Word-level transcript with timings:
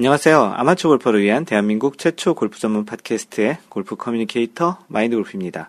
안녕하세요. 0.00 0.54
아마추어 0.56 0.88
골퍼를 0.92 1.20
위한 1.20 1.44
대한민국 1.44 1.98
최초 1.98 2.34
골프 2.34 2.58
전문 2.58 2.86
팟캐스트의 2.86 3.58
골프 3.68 3.96
커뮤니케이터 3.96 4.78
마인드 4.88 5.14
골프입니다. 5.14 5.68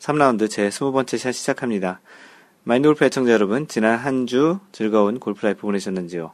3라운드 0.00 0.50
제 0.50 0.68
20번째 0.68 1.16
샷 1.16 1.32
시작합니다. 1.32 2.02
마인드 2.62 2.88
골프 2.88 3.06
애청자 3.06 3.32
여러분, 3.32 3.68
지난 3.68 3.96
한 3.96 4.26
주 4.26 4.58
즐거운 4.72 5.18
골프 5.18 5.46
라이프 5.46 5.62
보내셨는지요? 5.62 6.32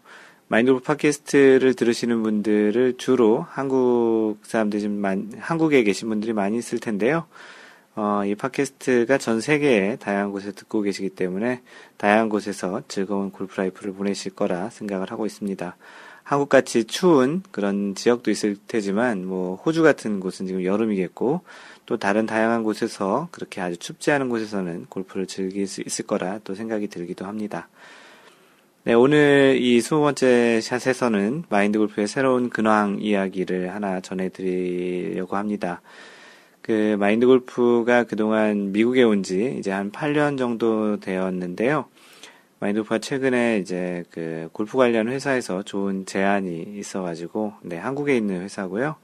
마인드 0.48 0.72
골프 0.72 0.86
팟캐스트를 0.86 1.74
들으시는 1.74 2.24
분들을 2.24 2.94
주로 2.98 3.46
한국 3.48 4.38
사람들이 4.42 4.82
좀 4.82 4.94
많, 4.94 5.30
한국에 5.38 5.84
계신 5.84 6.08
분들이 6.08 6.32
많이 6.32 6.58
있을 6.58 6.80
텐데요. 6.80 7.26
어, 7.94 8.24
이 8.26 8.34
팟캐스트가 8.34 9.18
전 9.18 9.40
세계에 9.40 9.98
다양한 10.00 10.32
곳에서 10.32 10.50
듣고 10.50 10.82
계시기 10.82 11.10
때문에 11.10 11.62
다양한 11.96 12.28
곳에서 12.28 12.82
즐거운 12.88 13.30
골프 13.30 13.56
라이프를 13.56 13.92
보내실 13.92 14.34
거라 14.34 14.68
생각을 14.70 15.12
하고 15.12 15.26
있습니다. 15.26 15.76
한국같이 16.26 16.84
추운 16.84 17.40
그런 17.52 17.94
지역도 17.94 18.32
있을 18.32 18.56
테지만 18.66 19.24
뭐 19.24 19.54
호주 19.54 19.84
같은 19.84 20.18
곳은 20.18 20.48
지금 20.48 20.64
여름이겠고 20.64 21.42
또 21.86 21.96
다른 21.98 22.26
다양한 22.26 22.64
곳에서 22.64 23.28
그렇게 23.30 23.60
아주 23.60 23.76
춥지 23.76 24.10
않은 24.10 24.28
곳에서는 24.28 24.86
골프를 24.88 25.26
즐길 25.28 25.68
수 25.68 25.82
있을 25.82 26.04
거라 26.04 26.40
또 26.42 26.56
생각이 26.56 26.88
들기도 26.88 27.26
합니다. 27.26 27.68
네, 28.82 28.92
오늘 28.94 29.56
이 29.60 29.78
20번째 29.78 30.60
샷에서는 30.62 31.44
마인드 31.48 31.78
골프의 31.78 32.08
새로운 32.08 32.50
근황 32.50 32.98
이야기를 33.00 33.72
하나 33.72 34.00
전해드리려고 34.00 35.36
합니다. 35.36 35.80
그 36.60 36.96
마인드 36.98 37.24
골프가 37.26 38.02
그동안 38.02 38.72
미국에 38.72 39.04
온 39.04 39.22
지 39.22 39.54
이제 39.60 39.70
한 39.70 39.92
8년 39.92 40.38
정도 40.38 40.98
되었는데요. 40.98 41.84
마인드 42.58 42.80
골프가 42.80 42.98
최근에 42.98 43.58
이제 43.58 44.04
그 44.10 44.48
골프 44.52 44.78
관련 44.78 45.08
회사에서 45.08 45.62
좋은 45.62 46.06
제안이 46.06 46.62
있어가지고, 46.78 47.52
네, 47.60 47.76
한국에 47.76 48.16
있는 48.16 48.40
회사고요. 48.40 48.96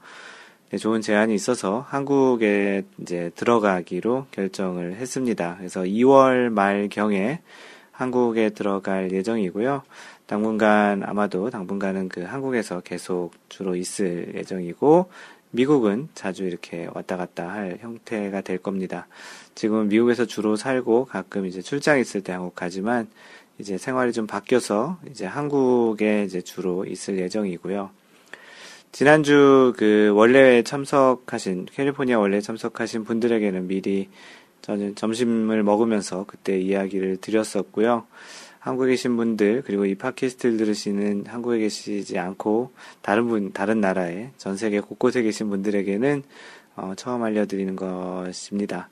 네, 0.71 0.77
좋은 0.77 1.01
제안이 1.01 1.35
있어서 1.35 1.85
한국에 1.87 2.83
이제 2.99 3.31
들어가기로 3.35 4.25
결정을 4.31 4.95
했습니다. 4.95 5.57
그래서 5.59 5.81
2월 5.81 6.49
말경에 6.49 7.41
한국에 7.91 8.49
들어갈 8.49 9.11
예정이고요. 9.11 9.83
당분간 10.25 11.03
아마도 11.03 11.51
당분간은 11.51 12.09
그 12.09 12.23
한국에서 12.23 12.79
계속 12.79 13.33
주로 13.49 13.75
있을 13.75 14.33
예정이고 14.33 15.11
미국은 15.51 16.09
자주 16.15 16.45
이렇게 16.45 16.89
왔다 16.91 17.17
갔다 17.17 17.49
할 17.49 17.77
형태가 17.79 18.41
될 18.41 18.57
겁니다. 18.57 19.07
지금은 19.53 19.89
미국에서 19.89 20.25
주로 20.25 20.55
살고 20.55 21.05
가끔 21.05 21.45
이제 21.45 21.61
출장 21.61 21.99
있을 21.99 22.23
때 22.23 22.31
한국 22.33 22.55
가지만 22.55 23.07
이제 23.59 23.77
생활이 23.77 24.13
좀 24.13 24.27
바뀌어서 24.27 24.99
이제 25.09 25.25
한국에 25.25 26.23
이제 26.23 26.41
주로 26.41 26.85
있을 26.85 27.19
예정이고요. 27.19 27.89
지난주 28.91 29.73
그 29.77 30.11
원래 30.13 30.61
참석하신 30.63 31.65
캘리포니아 31.71 32.19
원래 32.19 32.41
참석하신 32.41 33.03
분들에게는 33.05 33.67
미리 33.67 34.09
저는 34.61 34.95
점심을 34.95 35.63
먹으면서 35.63 36.25
그때 36.27 36.59
이야기를 36.59 37.17
드렸었고요. 37.17 38.05
한국에 38.59 38.91
계신 38.91 39.17
분들 39.17 39.63
그리고 39.65 39.85
이 39.85 39.95
팟캐스트를 39.95 40.57
들으시는 40.57 41.25
한국에 41.27 41.57
계시지 41.59 42.17
않고 42.17 42.71
다른 43.01 43.27
분 43.27 43.51
다른 43.51 43.81
나라에 43.81 44.29
전 44.37 44.55
세계 44.55 44.79
곳곳에 44.79 45.21
계신 45.21 45.49
분들에게는 45.49 46.23
어, 46.77 46.93
처음 46.95 47.23
알려드리는 47.23 47.75
것입니다. 47.75 48.89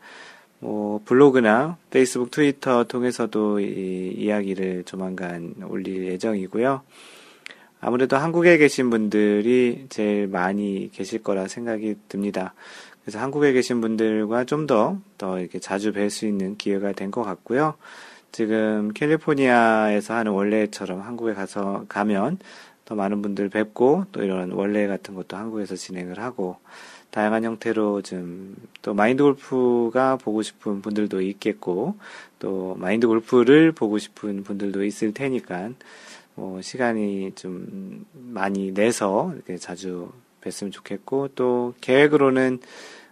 뭐 0.62 1.02
블로그나 1.06 1.78
페이스북, 1.90 2.30
트위터 2.30 2.84
통해서도 2.84 3.60
이 3.60 4.14
이야기를 4.16 4.84
조만간 4.86 5.56
올릴 5.68 6.06
예정이고요. 6.06 6.82
아무래도 7.80 8.16
한국에 8.16 8.58
계신 8.60 8.92
분들이 8.92 9.88
제일 9.90 10.28
많이 10.28 10.92
계실 10.94 11.24
거라 11.24 11.48
생각이 11.48 11.96
듭니다. 12.08 12.54
그래서 13.02 13.18
한국에 13.18 13.54
계신 13.54 13.82
분들과 13.82 14.44
좀 14.44 14.68
더, 14.68 15.00
더 15.18 15.40
이렇게 15.40 15.58
자주 15.60 15.92
뵐 15.92 16.12
수 16.12 16.28
있는 16.28 16.56
기회가 16.58 16.92
된 16.92 17.10
것 17.10 17.24
같고요. 17.24 17.74
지금 18.32 18.94
캘리포니아에서 18.94 20.14
하는 20.14 20.32
원래처럼 20.34 21.02
한국에 21.02 21.34
가서 21.34 21.86
가면 21.90 22.38
더 22.86 22.94
많은 22.94 23.24
분들 23.24 23.50
뵙고 23.50 24.06
또 24.12 24.24
이런 24.24 24.52
원래 24.52 24.86
같은 24.86 25.16
것도 25.16 25.36
한국에서 25.36 25.76
진행을 25.76 26.20
하고 26.20 26.58
다양한 27.12 27.44
형태로 27.44 28.02
좀 28.02 28.56
또 28.82 28.94
마인드 28.94 29.22
골프가 29.24 30.16
보고 30.16 30.42
싶은 30.42 30.82
분들도 30.82 31.22
있겠고 31.22 31.96
또 32.40 32.76
마인드 32.80 33.08
골프를 33.08 33.72
보고 33.72 33.98
싶은 33.98 34.44
분들도 34.44 34.84
있을 34.84 35.14
테니까 35.14 35.72
뭐 36.36 36.62
시간이 36.62 37.34
좀 37.36 38.06
많이 38.14 38.74
내서 38.74 39.32
이렇게 39.36 39.58
자주 39.58 40.12
뵀으면 40.42 40.72
좋겠고 40.72 41.30
또 41.36 41.76
계획으로는 41.82 42.60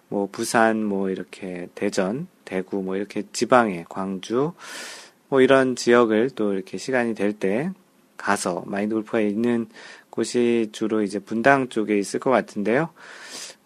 뭐 0.07 0.27
부산 0.31 0.83
뭐 0.83 1.11
이렇게 1.11 1.67
대전 1.75 2.27
대구 2.45 2.81
뭐 2.81 2.95
이렇게 2.95 3.23
지방에 3.31 3.85
광주 3.87 4.53
뭐 5.27 5.41
이런 5.41 5.75
지역을 5.75 6.31
또 6.31 6.53
이렇게 6.53 6.77
시간이 6.77 7.13
될 7.13 7.33
때 7.33 7.71
가서 8.17 8.63
마인드 8.65 8.95
골프가 8.95 9.21
있는 9.21 9.67
곳이 10.09 10.69
주로 10.71 11.03
이제 11.03 11.19
분당 11.19 11.69
쪽에 11.69 11.97
있을 11.97 12.19
것 12.19 12.31
같은데요. 12.31 12.89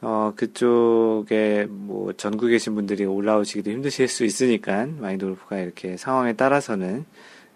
어, 0.05 0.33
그쪽에 0.35 1.65
뭐 1.69 2.11
전국에 2.11 2.51
계신 2.51 2.75
분들이 2.75 3.05
올라오시기도 3.05 3.71
힘드실 3.71 4.09
수 4.09 4.25
있으니까 4.25 4.85
마인드 4.99 5.25
골프가 5.25 5.57
이렇게 5.57 5.95
상황에 5.95 6.33
따라서는 6.33 7.05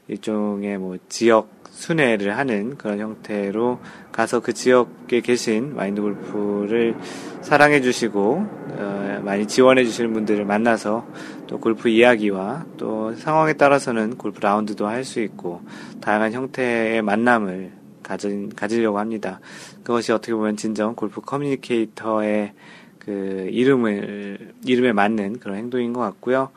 일종의 0.08 0.78
뭐 0.78 0.96
지역 1.10 1.50
순회를 1.72 2.38
하는 2.38 2.78
그런 2.78 3.00
형태로 3.00 3.80
가서 4.14 4.40
그 4.40 4.54
지역에 4.54 5.20
계신 5.20 5.76
마인드 5.76 6.02
골프를 6.02 6.96
사랑해 7.42 7.82
주시고 7.82 8.48
어, 8.70 9.22
많이 9.24 9.46
지원해 9.46 9.84
주시는 9.84 10.14
분들을 10.14 10.46
만나서 10.46 11.06
또 11.48 11.60
골프 11.60 11.90
이야기와 11.90 12.66
또 12.78 13.14
상황에 13.16 13.54
따라서는 13.54 14.18
골프 14.18 14.40
라운드도 14.40 14.88
할 14.88 15.04
수 15.04 15.20
있고 15.20 15.62
다양한 16.00 16.32
형태의 16.32 17.02
만남을 17.02 17.77
가진, 18.08 18.50
가지려고 18.50 19.00
합니다. 19.00 19.42
그것이 19.84 20.14
어떻게 20.14 20.34
보면 20.34 20.56
진정 20.56 20.96
골프 20.96 21.20
커뮤니케이터의 21.20 22.54
그 23.00 23.50
이름을 23.52 24.54
이름에 24.66 24.94
맞는 24.94 25.40
그런 25.40 25.58
행동인 25.58 25.92
것 25.92 26.00
같고요. 26.02 26.52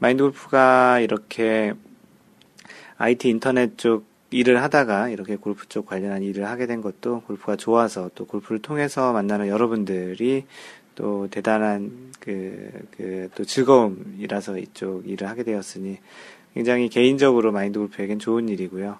마인드 0.00 0.22
골프가 0.22 0.98
이렇게 1.00 1.74
IT 2.96 3.28
인터넷 3.28 3.78
쪽 3.78 4.06
일을 4.30 4.62
하다가 4.62 5.08
이렇게 5.08 5.36
골프 5.36 5.68
쪽 5.68 5.86
관련한 5.86 6.22
일을 6.22 6.46
하게 6.46 6.66
된 6.66 6.82
것도 6.82 7.22
골프가 7.26 7.56
좋아서 7.56 8.10
또 8.14 8.26
골프를 8.26 8.60
통해서 8.60 9.12
만나는 9.12 9.48
여러분들이 9.48 10.44
또 10.94 11.28
대단한 11.30 12.10
그, 12.18 12.70
그, 12.96 13.28
또 13.34 13.44
즐거움이라서 13.44 14.58
이쪽 14.58 15.08
일을 15.08 15.28
하게 15.28 15.44
되었으니 15.44 15.98
굉장히 16.54 16.88
개인적으로 16.88 17.52
마인드 17.52 17.78
골프에겐 17.78 18.18
좋은 18.18 18.48
일이고요. 18.48 18.98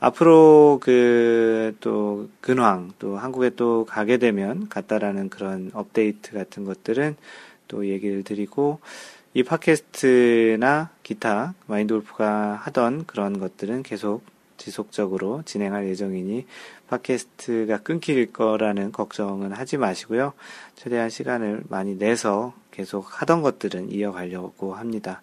앞으로 0.00 0.78
그, 0.80 1.76
또, 1.80 2.28
근황, 2.40 2.92
또 2.98 3.16
한국에 3.16 3.50
또 3.50 3.84
가게 3.84 4.16
되면 4.16 4.68
갔다라는 4.68 5.28
그런 5.28 5.70
업데이트 5.74 6.32
같은 6.32 6.64
것들은 6.64 7.16
또 7.66 7.86
얘기를 7.86 8.22
드리고, 8.22 8.80
이 9.34 9.42
팟캐스트나 9.42 10.90
기타 11.02 11.54
마인드 11.66 11.94
골프가 11.94 12.54
하던 12.62 13.06
그런 13.06 13.38
것들은 13.38 13.82
계속 13.82 14.22
지속적으로 14.56 15.42
진행할 15.44 15.88
예정이니 15.88 16.46
팟캐스트가 16.88 17.78
끊길 17.78 18.32
거라는 18.32 18.92
걱정은 18.92 19.52
하지 19.52 19.76
마시고요. 19.76 20.32
최대한 20.74 21.10
시간을 21.10 21.62
많이 21.68 21.96
내서 21.96 22.54
계속 22.70 23.20
하던 23.20 23.42
것들은 23.42 23.92
이어가려고 23.92 24.74
합니다. 24.74 25.22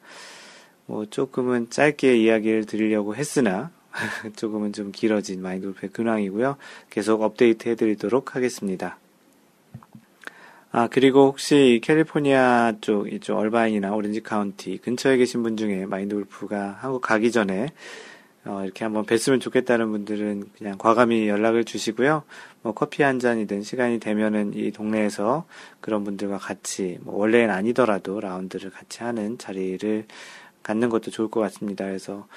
뭐 0.86 1.06
조금은 1.06 1.70
짧게 1.70 2.16
이야기를 2.18 2.66
드리려고 2.66 3.16
했으나 3.16 3.72
조금은 4.36 4.74
좀 4.74 4.92
길어진 4.92 5.42
마인드 5.42 5.68
골프의 5.68 5.92
근황이고요. 5.92 6.58
계속 6.90 7.22
업데이트 7.22 7.70
해드리도록 7.70 8.36
하겠습니다. 8.36 8.98
아, 10.72 10.88
그리고 10.92 11.28
혹시 11.28 11.80
캘리포니아 11.82 12.74
쪽, 12.82 13.12
이쪽 13.12 13.38
얼바인이나 13.38 13.94
오렌지 13.94 14.22
카운티 14.22 14.78
근처에 14.80 15.16
계신 15.18 15.42
분 15.42 15.56
중에 15.56 15.86
마인드 15.86 16.16
골프가 16.16 16.78
한국 16.82 17.02
가기 17.02 17.32
전에 17.32 17.70
어, 18.44 18.62
이렇게 18.64 18.84
한번 18.84 19.06
뵀으면 19.06 19.42
좋겠다는 19.42 19.90
분들은 19.90 20.52
그냥 20.58 20.78
과감히 20.78 21.28
연락을 21.28 21.64
주시고요. 21.64 22.24
뭐 22.62 22.74
커피 22.74 23.02
한 23.02 23.20
잔이든 23.20 23.64
시간이 23.64 24.00
되면은 24.00 24.54
이 24.54 24.72
동네에서 24.72 25.46
그런 25.80 26.04
분들과 26.04 26.38
같이 26.38 27.00
뭐 27.02 27.16
원래는 27.18 27.54
아니더라도 27.54 28.20
라운드를 28.20 28.70
같이 28.70 29.02
하는 29.02 29.38
자리를 29.40 30.06
갖는 30.62 30.90
것도 30.90 31.10
좋을 31.10 31.30
것 31.30 31.40
같습니다. 31.40 31.86
그래서 31.86 32.28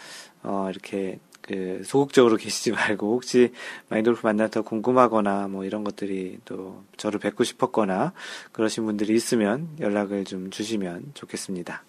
어, 0.43 0.69
이렇게 0.70 1.19
그 1.49 1.81
소극적으로 1.83 2.37
계시지 2.37 2.73
말고 2.73 3.15
혹시 3.15 3.53
마인드 3.88 4.06
골프 4.06 4.20
만나서 4.23 4.62
궁금하거나 4.62 5.49
뭐 5.49 5.65
이런 5.65 5.83
것들이 5.83 6.39
또 6.45 6.85
저를 6.99 7.19
뵙고 7.19 7.43
싶었거나 7.43 8.12
그러신 8.53 8.85
분들이 8.85 9.15
있으면 9.15 9.69
연락을 9.81 10.27
좀 10.27 10.50
주시면 10.50 11.12
좋겠습니다. 11.15 11.83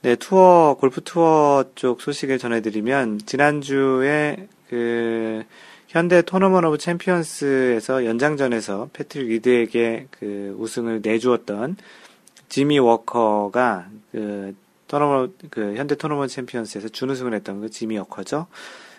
네, 0.00 0.16
투어, 0.16 0.76
골프 0.80 1.00
투어 1.02 1.64
쪽 1.76 2.00
소식을 2.00 2.38
전해드리면, 2.38 3.20
지난주에 3.24 4.48
그, 4.68 5.44
현대 5.86 6.22
토너먼트 6.22 6.64
오브 6.64 6.78
챔피언스에서 6.78 8.04
연장전에서 8.06 8.88
패트릭 8.94 9.28
리드에게 9.28 10.08
그 10.10 10.56
우승을 10.58 11.02
내주었던 11.04 11.76
지미 12.48 12.78
워커가 12.78 13.90
그 14.10 14.56
토너먼트 14.92 15.32
그 15.48 15.74
현대 15.76 15.94
토너먼트 15.94 16.28
챔피언스에서 16.28 16.88
준우승을 16.90 17.32
했던 17.32 17.62
그 17.62 17.70
지미 17.70 17.96
워커죠. 17.96 18.46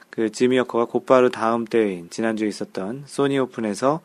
그 0.09 0.31
지미 0.31 0.57
워커가 0.57 0.85
곧바로 0.85 1.29
다음 1.29 1.65
대회인 1.65 2.09
지난주에 2.09 2.47
있었던 2.47 3.03
소니 3.05 3.37
오픈에서 3.37 4.01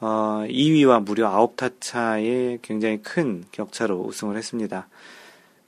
어 0.00 0.44
2위와 0.48 1.04
무려 1.04 1.30
9타 1.30 1.74
차의 1.80 2.60
굉장히 2.62 3.02
큰 3.02 3.44
격차로 3.52 4.00
우승을 4.00 4.38
했습니다. 4.38 4.88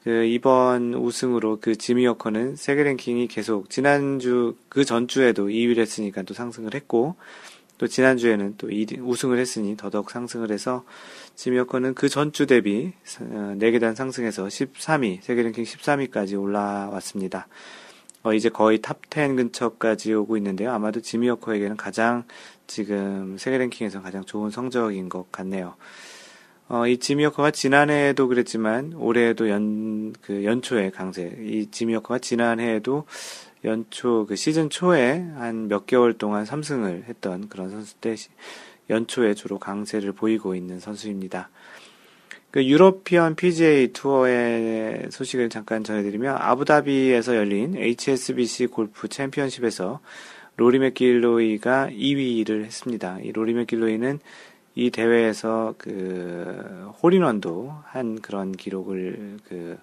그 0.03 0.25
이번 0.25 0.95
우승으로 0.95 1.59
그 1.61 1.77
지미 1.77 2.07
워커는 2.07 2.57
세계 2.57 2.83
랭킹이 2.83 3.29
계속 3.29 3.69
지난주 3.69 4.57
그 4.71 4.87
전주에도 4.87 5.49
2위를 5.49 5.81
했으니까 5.81 6.23
또 6.23 6.33
상승을 6.33 6.73
했고 6.75 7.17
또 7.81 7.87
지난주에는 7.87 8.57
또 8.59 8.71
2, 8.71 8.99
우승을 9.01 9.39
했으니 9.39 9.75
더더욱 9.75 10.11
상승을 10.11 10.51
해서 10.51 10.85
지미 11.35 11.57
워커는 11.61 11.95
그 11.95 12.11
전주 12.11 12.47
대비 12.47 12.93
4계단 13.07 13.95
상승해서 13.95 14.49
13위 14.49 15.23
세계 15.23 15.43
랭킹 15.43 15.65
13위까지 15.65 16.39
올라왔습니다. 16.39 17.49
어, 18.23 18.35
이제 18.35 18.51
거의 18.51 18.81
탑10 18.81 19.37
근처까지 19.37 20.13
오고 20.13 20.37
있는데요. 20.37 20.73
아마도 20.73 21.01
지미 21.01 21.31
워커에게는 21.31 21.79
가장 21.79 22.25
지금 22.67 23.39
세계 23.39 23.57
랭킹에서 23.57 24.03
가장 24.03 24.27
좋은 24.27 24.51
성적인 24.51 25.09
것 25.09 25.33
같네요. 25.33 25.77
어, 26.69 26.87
이 26.87 26.99
지미 26.99 27.16
워커가 27.16 27.51
지난해에도 27.51 28.29
그랬지만 28.29 28.93
올해에도 28.93 29.49
연, 29.49 30.13
그 30.21 30.45
연초에 30.45 30.91
강세. 30.91 31.35
이 31.41 31.71
지미 31.71 31.87
워커가 31.87 32.19
지난해에도 32.19 33.07
연초, 33.65 34.27
그 34.27 34.37
시즌 34.37 34.71
초에 34.71 35.19
한 35.37 35.69
몇 35.69 35.87
개월 35.87 36.15
동안 36.15 36.45
3승을 36.45 37.05
했던 37.05 37.49
그런 37.49 37.71
선수 37.71 37.95
때 37.97 38.15
연초에 38.89 39.35
주로 39.35 39.59
강세를 39.59 40.13
보이고 40.13 40.55
있는 40.55 40.81
선수입니다. 40.81 41.51
그 42.51 42.65
유로피언 42.65 43.37
PGA 43.37 43.93
투어의 43.93 45.09
소식을 45.11 45.51
잠깐 45.51 45.85
전해드리면 45.85 46.37
아부다비에서 46.37 47.37
열린 47.37 47.77
HSBC 47.77 48.67
골프 48.67 49.07
챔피언십에서 49.07 50.01
로리 50.57 50.81
맥길로이가 50.81 51.91
2위를 51.93 52.65
했습니다. 52.65 53.21
이 53.21 53.31
로리 53.31 53.55
맥길로이는 53.55 54.19
이 54.75 54.91
대회에서 54.91 55.75
그 55.79 56.91
홀인원도 57.03 57.73
한 57.85 58.21
그런 58.21 58.53
기록을 58.53 59.39
그 59.49 59.79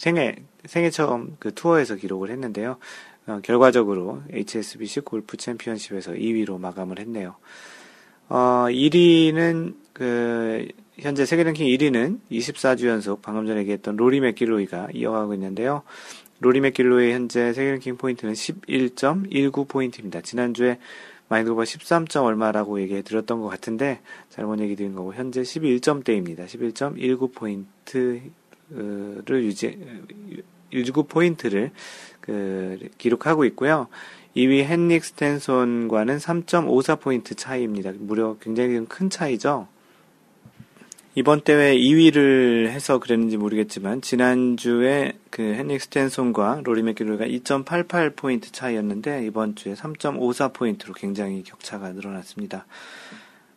생애 0.00 0.34
생애 0.64 0.88
처음 0.88 1.36
그 1.38 1.52
투어에서 1.54 1.94
기록을 1.96 2.30
했는데요. 2.30 2.78
어, 3.26 3.40
결과적으로 3.42 4.22
HSBC 4.32 5.00
골프 5.00 5.36
챔피언십에서 5.36 6.12
2위로 6.12 6.58
마감을 6.58 6.98
했네요. 6.98 7.36
어, 8.30 8.64
1위는 8.70 9.74
그 9.92 10.68
현재 10.98 11.26
세계 11.26 11.42
랭킹 11.42 11.66
1위는 11.66 12.20
24주 12.30 12.86
연속 12.86 13.20
방금 13.20 13.46
전에 13.46 13.60
얘기했던 13.60 13.96
로리 13.96 14.20
맥길로이가 14.20 14.88
이어가고 14.94 15.34
있는데요. 15.34 15.82
로리 16.38 16.60
맥길로이 16.60 17.12
현재 17.12 17.52
세계 17.52 17.72
랭킹 17.72 17.98
포인트는 17.98 18.32
11.19 18.32 19.68
포인트입니다. 19.68 20.22
지난주에 20.22 20.78
마인드골프가 21.28 21.62
13점 21.62 22.24
얼마라고 22.24 22.80
얘기해 22.80 23.02
드렸던 23.02 23.42
것 23.42 23.48
같은데 23.48 24.00
잘못 24.30 24.60
얘기 24.60 24.76
드린 24.76 24.94
거고 24.94 25.12
현재 25.12 25.42
11점대입니다. 25.42 26.46
11.19 26.46 27.34
포인트 27.34 28.22
를 28.70 29.44
유지 29.44 29.78
19포인트를 30.72 31.70
그 32.20 32.78
기록하고 32.98 33.44
있고요. 33.46 33.88
2위 34.36 34.64
헨릭 34.70 35.04
스탠손과는 35.04 36.18
3.54 36.18 37.00
포인트 37.00 37.34
차이입니다. 37.34 37.92
무려 37.98 38.36
굉장히 38.40 38.84
큰 38.86 39.10
차이죠. 39.10 39.66
이번 41.16 41.40
대회 41.40 41.76
2위를 41.76 42.68
해서 42.68 43.00
그랬는지 43.00 43.36
모르겠지만 43.36 44.00
지난주에 44.00 45.14
그 45.30 45.42
헨릭 45.42 45.82
스탠손과 45.82 46.60
로리 46.62 46.84
맥길로이가 46.84 47.24
2.88 47.26 48.14
포인트 48.14 48.52
차이였는데 48.52 49.26
이번 49.26 49.56
주에 49.56 49.74
3.54 49.74 50.54
포인트로 50.54 50.94
굉장히 50.94 51.42
격차가 51.42 51.90
늘어났습니다. 51.90 52.66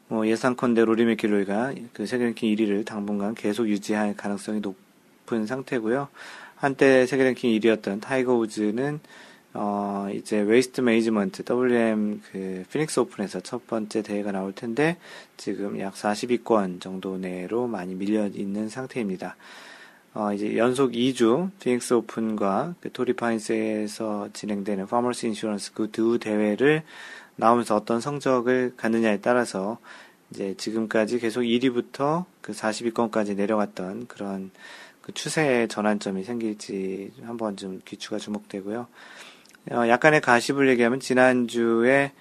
뭐 0.08 0.28
예상컨대 0.28 0.84
로리 0.84 1.06
맥길로이가 1.06 1.74
그 1.94 2.08
세계 2.08 2.26
랭킹 2.26 2.56
1위를 2.56 2.86
당분간 2.86 3.36
계속 3.36 3.70
유지할 3.70 4.16
가능성이 4.16 4.60
높 4.60 4.76
은 5.32 5.46
상태고요. 5.46 6.10
한때 6.56 7.06
세계 7.06 7.24
랭킹 7.24 7.60
1위였던 7.60 8.02
타이거 8.02 8.36
우즈는 8.36 9.00
어, 9.54 10.08
이제 10.14 10.40
웨이스트 10.40 10.82
매니지먼트 10.82 11.44
WM 11.50 12.22
그 12.32 12.64
피닉스 12.72 13.00
오픈에서 13.02 13.40
첫 13.42 13.68
번째 13.68 14.02
대회가 14.02 14.32
나올 14.32 14.52
텐데 14.54 14.98
지금 15.38 15.80
약 15.80 15.94
40위권 15.94 16.82
정도 16.82 17.18
내로 17.18 17.68
많이 17.68 17.94
밀려 17.96 18.28
있는 18.28 18.68
상태입니다. 18.70 19.36
어, 20.16 20.34
이제 20.34 20.58
연속 20.58 20.92
2주 20.92 21.52
피닉스 21.60 21.94
오픈과 21.94 22.76
그 22.82 22.92
토리 22.92 23.14
파인스에서 23.14 24.30
진행되는 24.34 24.88
파머스 24.88 25.26
인슈런스 25.28 25.74
그 25.74 25.92
두 25.92 26.18
대회를 26.20 26.84
나오면서 27.36 27.76
어떤 27.76 28.00
성적을 28.00 28.74
갖느냐에 28.78 29.20
따라서 29.22 29.78
이제 30.32 30.56
지금까지 30.58 31.20
계속 31.20 31.42
1위부터 31.42 32.26
그 32.42 32.54
40위권까지 32.54 33.36
내려갔던 33.36 34.08
그런 34.08 34.52
그 35.04 35.12
추세의 35.14 35.68
전환점이 35.68 36.24
생길지 36.24 37.12
한번 37.26 37.56
좀 37.58 37.82
귀추가 37.86 38.18
주목되고요. 38.18 38.88
어, 39.72 39.88
약간의 39.88 40.22
가십을 40.22 40.70
얘기하면 40.70 41.00
지난주에 41.00 42.14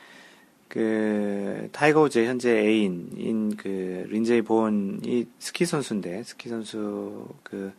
그 0.68 1.68
타이거 1.72 2.02
우즈의 2.02 2.26
현재 2.26 2.50
애인인 2.50 3.56
그 3.56 4.04
린제이 4.08 4.42
본이 4.42 5.28
스키 5.38 5.64
선수인데 5.64 6.24
스키 6.24 6.48
선수 6.48 7.28
그 7.42 7.72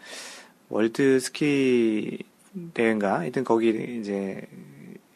월드 0.69 1.19
스키 1.19 2.19
대회인가 2.73 3.19
하여튼 3.19 3.44
거기 3.44 3.69
이제 4.00 4.47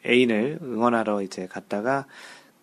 애인을 0.04 0.58
응원하러 0.60 1.22
이제 1.22 1.46
갔다가 1.46 2.06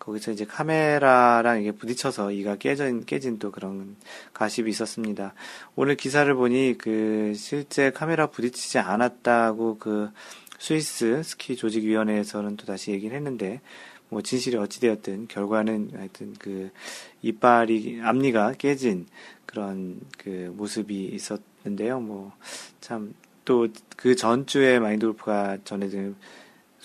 거기서 0.06 0.30
이제 0.30 0.44
카메라랑 0.44 1.60
이게 1.60 1.72
부딪혀서 1.72 2.30
이가 2.30 2.56
깨진 2.56 3.04
깨진 3.04 3.38
또 3.38 3.50
그런 3.50 3.96
가십이 4.32 4.70
있었습니다. 4.70 5.34
오늘 5.74 5.96
기사를 5.96 6.32
보니 6.34 6.76
그 6.78 7.34
실제 7.34 7.90
카메라 7.90 8.28
부딪히지 8.28 8.78
않았다고 8.78 9.78
그 9.78 10.10
스위스 10.58 11.22
스키 11.24 11.56
조직위원회에서는 11.56 12.56
또 12.56 12.66
다시 12.66 12.92
얘기를 12.92 13.16
했는데 13.16 13.60
뭐 14.08 14.22
진실이 14.22 14.56
어찌되었든 14.56 15.26
결과는 15.26 15.90
하여튼 15.96 16.34
그 16.38 16.70
이빨이 17.22 18.00
앞니가 18.02 18.52
깨진 18.52 19.06
그런 19.44 20.00
그 20.16 20.54
모습이 20.56 21.06
있었는데요. 21.06 22.00
뭐 22.00 22.32
참 22.80 23.12
또 23.46 23.68
그 23.96 24.14
전주에 24.14 24.78
마인드 24.78 25.06
골프가 25.06 25.56
전해진 25.64 26.16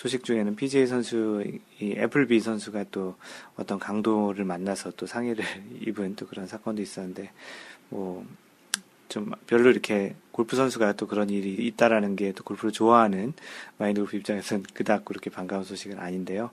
소식 0.01 0.24
중에는 0.24 0.55
PGA 0.55 0.88
선수 0.88 1.43
이 1.79 1.93
애플비 1.98 2.39
선수가 2.39 2.86
또 2.91 3.15
어떤 3.55 3.77
강도를 3.79 4.46
만나서 4.46 4.91
또 4.98 5.05
상해를 5.05 5.46
입은 5.86 6.15
또 6.15 6.25
그런 6.27 6.48
사건도 6.48 6.81
있었는데 6.81 7.31
뭐 7.89 8.25
좀 9.12 9.29
별로 9.46 9.70
이렇게 9.70 10.15
골프 10.31 10.55
선수가 10.55 10.93
또 10.93 11.05
그런 11.05 11.29
일이 11.29 11.53
있다라는 11.67 12.15
게 12.15 12.31
또 12.31 12.46
골프를 12.46 12.72
좋아하는 12.72 13.34
마인드 13.77 14.00
골프 14.00 14.15
입장에서는 14.15 14.63
그닥 14.74 15.03
그렇게 15.03 15.29
반가운 15.29 15.65
소식은 15.65 16.00
아닌데요. 16.00 16.51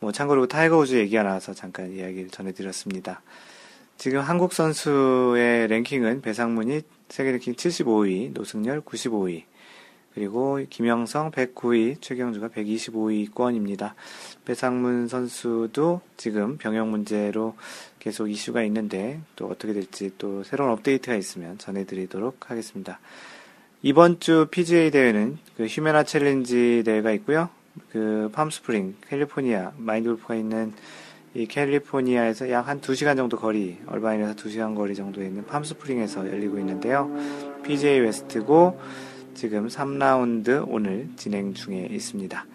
뭐 0.00 0.12
참고로 0.12 0.46
타이거 0.46 0.76
우즈 0.76 0.96
얘기가 0.96 1.22
나와서 1.22 1.54
잠깐 1.54 1.92
이야기를 1.92 2.28
전해드렸습니다. 2.28 3.22
지금 3.96 4.20
한국 4.20 4.52
선수의 4.52 5.68
랭킹은 5.68 6.20
배상문이 6.20 6.82
세계 7.08 7.32
랭킹 7.32 7.54
75위, 7.54 8.34
노승열 8.34 8.82
95위, 8.82 9.44
그리고 10.14 10.60
김형성 10.70 11.32
109위, 11.32 12.00
최경주가 12.00 12.48
125위권입니다. 12.48 13.94
배상문 14.44 15.08
선수도 15.08 16.00
지금 16.16 16.56
병역 16.56 16.88
문제로 16.88 17.54
계속 17.98 18.28
이슈가 18.28 18.62
있는데 18.64 19.20
또 19.34 19.46
어떻게 19.46 19.72
될지 19.72 20.12
또 20.18 20.44
새로운 20.44 20.70
업데이트가 20.70 21.16
있으면 21.16 21.58
전해드리도록 21.58 22.50
하겠습니다. 22.50 23.00
이번 23.82 24.20
주 24.20 24.46
PGA 24.50 24.90
대회는 24.90 25.38
그 25.56 25.66
휴메나 25.66 26.04
챌린지 26.04 26.82
대회가 26.84 27.10
있고요. 27.12 27.48
그 27.90 28.30
팜스프링, 28.32 28.94
캘리포니아, 29.08 29.72
마인드골프가 29.76 30.36
있는 30.36 30.72
이 31.34 31.46
캘리포니아에서 31.46 32.48
약 32.50 32.68
한 32.68 32.80
2시간 32.80 33.16
정도 33.16 33.36
거리, 33.36 33.78
얼바인에서 33.86 34.36
2시간 34.36 34.76
거리 34.76 34.94
정도에 34.94 35.26
있는 35.26 35.44
팜스프링에서 35.44 36.28
열리고 36.30 36.58
있는데요. 36.60 37.10
PGA 37.64 37.98
웨스트고 37.98 38.78
지금 39.34 39.68
3라운드 39.68 40.64
오늘 40.68 41.08
진행 41.16 41.54
중에 41.54 41.88
있습니다. 41.90 42.46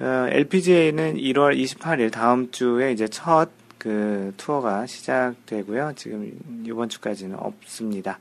어, 0.00 0.26
LPGA는 0.30 1.16
1월 1.16 1.56
28일 1.56 2.10
다음 2.10 2.50
주에 2.50 2.92
이제 2.92 3.06
첫 3.08 3.64
그 3.84 4.32
투어가 4.38 4.86
시작되고요. 4.86 5.92
지금 5.94 6.32
이번 6.64 6.88
주까지는 6.88 7.36
없습니다. 7.38 8.18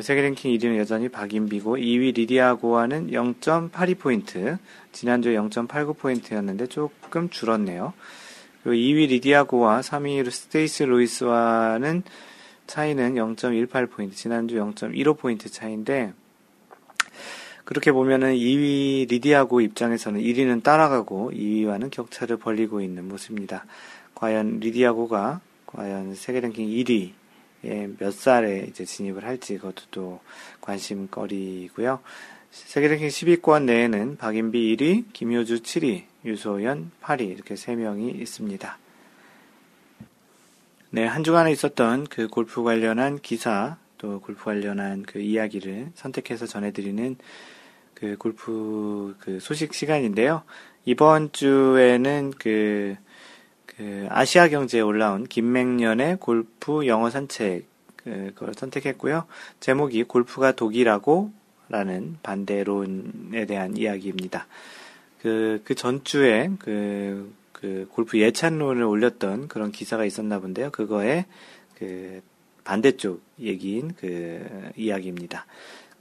세계 0.00 0.22
랭킹 0.22 0.56
1위는 0.56 0.78
여전히 0.78 1.10
박인비고 1.10 1.76
2위 1.76 2.14
리디아고와는 2.14 3.10
0.82포인트, 3.10 4.56
지난주에 4.92 5.36
0.89포인트였는데 5.36 6.70
조금 6.70 7.28
줄었네요. 7.28 7.92
그리고 8.62 8.74
2위 8.74 9.08
리디아고와 9.08 9.82
3위 9.82 10.30
스테이시 10.30 10.84
루이스와는 10.84 12.02
차이는 12.66 13.16
0.18포인트, 13.16 14.14
지난주 14.14 14.54
0.15포인트 14.54 15.52
차이인데 15.52 16.14
그렇게 17.70 17.92
보면은 17.92 18.34
2위 18.34 19.08
리디아고 19.08 19.60
입장에서는 19.60 20.20
1위는 20.20 20.64
따라가고 20.64 21.30
2위와는 21.30 21.92
격차를 21.92 22.36
벌리고 22.36 22.80
있는 22.80 23.06
모습입니다. 23.06 23.64
과연 24.16 24.58
리디아고가 24.58 25.40
과연 25.66 26.16
세계 26.16 26.40
랭킹 26.40 26.66
1위 26.66 27.12
몇 28.00 28.12
살에 28.12 28.66
이제 28.68 28.84
진입을 28.84 29.24
할지 29.24 29.54
그것도 29.54 29.84
또 29.92 30.18
관심거리고요. 30.62 32.00
세계 32.50 32.88
랭킹 32.88 33.06
10위권 33.06 33.66
내에는 33.66 34.16
박인비 34.16 34.76
1위, 34.76 35.04
김효주 35.12 35.62
7위, 35.62 36.06
유소연 36.24 36.90
8위 37.00 37.30
이렇게 37.30 37.54
3명이 37.54 38.20
있습니다. 38.20 38.78
네, 40.90 41.06
한 41.06 41.22
주간에 41.22 41.52
있었던 41.52 42.08
그 42.08 42.26
골프 42.26 42.64
관련한 42.64 43.20
기사 43.20 43.76
또 43.96 44.20
골프 44.20 44.42
관련한 44.46 45.04
그 45.04 45.20
이야기를 45.20 45.92
선택해서 45.94 46.46
전해드리는 46.46 47.16
그 48.00 48.16
골프 48.16 49.14
그 49.20 49.38
소식 49.40 49.74
시간인데요. 49.74 50.42
이번 50.86 51.32
주에는 51.32 52.32
그, 52.38 52.96
그 53.66 54.06
아시아 54.08 54.48
경제에 54.48 54.80
올라온 54.80 55.24
김맹년의 55.24 56.16
골프 56.18 56.86
영어 56.86 57.10
산책 57.10 57.66
그, 57.96 58.32
그걸 58.34 58.54
선택했고요. 58.54 59.26
제목이 59.60 60.04
골프가 60.04 60.52
독이라고 60.52 61.30
라는 61.68 62.16
반대론에 62.22 63.46
대한 63.46 63.76
이야기입니다. 63.76 64.46
그, 65.20 65.60
그 65.64 65.74
전주에 65.74 66.50
그, 66.58 67.32
그 67.52 67.86
골프 67.92 68.18
예찬론을 68.18 68.82
올렸던 68.82 69.48
그런 69.48 69.70
기사가 69.70 70.04
있었나 70.04 70.40
본데요. 70.40 70.70
그거에 70.70 71.26
그 71.78 72.22
반대쪽 72.64 73.22
얘기인 73.38 73.94
그 73.94 74.70
이야기입니다. 74.76 75.46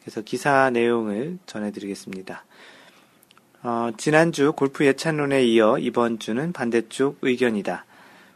그래서 0.01 0.21
기사 0.21 0.69
내용을 0.69 1.39
전해드리겠습니다. 1.45 2.43
어, 3.61 3.91
지난주 3.97 4.53
골프 4.53 4.85
예찬론에 4.85 5.43
이어 5.43 5.77
이번 5.77 6.19
주는 6.19 6.53
반대쪽 6.53 7.17
의견이다. 7.21 7.85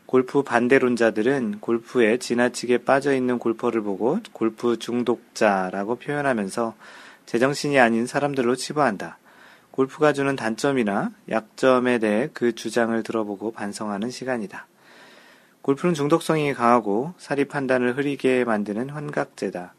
골프 0.06 0.44
반대론자들은 0.44 1.60
골프에 1.60 2.18
지나치게 2.18 2.80
빠져 2.80 3.16
있는 3.16 3.40
골퍼를 3.40 3.82
보고 3.82 4.20
골프 4.32 4.78
중독자라고 4.78 5.96
표현하면서 5.96 6.76
제정신이 7.26 7.80
아닌 7.80 8.06
사람들로 8.06 8.56
치부한다. 8.56 9.18
골프가 9.72 10.14
주는 10.14 10.36
단점이나 10.36 11.12
약점에 11.30 11.98
대해 11.98 12.30
그 12.32 12.54
주장을 12.54 13.02
들어보고 13.02 13.54
반성하는 13.54 14.12
시간이다. 14.12 14.68
골프는 15.64 15.96
중독성이 15.96 16.54
강하고 16.54 17.14
사리 17.18 17.46
판단을 17.46 17.98
흐리게 17.98 18.44
만드는 18.44 18.90
환각제다. 18.90 19.74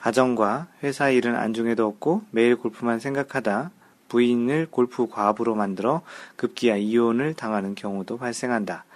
가정과 0.00 0.68
회사 0.82 1.10
일은 1.10 1.36
안중에도 1.36 1.86
없고 1.86 2.22
매일 2.30 2.56
골프만 2.56 3.00
생각하다 3.00 3.70
부인을 4.08 4.68
골프 4.70 5.06
과부로 5.06 5.54
만들어 5.54 6.00
급기야 6.36 6.76
이혼을 6.76 7.34
당하는 7.34 7.74
경우도 7.74 8.16
발생한다. 8.16 8.86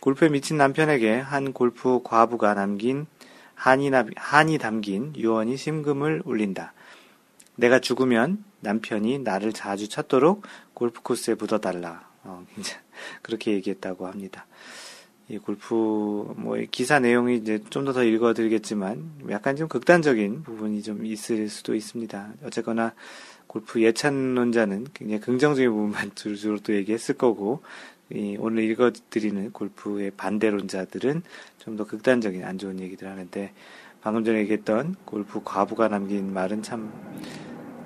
골프에 0.00 0.28
미친 0.28 0.56
남편에게 0.56 1.18
한 1.18 1.52
골프 1.52 2.02
과부가 2.04 2.54
남긴 2.54 3.06
한이, 3.56 3.90
한이 4.14 4.58
담긴 4.58 5.12
유언이 5.16 5.56
심금을 5.56 6.22
울린다. 6.24 6.72
내가 7.56 7.80
죽으면 7.80 8.44
남편이 8.60 9.18
나를 9.18 9.52
자주 9.52 9.88
찾도록 9.88 10.42
골프 10.72 11.02
코스에 11.02 11.34
묻어달라. 11.34 12.08
어, 12.22 12.46
그렇게 13.22 13.50
얘기했다고 13.54 14.06
합니다. 14.06 14.46
이 15.28 15.36
골프 15.38 15.74
뭐 16.36 16.56
기사 16.70 16.98
내용이 16.98 17.36
이제 17.36 17.60
좀 17.70 17.84
더 17.84 17.92
더 17.92 18.02
읽어드리겠지만 18.02 19.28
약간 19.30 19.56
좀 19.56 19.68
극단적인 19.68 20.42
부분이 20.42 20.82
좀 20.82 21.04
있을 21.04 21.48
수도 21.48 21.74
있습니다. 21.74 22.32
어쨌거나 22.44 22.94
골프 23.46 23.82
예찬론자는 23.82 24.86
굉장히 24.94 25.20
긍정적인 25.20 25.70
부분만 25.70 26.12
주로 26.14 26.58
또 26.60 26.74
얘기했을 26.74 27.14
거고 27.16 27.62
이 28.10 28.36
오늘 28.38 28.62
읽어드리는 28.64 29.52
골프의 29.52 30.12
반대론자들은 30.16 31.22
좀 31.58 31.76
더 31.76 31.84
극단적인 31.84 32.44
안 32.44 32.56
좋은 32.56 32.80
얘기들 32.80 33.06
하는데 33.08 33.52
방금 34.00 34.24
전에 34.24 34.38
얘기했던 34.40 34.96
골프 35.04 35.42
과부가 35.44 35.88
남긴 35.88 36.32
말은 36.32 36.62
참 36.62 36.90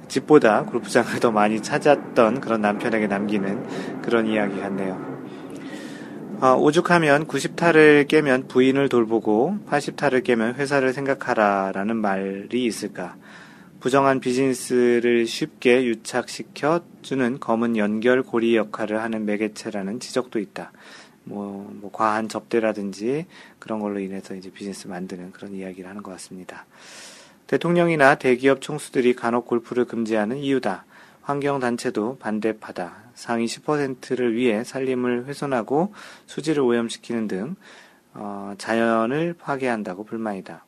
집보다 0.07 0.65
골프장을 0.65 1.19
더 1.19 1.33
많이 1.33 1.61
찾았던 1.61 2.41
그런 2.41 2.61
남편에게 2.61 3.09
남기는 3.09 4.03
그런 4.03 4.27
이야기 4.29 4.61
같네요. 4.61 5.12
어, 6.43 6.57
오죽하면 6.57 7.29
90타를 7.29 8.09
깨면 8.09 8.49
부인을 8.49 8.89
돌보고 8.89 9.59
80타를 9.69 10.25
깨면 10.25 10.57
회사를 10.57 10.93
생각하라 10.93 11.71
라는 11.71 11.95
말이 11.99 12.65
있을까. 12.65 13.15
부정한 13.79 14.19
비즈니스를 14.19 15.25
쉽게 15.25 15.85
유착시켜 15.85 16.81
주는 17.01 17.39
검은 17.39 17.77
연결 17.77 18.25
고리 18.25 18.57
역할을 18.57 19.01
하는 19.01 19.25
매개체라는 19.25 20.01
지적도 20.01 20.41
있다. 20.41 20.73
뭐, 21.23 21.73
뭐, 21.81 21.93
과한 21.93 22.29
접대라든지 22.29 23.27
그런 23.61 23.79
걸로 23.79 24.01
인해서 24.01 24.35
이제 24.35 24.51
비즈니스 24.51 24.89
만드는 24.89 25.31
그런 25.31 25.55
이야기를 25.55 25.89
하는 25.89 26.03
것 26.03 26.11
같습니다. 26.11 26.67
대통령이나 27.47 28.17
대기업 28.17 28.61
총수들이 28.61 29.15
간혹 29.15 29.47
골프를 29.47 29.85
금지하는 29.85 30.39
이유다. 30.39 30.87
환경단체도 31.23 32.19
반대파다. 32.19 33.11
상위 33.15 33.47
10%를 33.47 34.35
위해 34.35 34.65
산림을 34.65 35.27
훼손하고 35.27 35.93
수질을 36.27 36.63
오염시키는 36.63 37.29
등 37.29 37.57
어, 38.15 38.55
자연을 38.59 39.35
파괴한다고 39.35 40.05
불만이다. 40.05 40.65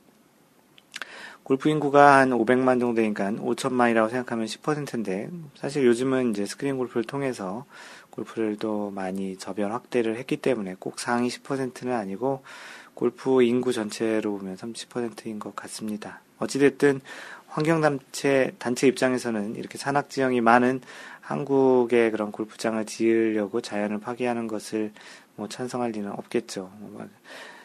골프 1.43 1.69
인구가 1.69 2.17
한 2.17 2.31
500만 2.31 2.81
정도 2.81 2.95
되니까 2.95 3.31
5천만이라고 3.31 4.09
생각하면 4.09 4.47
10%인데 4.47 5.29
사실 5.55 5.85
요즘은 5.85 6.31
이제 6.31 6.47
스크린 6.47 6.79
골프를 6.79 7.05
통해서 7.05 7.67
골프를 8.09 8.57
또 8.57 8.91
많이 8.91 9.37
저변 9.37 9.71
확대를 9.71 10.17
했기 10.17 10.39
때문에 10.39 10.77
꼭 10.79 10.99
상위 10.99 11.29
10%는 11.29 11.93
아니고 11.93 12.43
골프 12.95 13.43
인구 13.43 13.75
전체로 13.75 14.39
보면 14.39 14.57
30%인 14.57 15.39
것 15.39 15.55
같습니다. 15.55 16.21
어찌됐든 16.39 17.01
환경단체 17.55 18.57
단체 18.59 18.89
입장에서는 18.89 19.55
이렇게 19.55 19.79
산악 19.79 20.11
지형이 20.11 20.41
많은 20.41 20.81
한국의 21.21 22.11
그런 22.11 22.33
골프장을 22.33 22.85
지으려고 22.85 23.61
자연을 23.61 24.01
파괴하는 24.01 24.49
것을 24.49 24.91
뭐 25.37 25.49
찬성할 25.49 25.93
리는 25.93 26.11
없겠죠. 26.11 26.73
뭐 26.81 27.07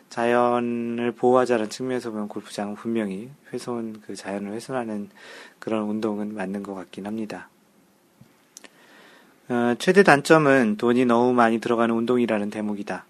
자연을 0.10 1.12
보호하자는 1.14 1.70
측면에서 1.70 2.12
보면 2.12 2.28
골프장은 2.28 2.76
분명히 2.76 3.32
훼손, 3.52 4.00
그 4.06 4.16
자연을 4.16 4.52
훼손하는 4.52 5.10
그런 5.58 5.84
운동은 5.84 6.36
맞는 6.36 6.62
것 6.62 6.76
같긴 6.76 7.08
합니다. 7.08 7.50
어, 9.50 9.74
최대 9.80 10.04
단점은 10.04 10.78
돈이 10.78 11.06
너무 11.06 11.34
많이 11.34 11.60
들어가는 11.60 11.94
운동이라는 11.96 12.52
대목이다. 12.52 13.06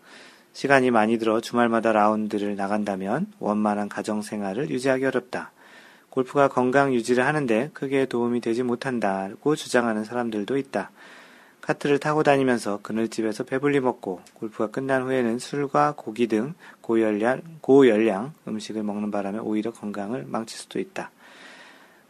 시간이 0.54 0.92
많이 0.92 1.18
들어 1.20 1.42
주말마다 1.42 1.92
라운드를 1.92 2.56
나간다면 2.56 3.28
원만한 3.40 3.90
가정 3.90 4.22
생활을 4.22 4.70
유지하기 4.70 5.04
어렵다. 5.06 5.52
골프가 6.20 6.50
건강 6.50 6.94
유지를 6.94 7.26
하는데 7.26 7.70
크게 7.74 8.06
도움이 8.06 8.42
되지 8.42 8.62
못한다고 8.62 9.56
주장하는 9.56 10.04
사람들도 10.04 10.58
있다. 10.58 10.92
카트를 11.62 11.98
타고 12.00 12.24
다니면서 12.24 12.80
그늘집에서 12.82 13.46
배불리 13.46 13.80
먹고 13.80 14.20
골프가 14.34 14.70
끝난 14.70 15.04
후에는 15.04 15.40
술과 15.40 15.94
고기 15.96 16.28
등 16.28 16.56
고열량, 16.82 17.42
고열량 17.62 18.34
음식을 18.50 18.84
먹는 18.84 19.12
바람에 19.12 19.40
오히려 19.40 19.72
건강을 19.72 20.26
망칠 20.28 20.60
수도 20.60 20.80
있다. 20.80 21.10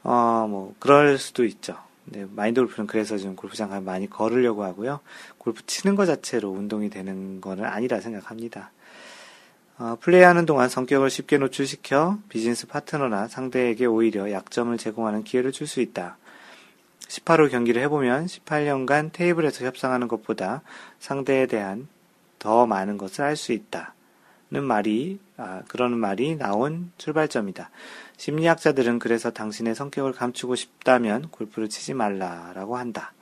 어, 0.02 0.48
뭐, 0.50 0.74
그럴 0.80 1.20
수도 1.20 1.46
있죠. 1.46 1.78
네, 2.06 2.26
마인드 2.32 2.62
골프는 2.62 2.88
그래서 2.88 3.16
지금 3.16 3.36
골프장 3.36 3.70
가면 3.70 3.86
많이 3.86 4.10
걸으려고 4.10 4.64
하고요. 4.64 5.02
골프 5.38 5.64
치는 5.68 5.96
것 5.96 6.08
자체로 6.08 6.50
운동이 6.50 6.90
되는 6.90 7.42
거는 7.42 7.64
아니라 7.64 8.00
생각합니다. 8.00 8.72
어, 9.80 9.96
플레이하는 10.02 10.46
동안 10.46 10.68
성격을 10.68 11.10
쉽게 11.10 11.38
노출시켜 11.38 12.20
비즈니스 12.28 12.68
파트너나 12.68 13.30
상대에게 13.30 13.86
오히려 13.86 14.30
약점을 14.30 14.78
제공하는 14.78 15.24
기회를 15.24 15.54
줄 15.54 15.68
수 15.68 15.80
있다. 15.80 16.18
18홀 17.08 17.50
경기를 17.50 17.82
해보면 17.84 18.26
18년간 18.26 19.14
테이블에서 19.14 19.66
협상하는 19.66 20.10
것보다 20.10 20.64
상대에 21.00 21.46
대한 21.46 21.88
더 22.40 22.66
많은 22.66 22.98
것을 22.98 23.24
알 23.24 23.38
수 23.38 23.54
있다. 23.54 23.94
는 24.52 24.66
말이, 24.66 25.20
아, 25.38 25.62
그러는 25.68 25.98
말이 25.98 26.36
나온 26.36 26.92
출발점이다. 26.98 27.70
심리학자들은 28.18 28.98
그래서 29.00 29.30
당신의 29.30 29.76
성격을 29.76 30.12
감추고 30.14 30.56
싶다면 30.56 31.30
골프를 31.30 31.70
치지 31.70 31.94
말라라고 31.94 32.76
한다. 32.76 33.14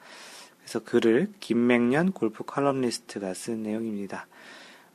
그래서 0.62 0.80
글을 0.80 1.34
김맹녕 1.42 2.14
골프 2.14 2.46
칼럼니스트가 2.46 3.34
쓴 3.34 3.62
내용입니다. 3.62 4.26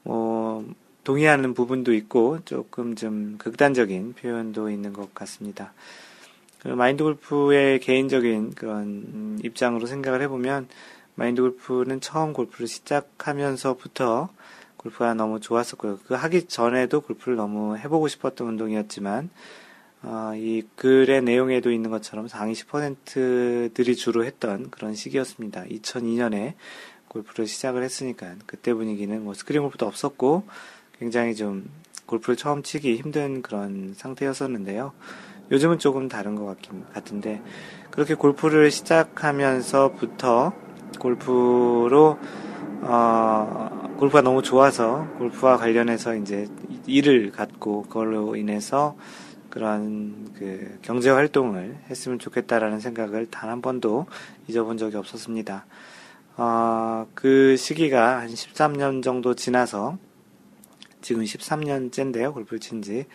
뭐, 0.04 0.64
동의하는 1.04 1.54
부분도 1.54 1.92
있고 1.94 2.38
조금 2.44 2.94
좀 2.94 3.36
극단적인 3.38 4.14
표현도 4.14 4.70
있는 4.70 4.92
것 4.92 5.14
같습니다. 5.14 5.72
그 6.60 6.68
마인드 6.68 7.02
골프의 7.02 7.80
개인적인 7.80 8.54
그런 8.54 9.40
입장으로 9.42 9.86
생각을 9.86 10.22
해보면 10.22 10.68
마인드 11.14 11.42
골프는 11.42 12.00
처음 12.00 12.32
골프를 12.32 12.68
시작하면서부터 12.68 14.28
골프가 14.76 15.14
너무 15.14 15.40
좋았었고요. 15.40 16.00
그 16.06 16.14
하기 16.14 16.46
전에도 16.46 17.00
골프를 17.00 17.36
너무 17.36 17.76
해보고 17.76 18.08
싶었던 18.08 18.46
운동이었지만 18.46 19.30
어, 20.04 20.32
이 20.34 20.64
글의 20.76 21.22
내용에도 21.22 21.70
있는 21.70 21.90
것처럼 21.90 22.26
상위 22.26 22.54
10%들이 22.54 23.94
주로 23.94 24.24
했던 24.24 24.70
그런 24.70 24.94
시기였습니다. 24.94 25.64
2002년에 25.64 26.54
골프를 27.06 27.46
시작을 27.46 27.82
했으니까 27.84 28.34
그때 28.46 28.74
분위기는 28.74 29.22
뭐 29.22 29.34
스크린 29.34 29.62
골프도 29.62 29.86
없었고 29.86 30.44
굉장히 31.02 31.34
좀 31.34 31.68
골프를 32.06 32.36
처음 32.36 32.62
치기 32.62 32.94
힘든 32.96 33.42
그런 33.42 33.92
상태였었는데요. 33.96 34.92
요즘은 35.50 35.80
조금 35.80 36.08
다른 36.08 36.36
것 36.36 36.44
같긴 36.44 36.84
같은데 36.94 37.42
그렇게 37.90 38.14
골프를 38.14 38.70
시작하면서부터 38.70 40.52
골프로 41.00 42.18
어, 42.82 43.94
골프가 43.98 44.22
너무 44.22 44.42
좋아서 44.42 45.08
골프와 45.18 45.56
관련해서 45.56 46.14
이제 46.14 46.46
일을 46.86 47.32
갖고 47.32 47.82
그걸로 47.82 48.36
인해서 48.36 48.96
그런 49.50 50.32
그 50.38 50.78
경제 50.82 51.10
활동을 51.10 51.78
했으면 51.90 52.20
좋겠다라는 52.20 52.78
생각을 52.78 53.26
단 53.28 53.50
한 53.50 53.60
번도 53.60 54.06
잊어본 54.46 54.78
적이 54.78 54.98
없었습니다. 54.98 55.66
어, 56.36 57.08
그 57.14 57.56
시기가 57.56 58.20
한 58.20 58.28
13년 58.28 59.02
정도 59.02 59.34
지나서 59.34 59.98
지금 61.02 61.22
13년째인데요, 61.24 62.32
골프를 62.32 62.60
친 62.60 62.82
지. 62.82 63.06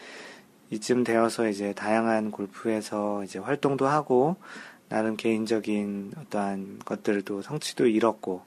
이쯤 0.70 1.04
되어서 1.04 1.48
이제 1.48 1.74
다양한 1.74 2.32
골프에서 2.32 3.24
이제 3.24 3.40
활동도 3.40 3.88
하고, 3.88 4.36
나름 4.90 5.18
개인적인 5.18 6.14
어떠한 6.18 6.80
것들도 6.86 7.42
성취도 7.42 7.88
이뤘고, 7.88 8.44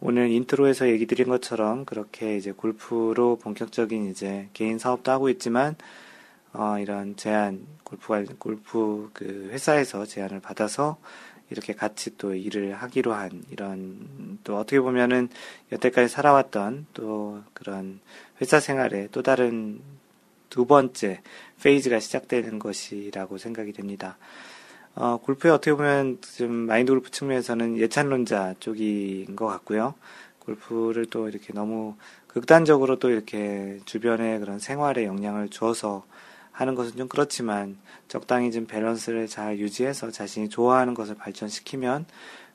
오늘 0.00 0.30
intro에서 0.30 0.88
얘기 0.88 1.06
드린 1.06 1.28
것처럼 1.28 1.84
그렇게 1.84 2.36
이제 2.36 2.50
골프로 2.50 3.36
본격적인 3.36 4.10
이제 4.10 4.48
개인 4.52 4.78
사업도 4.78 5.12
하고 5.12 5.28
있지만, 5.28 5.76
어, 6.54 6.78
이런 6.78 7.16
제안, 7.16 7.66
골프, 7.84 8.24
골프 8.38 9.10
그 9.12 9.48
회사에서 9.52 10.04
제안을 10.04 10.40
받아서 10.40 10.98
이렇게 11.52 11.74
같이 11.74 12.16
또 12.16 12.34
일을 12.34 12.74
하기로 12.74 13.12
한 13.12 13.42
이런 13.50 14.38
또 14.42 14.56
어떻게 14.56 14.80
보면은 14.80 15.28
여태까지 15.70 16.08
살아왔던 16.08 16.86
또 16.94 17.42
그런 17.52 18.00
회사 18.42 18.58
생활의 18.58 19.10
또 19.12 19.22
다른 19.22 19.80
두 20.50 20.66
번째 20.66 21.22
페이즈가 21.62 22.00
시작되는 22.00 22.58
것이라고 22.58 23.38
생각이 23.38 23.72
됩니다. 23.72 24.18
어, 24.96 25.18
골프에 25.18 25.52
어떻게 25.52 25.72
보면 25.72 26.18
좀 26.20 26.50
마인드 26.50 26.90
골프 26.90 27.12
측면에서는 27.12 27.78
예찬론자 27.78 28.56
쪽인 28.58 29.36
것 29.36 29.46
같고요. 29.46 29.94
골프를 30.40 31.06
또 31.06 31.28
이렇게 31.28 31.52
너무 31.52 31.94
극단적으로 32.26 32.98
또 32.98 33.10
이렇게 33.10 33.78
주변의 33.84 34.40
그런 34.40 34.58
생활에 34.58 35.04
영향을 35.04 35.48
주어서 35.48 36.04
하는 36.50 36.74
것은 36.74 36.96
좀 36.96 37.06
그렇지만 37.06 37.78
적당히 38.08 38.50
좀 38.50 38.66
밸런스를 38.66 39.28
잘 39.28 39.60
유지해서 39.60 40.10
자신이 40.10 40.48
좋아하는 40.48 40.94
것을 40.94 41.14
발전시키면 41.14 42.06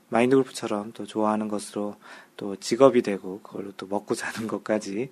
마인드 0.10 0.36
골프처럼 0.36 0.92
또 0.94 1.06
좋아하는 1.06 1.48
것으로 1.48 1.96
또 2.38 2.56
직업이 2.56 3.02
되고 3.02 3.42
그걸로 3.42 3.72
또 3.76 3.88
먹고 3.88 4.14
사는 4.16 4.48
것까지 4.48 5.10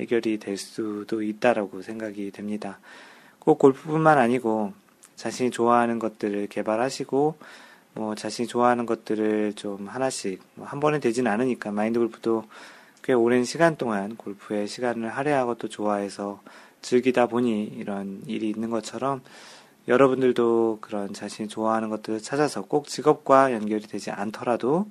해결이 0.00 0.38
될 0.38 0.56
수도 0.56 1.22
있다라고 1.22 1.82
생각이 1.82 2.30
됩니다. 2.30 2.78
꼭 3.38 3.58
골프뿐만 3.58 4.18
아니고 4.18 4.72
자신이 5.16 5.50
좋아하는 5.50 5.98
것들을 5.98 6.48
개발하시고 6.48 7.36
뭐 7.94 8.14
자신이 8.14 8.46
좋아하는 8.46 8.84
것들을 8.84 9.54
좀 9.54 9.88
하나씩 9.88 10.42
뭐한 10.54 10.80
번에 10.80 11.00
되진 11.00 11.26
않으니까 11.26 11.70
마인드 11.70 11.98
골프도 11.98 12.44
꽤 13.02 13.12
오랜 13.12 13.44
시간 13.44 13.76
동안 13.76 14.16
골프에 14.16 14.66
시간을 14.66 15.08
할애하고 15.08 15.54
또 15.54 15.68
좋아해서 15.68 16.40
즐기다 16.82 17.26
보니 17.26 17.64
이런 17.64 18.22
일이 18.26 18.50
있는 18.50 18.68
것처럼 18.68 19.22
여러분들도 19.88 20.78
그런 20.80 21.14
자신이 21.14 21.48
좋아하는 21.48 21.88
것들을 21.88 22.20
찾아서 22.20 22.62
꼭 22.62 22.88
직업과 22.88 23.52
연결이 23.52 23.86
되지 23.86 24.10
않더라도 24.10 24.86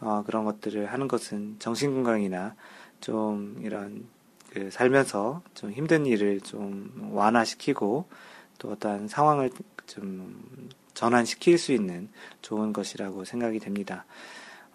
어, 0.00 0.22
그런 0.26 0.44
것들을 0.44 0.86
하는 0.86 1.08
것은 1.08 1.56
정신 1.60 1.94
건강이나 1.94 2.54
좀 3.00 3.60
이런 3.62 4.04
그 4.54 4.70
살면서 4.70 5.42
좀 5.54 5.72
힘든 5.72 6.06
일을 6.06 6.40
좀 6.40 7.10
완화시키고 7.12 8.06
또 8.58 8.70
어떠한 8.70 9.08
상황을 9.08 9.50
좀 9.86 10.70
전환시킬 10.94 11.58
수 11.58 11.72
있는 11.72 12.08
좋은 12.40 12.72
것이라고 12.72 13.24
생각이 13.24 13.58
됩니다. 13.58 14.06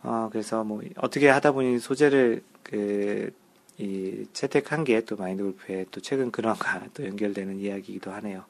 어, 0.03 0.29
그래서 0.31 0.63
뭐 0.63 0.81
어떻게 0.97 1.29
하다 1.29 1.53
보니 1.53 1.79
소재를 1.79 2.43
그 2.63 3.31
이 3.79 4.25
채택한 4.33 4.83
게 4.83 4.99
또 5.01 5.15
마인드 5.15 5.41
골프의 5.41 5.85
또 5.91 6.01
최근 6.01 6.31
근황과 6.31 6.87
또 6.93 7.05
연결되는 7.05 7.59
이야기이기도 7.59 8.11
하네요. 8.11 8.43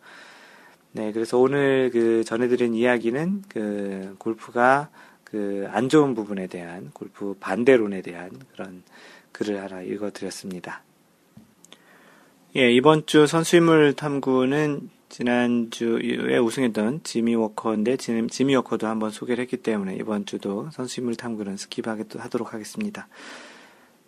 네, 0.92 1.12
그래서 1.12 1.38
오늘 1.38 1.92
그 1.92 2.24
전해드린 2.24 2.74
이야기는 2.74 3.44
그 3.48 4.16
골프가 4.18 4.90
그 5.24 5.68
안 5.72 5.88
좋은 5.90 6.16
부분에 6.16 6.48
대한 6.48 6.90
골프 6.94 7.36
반대론에 7.40 8.02
대한 8.02 8.32
그런 8.54 8.82
글을 9.32 9.62
하나 9.62 9.84
읽어드렸습니다. 9.84 10.82
예, 12.56 12.72
이번 12.72 13.06
주 13.06 13.28
선수인물 13.28 13.94
탐구는 13.94 14.90
지난주에 15.10 16.40
우승했던 16.40 17.02
지미 17.04 17.36
워커인데 17.36 17.98
지미 17.98 18.56
워커도 18.56 18.88
한번 18.88 19.12
소개를 19.12 19.44
했기 19.44 19.58
때문에 19.58 19.96
이번 19.96 20.26
주도 20.26 20.68
선수인물 20.72 21.16
탐구는 21.16 21.58
skip하도록 21.58 22.48
하겠습니다. 22.48 23.08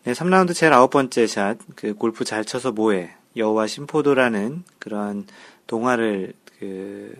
네, 0.06 0.14
3라운드 0.14 0.56
제일 0.56 0.74
아홉 0.74 0.90
번째 0.90 1.28
샷, 1.28 1.60
그 1.76 1.94
골프 1.94 2.26
잘 2.26 2.44
쳐서 2.44 2.72
뭐해. 2.72 3.12
여우와 3.38 3.68
심포도라는 3.68 4.64
그런 4.80 5.28
동화를 5.68 6.34
그, 6.58 7.16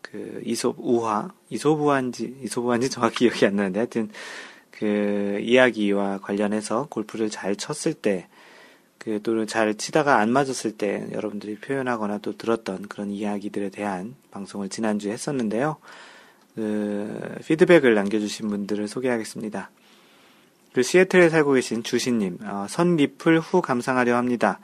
그, 0.00 0.40
이솝 0.46 0.76
우화, 0.78 1.28
이솝 1.50 1.78
우화인지, 1.78 2.38
이솝 2.42 2.64
우화인지 2.64 2.88
정확히 2.88 3.28
기억이 3.28 3.44
안 3.44 3.56
나는데 3.56 3.80
하여튼 3.80 4.08
그 4.70 5.40
이야기와 5.42 6.20
관련해서 6.22 6.86
골프를 6.88 7.28
잘 7.28 7.54
쳤을 7.54 7.92
때, 7.92 8.28
그 9.04 9.20
또는 9.22 9.46
잘 9.46 9.74
치다가 9.74 10.18
안 10.18 10.30
맞았을 10.30 10.72
때 10.72 11.06
여러분들이 11.12 11.56
표현하거나 11.56 12.18
또 12.18 12.36
들었던 12.36 12.88
그런 12.88 13.10
이야기들에 13.10 13.68
대한 13.68 14.14
방송을 14.30 14.70
지난주에 14.70 15.12
했었는데요. 15.12 15.76
그 16.54 17.36
피드백을 17.44 17.94
남겨주신 17.94 18.48
분들을 18.48 18.88
소개하겠습니다. 18.88 19.70
그 20.72 20.82
시애틀에 20.82 21.28
살고 21.28 21.52
계신 21.52 21.82
주신님, 21.82 22.38
어, 22.42 22.66
선 22.68 22.96
리플 22.96 23.40
후 23.40 23.60
감상하려 23.60 24.16
합니다. 24.16 24.58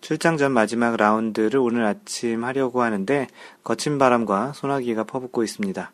출장 0.00 0.36
전 0.36 0.52
마지막 0.52 0.96
라운드를 0.96 1.58
오늘 1.58 1.84
아침 1.84 2.44
하려고 2.44 2.82
하는데 2.82 3.28
거친 3.64 3.98
바람과 3.98 4.52
소나기가 4.52 5.04
퍼붓고 5.04 5.42
있습니다. 5.44 5.92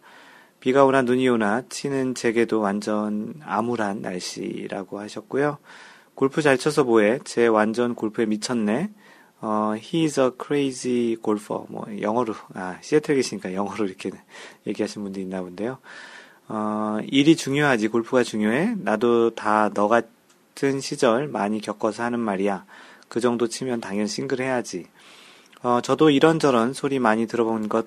비가 0.61 0.85
오나 0.85 1.02
눈이 1.02 1.28
오나 1.28 1.62
치는 1.68 2.14
제게도 2.14 2.61
완전 2.61 3.35
암울한 3.44 4.00
날씨라고 4.00 4.98
하셨고요. 4.98 5.59
골프 6.14 6.42
잘 6.42 6.59
쳐서 6.59 6.85
뭐해? 6.85 7.20
제 7.25 7.46
완전 7.46 7.94
골프에 7.94 8.27
미쳤네. 8.27 8.90
어, 9.40 9.75
he's 9.77 10.22
a 10.22 10.31
crazy 10.40 11.16
golfer. 11.22 11.64
뭐, 11.68 11.87
영어로, 12.01 12.35
아, 12.55 12.79
시애틀 12.81 13.16
계시니까 13.16 13.55
영어로 13.55 13.87
이렇게 13.87 14.11
얘기하신 14.66 15.03
분도 15.03 15.20
있나 15.20 15.40
본데요. 15.42 15.79
어, 16.48 16.98
일이 17.09 17.35
중요하지, 17.37 17.88
골프가 17.88 18.22
중요해? 18.22 18.77
나도 18.79 19.35
다 19.35 19.70
너 19.75 19.88
같은 19.88 20.81
시절 20.81 21.29
많이 21.29 21.61
겪어서 21.61 22.03
하는 22.05 22.20
말이야. 22.20 22.64
그 23.09 23.20
정도 23.20 23.48
치면 23.48 23.81
당연 23.81 24.07
싱글 24.07 24.40
해야지. 24.40 24.87
어, 25.62 25.81
저도 25.83 26.11
이런저런 26.11 26.72
소리 26.72 26.98
많이 26.98 27.27
들어본 27.27 27.68
것, 27.68 27.87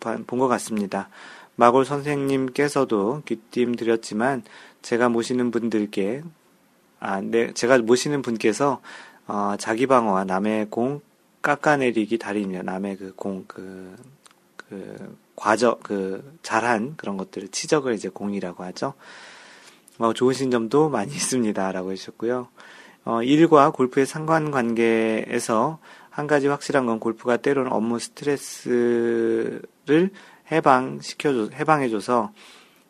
본 0.00 0.38
것 0.38 0.48
같습니다. 0.48 1.08
마골 1.56 1.84
선생님께서도 1.84 3.22
귀띔 3.26 3.76
드렸지만, 3.76 4.42
제가 4.82 5.08
모시는 5.08 5.50
분들께, 5.50 6.22
아, 7.04 7.20
네, 7.20 7.52
제가 7.52 7.78
모시는 7.78 8.22
분께서, 8.22 8.80
어, 9.26 9.56
자기 9.58 9.88
방어와 9.88 10.22
남의 10.22 10.68
공 10.70 11.00
깎아내리기 11.42 12.16
달이며, 12.18 12.62
남의 12.62 12.96
그 12.96 13.12
공, 13.16 13.44
그, 13.48 13.96
그, 14.56 15.18
과정, 15.34 15.80
그, 15.82 16.38
잘한 16.44 16.94
그런 16.96 17.16
것들을 17.16 17.48
치적을 17.48 17.94
이제 17.94 18.08
공이라고 18.08 18.62
하죠. 18.62 18.94
어, 19.98 20.12
좋으신 20.12 20.52
점도 20.52 20.90
많이 20.90 21.10
있습니다. 21.16 21.72
라고 21.72 21.90
해주셨고요. 21.90 22.46
어, 23.04 23.22
일과 23.24 23.70
골프의 23.70 24.06
상관관계에서 24.06 25.80
한 26.08 26.26
가지 26.28 26.46
확실한 26.46 26.86
건 26.86 27.00
골프가 27.00 27.36
때로는 27.36 27.72
업무 27.72 27.98
스트레스를 27.98 29.60
해방시켜줘, 30.52 31.48
해방해줘서 31.52 32.32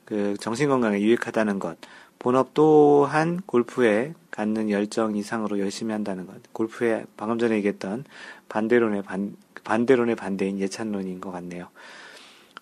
그 0.04 0.36
정신건강에 0.38 1.00
유익하다는 1.00 1.58
것. 1.58 1.78
본업 2.22 2.54
또한 2.54 3.40
골프에 3.46 4.14
갖는 4.30 4.70
열정 4.70 5.16
이상으로 5.16 5.58
열심히 5.58 5.92
한다는 5.92 6.24
것. 6.28 6.40
골프에 6.52 7.04
방금 7.16 7.36
전에 7.36 7.56
얘기했던 7.56 8.04
반대론의 8.48 9.02
반, 9.02 9.34
반대론의 9.64 10.14
반대인 10.14 10.60
예찬론인 10.60 11.20
것 11.20 11.32
같네요. 11.32 11.66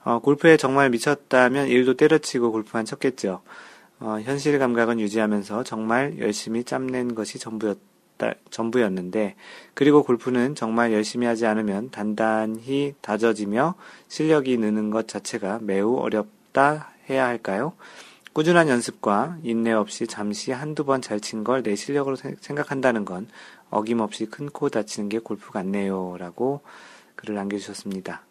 어, 0.03 0.19
골프에 0.21 0.57
정말 0.57 0.89
미쳤다면 0.89 1.69
일도 1.69 1.99
때려치고 1.99 2.53
골프만 2.53 2.87
쳤겠죠. 2.87 3.43
어, 3.99 4.19
현실 4.23 4.59
감각은 4.59 4.99
유지하면서 4.99 5.65
정말 5.65 6.19
열심히 6.21 6.65
짬낸 6.65 7.15
것이 7.15 7.39
전부였다, 7.39 8.33
전부였는데, 8.49 9.37
그리고 9.75 10.03
골프는 10.03 10.55
정말 10.55 10.95
열심히 10.95 11.27
하지 11.27 11.45
않으면 11.45 11.91
단단히 11.91 12.95
다져지며 13.03 13.75
실력이 14.09 14.57
느는 14.57 14.89
것 14.89 15.07
자체가 15.07 15.59
매우 15.61 15.99
어렵다 15.99 16.95
해야 17.11 17.27
할까요? 17.27 17.75
꾸준한 18.33 18.69
연습과 18.69 19.39
인내 19.43 19.73
없이 19.73 20.07
잠시 20.07 20.53
한두 20.53 20.85
번 20.85 21.01
잘 21.03 21.21
친 21.21 21.43
걸 21.45 21.63
내 21.63 21.75
실력으로 21.75 22.17
생각한다는 22.17 23.05
건 23.05 23.29
어김없이 23.71 24.27
큰 24.27 24.49
코 24.51 24.69
다치는 24.69 25.09
게 25.09 25.19
골프 25.19 25.51
같네요. 25.51 26.17
라고 26.19 26.61
글을 27.17 27.35
남겨주셨습니다. 27.35 28.23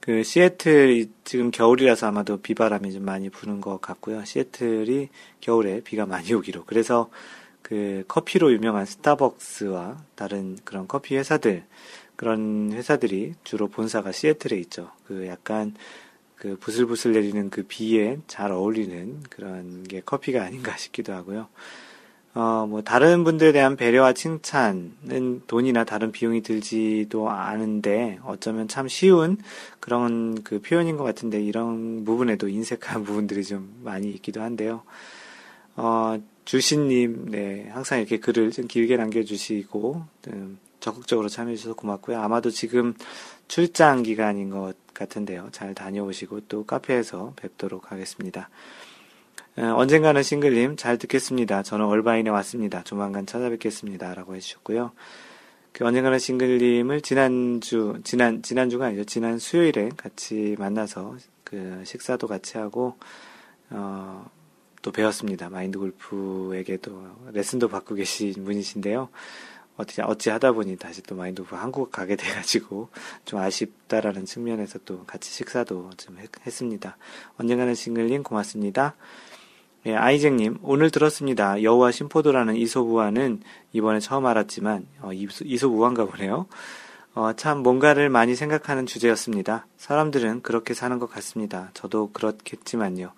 그 0.00 0.22
시애틀 0.22 1.06
지금 1.24 1.50
겨울이라서 1.50 2.06
아마도 2.08 2.38
비바람이 2.40 2.92
좀 2.92 3.04
많이 3.04 3.28
부는 3.30 3.60
것 3.60 3.80
같고요. 3.80 4.24
시애틀이 4.24 5.08
겨울에 5.40 5.80
비가 5.82 6.06
많이 6.06 6.32
오기로. 6.32 6.64
그래서 6.64 7.10
그 7.62 8.04
커피로 8.08 8.52
유명한 8.52 8.86
스타벅스와 8.86 9.98
다른 10.14 10.56
그런 10.64 10.88
커피 10.88 11.16
회사들 11.16 11.64
그런 12.16 12.72
회사들이 12.72 13.34
주로 13.44 13.68
본사가 13.68 14.12
시애틀에 14.12 14.56
있죠. 14.60 14.90
그 15.06 15.26
약간 15.28 15.74
그 16.38 16.56
부슬부슬 16.58 17.12
내리는 17.12 17.50
그 17.50 17.64
비에 17.64 18.18
잘 18.26 18.52
어울리는 18.52 19.22
그런 19.28 19.82
게 19.84 20.00
커피가 20.00 20.42
아닌가 20.42 20.76
싶기도 20.76 21.12
하고요. 21.12 21.48
어, 22.34 22.66
뭐, 22.68 22.82
다른 22.82 23.24
분들에 23.24 23.50
대한 23.50 23.74
배려와 23.74 24.12
칭찬은 24.12 25.42
돈이나 25.48 25.84
다른 25.84 26.12
비용이 26.12 26.42
들지도 26.42 27.30
않은데, 27.30 28.20
어쩌면 28.22 28.68
참 28.68 28.86
쉬운 28.86 29.38
그런 29.80 30.44
그 30.44 30.60
표현인 30.60 30.96
것 30.96 31.04
같은데, 31.04 31.42
이런 31.42 32.04
부분에도 32.04 32.48
인색한 32.48 33.02
부분들이 33.04 33.42
좀 33.42 33.80
많이 33.82 34.10
있기도 34.10 34.40
한데요. 34.42 34.82
어, 35.74 36.20
주신님, 36.44 37.30
네, 37.30 37.68
항상 37.72 37.98
이렇게 37.98 38.20
글을 38.20 38.52
좀 38.52 38.68
길게 38.68 38.96
남겨주시고, 38.96 40.02
음, 40.28 40.58
적극적으로 40.78 41.28
참여해주셔서 41.28 41.74
고맙고요. 41.74 42.20
아마도 42.20 42.50
지금 42.50 42.94
출장 43.48 44.04
기간인 44.04 44.50
것 44.50 44.74
같은데요. 44.98 45.48
잘 45.52 45.74
다녀오시고 45.74 46.40
또 46.48 46.64
카페에서 46.64 47.34
뵙도록 47.36 47.92
하겠습니다. 47.92 48.50
어, 49.56 49.74
언젠가는 49.76 50.22
싱글님 50.22 50.76
잘 50.76 50.98
듣겠습니다. 50.98 51.62
저는 51.62 51.86
얼바인에 51.86 52.30
왔습니다. 52.30 52.82
조만간 52.84 53.26
찾아뵙겠습니다. 53.26 54.14
라고 54.14 54.36
해주셨고요. 54.36 54.92
그 55.72 55.84
언젠가는 55.84 56.18
싱글님을 56.18 57.00
지난주, 57.02 58.00
지난, 58.04 58.42
지난주가 58.42 58.86
아니죠. 58.86 59.04
지난 59.04 59.38
수요일에 59.38 59.90
같이 59.96 60.56
만나서 60.58 61.16
그 61.44 61.82
식사도 61.84 62.26
같이 62.26 62.58
하고, 62.58 62.96
어, 63.70 64.28
또 64.82 64.92
배웠습니다. 64.92 65.50
마인드 65.50 65.78
골프에게도 65.78 67.30
레슨도 67.32 67.68
받고 67.68 67.94
계신 67.96 68.44
분이신데요. 68.44 69.08
어찌, 69.78 70.02
어찌 70.02 70.28
하다 70.28 70.52
보니 70.52 70.76
다시 70.76 71.02
또 71.02 71.14
마인드 71.14 71.40
오브 71.40 71.54
한국 71.54 71.90
가게 71.90 72.16
돼가지고 72.16 72.90
좀 73.24 73.38
아쉽다라는 73.38 74.26
측면에서 74.26 74.80
또 74.84 75.04
같이 75.06 75.30
식사도 75.32 75.90
좀 75.96 76.18
했, 76.18 76.52
습니다 76.52 76.98
언젠가는 77.38 77.74
싱글님 77.74 78.24
고맙습니다. 78.24 78.96
예, 79.86 79.94
아이쟁님, 79.94 80.58
오늘 80.62 80.90
들었습니다. 80.90 81.62
여우와 81.62 81.92
심포도라는 81.92 82.56
이솝우화는 82.56 83.40
이번에 83.72 84.00
처음 84.00 84.26
알았지만, 84.26 84.86
어, 85.00 85.12
이솝우화인가 85.12 86.04
보네요. 86.06 86.46
어, 87.14 87.32
참 87.34 87.58
뭔가를 87.58 88.10
많이 88.10 88.34
생각하는 88.34 88.86
주제였습니다. 88.86 89.66
사람들은 89.76 90.42
그렇게 90.42 90.74
사는 90.74 90.98
것 90.98 91.08
같습니다. 91.08 91.70
저도 91.74 92.10
그렇겠지만요. 92.12 93.12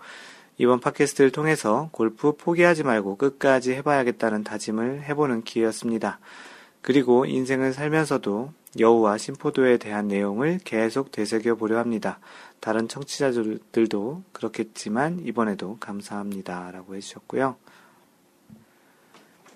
이번 0.59 0.81
팟캐스트를 0.81 1.33
통해서 1.33 1.89
골프 1.93 2.37
포기하지 2.37 2.85
말고 2.85 3.17
끝까지 3.17 3.73
해봐야겠다는 3.73 4.45
다짐을 4.45 5.05
해보는 5.05 5.43
기회였습니다. 5.43 6.21
그리고 6.83 7.27
인생을 7.27 7.73
살면서도 7.73 8.53
여우와 8.79 9.19
심포도에 9.19 9.79
대한 9.79 10.09
내용을 10.09 10.61
계속 10.65 11.11
되새겨 11.13 11.57
보려 11.57 11.79
합니다. 11.79 12.19
다른 12.61 12.89
청취자들도 12.89 14.23
그렇겠지만 14.33 15.21
이번에도 15.25 15.77
감사합니다. 15.81 16.71
라고 16.71 16.95
해주셨고요. 16.95 17.57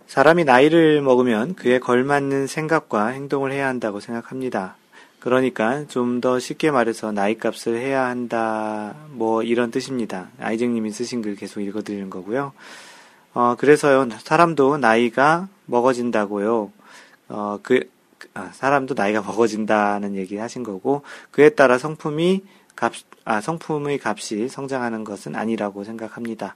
사람이 0.06 0.44
나이를 0.44 1.00
먹으면 1.02 1.54
그에 1.54 1.78
걸맞는 1.78 2.46
생각과 2.46 3.08
행동을 3.08 3.52
해야 3.52 3.68
한다고 3.68 4.00
생각합니다. 4.00 4.76
그러니까 5.20 5.86
좀 5.88 6.20
더 6.20 6.38
쉽게 6.38 6.70
말해서 6.70 7.10
나이 7.10 7.38
값을 7.38 7.78
해야 7.78 8.04
한다, 8.04 8.94
뭐 9.10 9.42
이런 9.42 9.70
뜻입니다. 9.70 10.28
아이쟁님이 10.38 10.90
쓰신 10.90 11.22
글 11.22 11.34
계속 11.34 11.60
읽어드리는 11.60 12.10
거고요. 12.10 12.52
어, 13.32 13.56
그래서요, 13.58 14.08
사람도 14.18 14.76
나이가 14.78 15.48
먹어진다고요. 15.66 16.70
어, 17.34 17.58
그, 17.62 17.90
아, 18.34 18.50
사람도 18.52 18.94
나이가 18.94 19.20
먹어진다는 19.22 20.14
얘기 20.14 20.36
하신 20.36 20.62
거고, 20.62 21.02
그에 21.32 21.50
따라 21.50 21.78
성품이 21.78 22.42
값, 22.76 22.92
아, 23.24 23.40
성품의 23.40 23.98
값이 24.02 24.48
성장하는 24.48 25.02
것은 25.02 25.34
아니라고 25.34 25.82
생각합니다. 25.84 26.54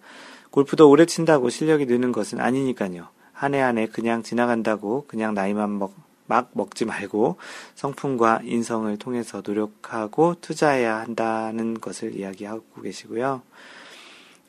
골프도 0.50 0.88
오래 0.88 1.04
친다고 1.04 1.50
실력이 1.50 1.86
느는 1.86 2.12
것은 2.12 2.40
아니니까요. 2.40 3.08
한 3.32 3.54
해 3.54 3.60
한 3.60 3.78
해 3.78 3.86
그냥 3.86 4.22
지나간다고 4.22 5.04
그냥 5.08 5.34
나이만 5.34 5.78
먹, 5.78 5.94
막 6.26 6.50
먹지 6.54 6.84
말고 6.84 7.36
성품과 7.74 8.40
인성을 8.44 8.96
통해서 8.98 9.42
노력하고 9.44 10.36
투자해야 10.40 10.98
한다는 11.00 11.80
것을 11.80 12.16
이야기하고 12.16 12.82
계시고요. 12.82 13.42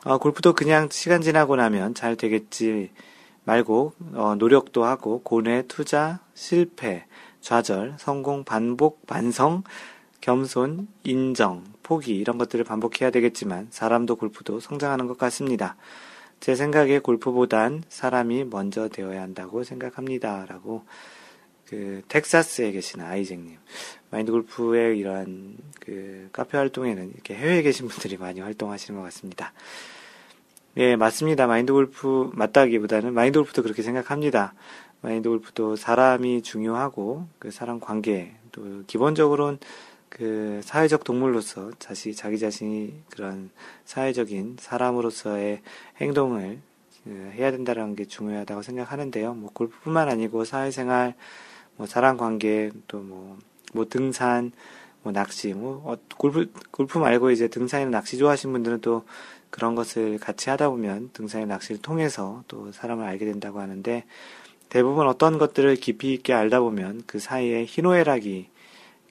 어, 0.05 0.17
골프도 0.17 0.53
그냥 0.53 0.89
시간 0.91 1.21
지나고 1.21 1.55
나면 1.55 1.93
잘 1.93 2.15
되겠지 2.15 2.89
말고 3.49 3.93
어, 4.13 4.35
노력도 4.37 4.83
하고 4.85 5.21
고뇌, 5.23 5.63
투자, 5.67 6.19
실패, 6.35 7.05
좌절, 7.41 7.95
성공, 7.97 8.43
반복, 8.43 9.07
반성, 9.07 9.63
겸손, 10.21 10.87
인정, 11.03 11.63
포기 11.81 12.15
이런 12.15 12.37
것들을 12.37 12.63
반복해야 12.63 13.09
되겠지만 13.09 13.67
사람도 13.71 14.17
골프도 14.17 14.59
성장하는 14.59 15.07
것 15.07 15.17
같습니다. 15.17 15.77
제 16.39 16.55
생각에 16.55 16.99
골프보단 16.99 17.83
사람이 17.89 18.45
먼저 18.45 18.87
되어야 18.87 19.21
한다고 19.21 19.63
생각합니다. 19.63 20.45
라고 20.47 20.83
그 21.65 22.01
텍사스에 22.07 22.71
계신 22.71 23.01
아이쟁님 23.01 23.57
마인드 24.11 24.31
골프의 24.31 24.97
이러한 24.97 25.57
그 25.79 26.29
카페 26.31 26.57
활동에는 26.57 27.11
이렇게 27.13 27.35
해외에 27.35 27.61
계신 27.63 27.87
분들이 27.87 28.17
많이 28.17 28.41
활동하시는 28.41 28.99
것 28.99 29.03
같습니다. 29.05 29.53
예, 30.79 30.95
맞습니다. 30.95 31.45
마인드 31.45 31.73
골프, 31.73 32.31
맞다기보다는 32.35 33.13
마인드 33.13 33.37
골프도 33.37 33.63
그렇게 33.63 33.81
생각합니다. 33.81 34.53
마인드 35.01 35.27
골프도 35.27 35.75
사람이 35.75 36.41
중요하고, 36.41 37.27
그 37.37 37.51
사람 37.51 37.81
관계, 37.81 38.37
또 38.53 38.83
기본적으로는 38.87 39.59
그 40.07 40.61
사회적 40.63 41.03
동물로서 41.03 41.71
자시, 41.79 42.15
자기 42.15 42.39
자신이 42.39 42.93
그런 43.11 43.49
사회적인 43.83 44.55
사람으로서의 44.57 45.63
행동을 45.99 46.61
그 47.03 47.31
해야 47.35 47.51
된다는 47.51 47.93
게 47.93 48.05
중요하다고 48.05 48.61
생각하는데요. 48.61 49.33
뭐 49.33 49.49
골프뿐만 49.53 50.07
아니고 50.07 50.45
사회생활, 50.45 51.13
뭐 51.75 51.87
사람 51.87 52.15
관계, 52.15 52.71
또 52.87 52.99
뭐, 52.99 53.37
뭐 53.73 53.83
등산, 53.83 54.53
뭐 55.03 55.11
낚시, 55.11 55.53
뭐 55.53 55.81
어, 55.85 55.97
골프 56.17 56.51
골프 56.71 56.97
말고 56.97 57.31
이제 57.31 57.47
등산이나 57.47 57.91
낚시 57.91 58.17
좋아하시는 58.17 58.51
분들은 58.53 58.81
또 58.81 59.03
그런 59.49 59.75
것을 59.75 60.19
같이 60.19 60.49
하다 60.49 60.69
보면 60.69 61.09
등산의 61.13 61.47
낚시를 61.47 61.81
통해서 61.81 62.43
또 62.47 62.71
사람을 62.71 63.05
알게 63.05 63.25
된다고 63.25 63.59
하는데 63.59 64.03
대부분 64.69 65.07
어떤 65.07 65.37
것들을 65.37 65.75
깊이 65.77 66.13
있게 66.13 66.33
알다 66.33 66.59
보면 66.61 67.03
그 67.07 67.19
사이에 67.19 67.65
희노애락이 67.65 68.49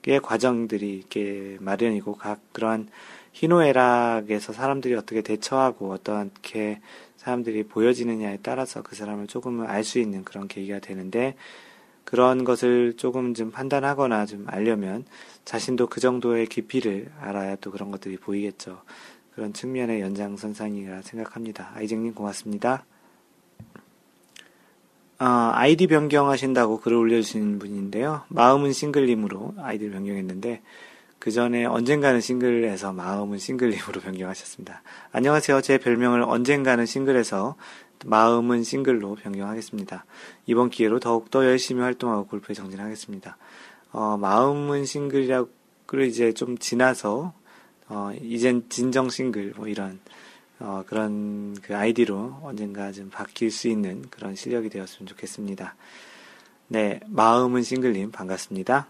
의 0.07 0.21
과정들이 0.21 0.97
이렇게 0.97 1.57
마련이고 1.59 2.15
각 2.15 2.39
그러한 2.53 2.87
희노애락에서 3.33 4.53
사람들이 4.53 4.95
어떻게 4.95 5.21
대처하고 5.21 5.91
어떻게 5.91 6.79
사람들이 7.17 7.63
보여지느냐에 7.63 8.39
따라서 8.41 8.81
그 8.81 8.95
사람을 8.95 9.27
조금은 9.27 9.67
알 9.67 9.83
수 9.83 9.99
있는 9.99 10.23
그런 10.23 10.47
계기가 10.47 10.79
되는데 10.79 11.35
그런 12.05 12.43
것을 12.43 12.95
조금 12.97 13.33
좀 13.33 13.51
판단하거나 13.51 14.25
좀 14.25 14.45
알려면 14.47 15.05
자신도 15.45 15.87
그 15.87 15.99
정도의 15.99 16.47
깊이를 16.47 17.11
알아야 17.19 17.57
또 17.57 17.69
그런 17.69 17.91
것들이 17.91 18.17
보이겠죠. 18.17 18.81
그런 19.39 19.53
측면의 19.53 20.01
연장선상이라 20.01 21.01
생각합니다. 21.01 21.71
아이쟁님 21.73 22.13
고맙습니다. 22.13 22.83
어, 25.17 25.25
아이디 25.53 25.87
변경하신다고 25.87 26.81
글을 26.81 26.97
올려주신 26.97 27.57
분인데요. 27.57 28.23
마음은 28.27 28.73
싱글님으로 28.73 29.53
아이디를 29.59 29.93
변경했는데 29.93 30.61
그 31.19 31.31
전에 31.31 31.63
언젠가는 31.63 32.19
싱글에서 32.19 32.91
마음은 32.91 33.37
싱글님으로 33.37 34.01
변경하셨습니다. 34.03 34.81
안녕하세요. 35.13 35.61
제 35.61 35.77
별명을 35.77 36.21
언젠가는 36.23 36.85
싱글에서 36.85 37.55
마음은 38.07 38.65
싱글로 38.65 39.15
변경하겠습니다. 39.15 40.03
이번 40.47 40.69
기회로 40.69 40.99
더욱더 40.99 41.45
열심히 41.45 41.81
활동하고 41.81 42.27
골프에 42.27 42.53
정진하겠습니다. 42.53 43.37
어, 43.93 44.17
마음은 44.17 44.83
싱글이라고 44.83 45.49
이제 46.05 46.33
좀 46.33 46.57
지나서 46.57 47.38
어, 47.89 48.11
이젠 48.21 48.63
진정 48.69 49.09
싱글 49.09 49.53
뭐 49.55 49.67
이런 49.67 49.99
어, 50.59 50.83
그런 50.85 51.55
그 51.61 51.75
아이디로 51.75 52.39
언젠가 52.43 52.91
좀 52.91 53.09
바뀔 53.09 53.51
수 53.51 53.67
있는 53.67 54.03
그런 54.09 54.35
실력이 54.35 54.69
되었으면 54.69 55.07
좋겠습니다. 55.07 55.75
네, 56.67 56.99
마음은 57.07 57.63
싱글님 57.63 58.11
반갑습니다. 58.11 58.87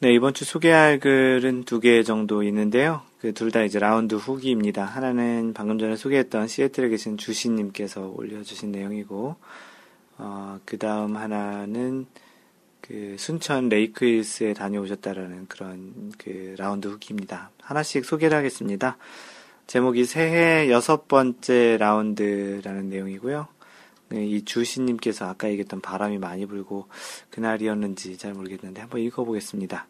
네, 0.00 0.12
이번 0.12 0.34
주 0.34 0.44
소개할 0.44 0.98
글은 1.00 1.64
두 1.64 1.80
개 1.80 2.02
정도 2.02 2.42
있는데요. 2.42 3.02
그 3.20 3.32
둘 3.32 3.50
다 3.50 3.62
이제 3.62 3.78
라운드 3.78 4.16
후기입니다. 4.16 4.84
하나는 4.84 5.52
방금 5.54 5.78
전에 5.78 5.96
소개했던 5.96 6.46
시애틀에 6.48 6.90
계신 6.90 7.16
주신님께서 7.16 8.12
올려주신 8.14 8.70
내용이고, 8.70 9.36
어, 10.18 10.58
그 10.66 10.76
다음 10.76 11.16
하나는 11.16 12.06
그 12.86 13.16
순천 13.18 13.70
레이크힐스에 13.70 14.52
다녀오셨다라는 14.52 15.46
그런 15.48 16.12
그 16.18 16.54
라운드 16.58 16.86
후기입니다. 16.86 17.50
하나씩 17.62 18.04
소개를 18.04 18.36
하겠습니다. 18.36 18.98
제목이 19.66 20.04
새해 20.04 20.70
여섯 20.70 21.08
번째 21.08 21.78
라운드라는 21.78 22.90
내용이고요. 22.90 23.48
네, 24.10 24.26
이 24.26 24.44
주신님께서 24.44 25.26
아까 25.26 25.48
얘기했던 25.48 25.80
바람이 25.80 26.18
많이 26.18 26.44
불고 26.44 26.86
그날이었는지 27.30 28.18
잘 28.18 28.34
모르겠는데 28.34 28.82
한번 28.82 29.00
읽어보겠습니다. 29.00 29.86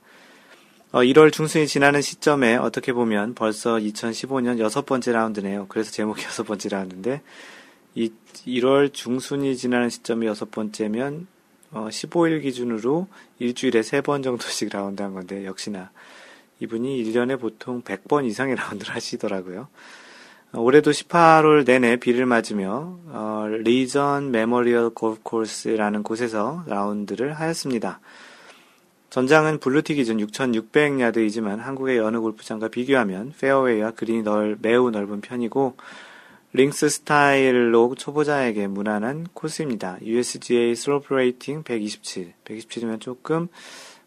어, 0.93 0.99
1월 1.01 1.33
중순이 1.33 1.67
지나는 1.67 2.01
시점에 2.01 2.55
어떻게 2.55 2.93
보면 2.93 3.35
벌써 3.35 3.75
2015년 3.75 4.61
여섯 4.61 4.87
번째 4.87 5.11
라운드네요. 5.11 5.67
그래서 5.69 5.91
제목이 5.91 6.23
여섯 6.27 6.45
번째 6.45 6.69
라운드인데 6.69 7.23
이 7.97 8.13
1월 8.47 8.93
중순이 8.93 9.57
지나는 9.57 9.91
시점이 9.91 10.27
여섯 10.27 10.53
번째면 10.53 11.27
어, 11.75 11.89
15일 11.91 12.43
기준으로 12.43 13.09
일주일에 13.39 13.83
세 13.83 14.01
번 14.01 14.23
정도씩 14.23 14.71
라운드 14.73 15.03
한 15.03 15.13
건데 15.15 15.45
역시나 15.45 15.91
이분이 16.61 17.03
1년에 17.05 17.41
보통 17.41 17.83
100번 17.83 18.25
이상의 18.27 18.55
라운드를 18.57 18.95
하시더라고요. 18.95 19.69
어, 20.53 20.61
올해도 20.61 20.91
18홀 20.93 21.67
내내 21.67 21.97
비를 21.97 22.27
맞으며 22.27 22.99
어, 23.09 23.47
Legion 23.49 24.31
Memorial 24.31 24.91
Golf 24.91 25.21
Course라는 25.23 26.03
곳에서 26.03 26.63
라운드를 26.67 27.33
하였습니다. 27.35 28.01
전장은 29.11 29.61
blue 29.61 29.80
tee 29.80 29.95
기준 29.95 30.19
6,600야드이지만 30.19 31.59
한국의 31.59 31.99
여느 31.99 32.19
골프장과 32.19 32.69
비교하면 32.69 33.33
페어웨이와 33.41 33.93
그린이 33.93 34.23
넓, 34.23 34.59
매우 34.61 34.91
넓은 34.91 35.21
편이고 35.21 35.77
links 36.57 36.89
스타일로 36.89 37.97
초보자에게 37.97 38.69
무난한 38.69 39.27
코스입니다. 39.35 39.99
USGA 40.03 40.77
slope 40.77 41.13
rating 41.13 41.65
127. 41.65 42.33
127이면 42.45 43.01
조금 43.01 43.49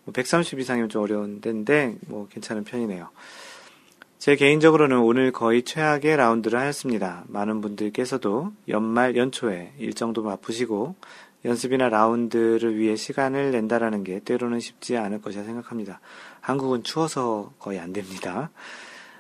130뭐 0.08 0.60
이상이면 0.62 0.88
좀 0.88 1.04
어려운 1.04 1.42
데인데 1.42 1.98
뭐 2.08 2.30
괜찮은 2.30 2.64
편이네요. 2.64 3.10
제 4.18 4.38
개인적으로는 4.38 4.98
오늘 5.00 5.34
거의 5.34 5.64
최악의 5.64 6.16
라운드를 6.16 6.58
하였습니다. 6.58 7.26
많은 7.28 7.60
분들께서도 7.60 8.54
연말 8.70 9.18
연초에 9.18 9.74
일정도 9.78 10.24
바쁘시고 10.24 10.96
연습이나 11.44 11.90
라운드를 11.90 12.78
위해 12.78 12.96
시간을 12.96 13.52
낸다라는 13.52 14.06
게 14.06 14.22
때로는 14.22 14.62
쉽지 14.62 14.96
않을 14.96 15.22
것이라 15.22 15.44
생각합니다. 15.44 16.00
한국은 16.40 16.84
추워서 16.84 17.52
거의 17.60 17.78
안 17.78 17.92
됩니다. 17.92 18.52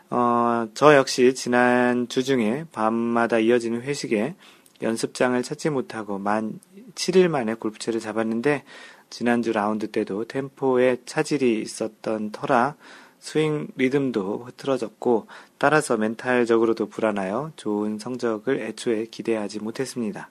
어, 0.09 0.67
저 0.73 0.95
역시 0.95 1.33
지난 1.35 2.07
주 2.07 2.23
중에 2.23 2.65
밤마다 2.71 3.39
이어지는 3.39 3.81
회식에 3.81 4.35
연습장을 4.81 5.41
찾지 5.43 5.69
못하고 5.69 6.17
만 6.17 6.59
7일 6.95 7.27
만에 7.27 7.55
골프채를 7.55 7.99
잡았는데 7.99 8.63
지난주 9.09 9.51
라운드 9.51 9.91
때도 9.91 10.25
템포에 10.25 10.97
차질이 11.05 11.61
있었던 11.61 12.31
터라 12.31 12.75
스윙 13.19 13.67
리듬도 13.75 14.45
흐트러졌고 14.45 15.27
따라서 15.57 15.97
멘탈적으로도 15.97 16.87
불안하여 16.87 17.51
좋은 17.55 17.97
성적을 17.99 18.61
애초에 18.61 19.05
기대하지 19.05 19.59
못했습니다. 19.59 20.29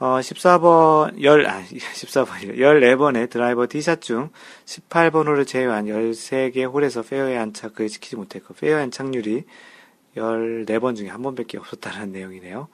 어, 0.00 0.18
14번, 0.18 1.20
10, 1.20 1.46
아, 1.46 1.60
14번, 1.68 2.56
14번의 2.56 3.28
드라이버 3.28 3.66
티샷 3.68 4.00
중 4.00 4.30
18번 4.64 5.26
홀을 5.26 5.44
제외한 5.44 5.84
13개 5.84 6.64
홀에서 6.72 7.02
페어에 7.02 7.36
안착을 7.36 7.86
지키지 7.88 8.16
못했고, 8.16 8.54
페어에 8.54 8.80
안착률이 8.84 9.44
14번 10.16 10.96
중에 10.96 11.08
한 11.08 11.20
번밖에 11.22 11.58
없었다는 11.58 12.12
내용이네요. 12.12 12.68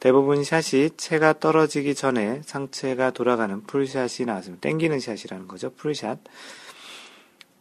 대부분 0.00 0.42
샷이 0.42 0.88
채가 0.96 1.38
떨어지기 1.38 1.94
전에 1.94 2.40
상체가 2.44 3.10
돌아가는 3.10 3.62
풀샷이 3.62 4.24
나왔습니다. 4.26 4.62
땡기는 4.62 5.00
샷이라는 5.00 5.46
거죠. 5.46 5.70
풀샷. 5.74 6.18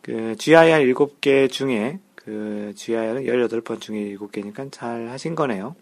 그 0.01 0.35
GIR 0.37 0.93
7개 0.93 1.51
중에 1.51 1.99
그 2.15 2.71
GIR은 2.77 3.25
18번 3.25 3.81
중에 3.81 4.15
7개니까 4.15 4.71
잘 4.71 5.09
하신 5.09 5.35
거네요. 5.35 5.75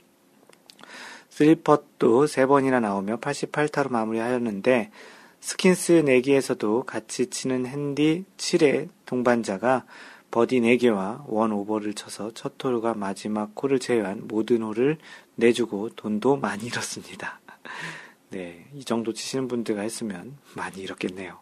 3펫도 1.32 2.26
3번이나 2.26 2.82
나오며 2.82 3.18
88타로 3.18 3.90
마무리하였는데 3.92 4.92
skins 5.40 6.04
4개에서도 6.04 6.86
같이 6.86 7.28
치는 7.28 7.66
핸디 7.66 8.26
7의 8.38 8.90
동반자가 9.06 9.86
버디 10.30 10.62
4개와 10.62 11.24
one 11.28 11.52
over를 11.52 11.94
쳐서 11.94 12.32
첫 12.34 12.54
홀과 12.64 12.94
마지막 12.94 13.52
홀을 13.62 13.80
제외한 13.80 14.28
모든 14.28 14.62
홀을 14.62 14.98
내주고 15.36 15.90
돈도 15.90 16.38
많이 16.38 16.66
잃었습니다. 16.66 17.42
네, 18.30 18.66
이 18.74 18.86
정도 18.86 19.12
치시는 19.12 19.48
분들과 19.48 19.82
했으면 19.82 20.38
많이 20.56 20.82
잃었겠네요. 20.82 21.38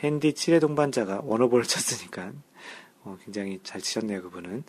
핸디 0.00 0.32
7의 0.32 0.60
동반자가 0.60 1.22
one 1.24 1.35
over를 1.35 1.64
쳤으니까 1.64 2.32
어, 3.04 3.16
굉장히 3.24 3.60
잘 3.62 3.80
치셨네요, 3.80 4.22
그분은. 4.22 4.64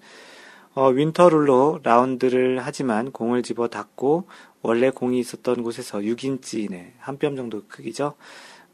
어, 0.77 0.89
winter 0.89 1.34
rule로 1.34 1.79
라운드를 1.81 2.59
하지만 2.63 3.11
공을 3.11 3.41
집어 3.41 3.67
닦고 3.67 4.27
원래 4.61 4.91
공이 4.91 5.17
있었던 5.17 5.63
곳에서 5.63 5.97
6인치 5.97 6.69
네, 6.69 6.93
한뼘 6.99 7.35
정도 7.35 7.63
크기죠. 7.67 8.13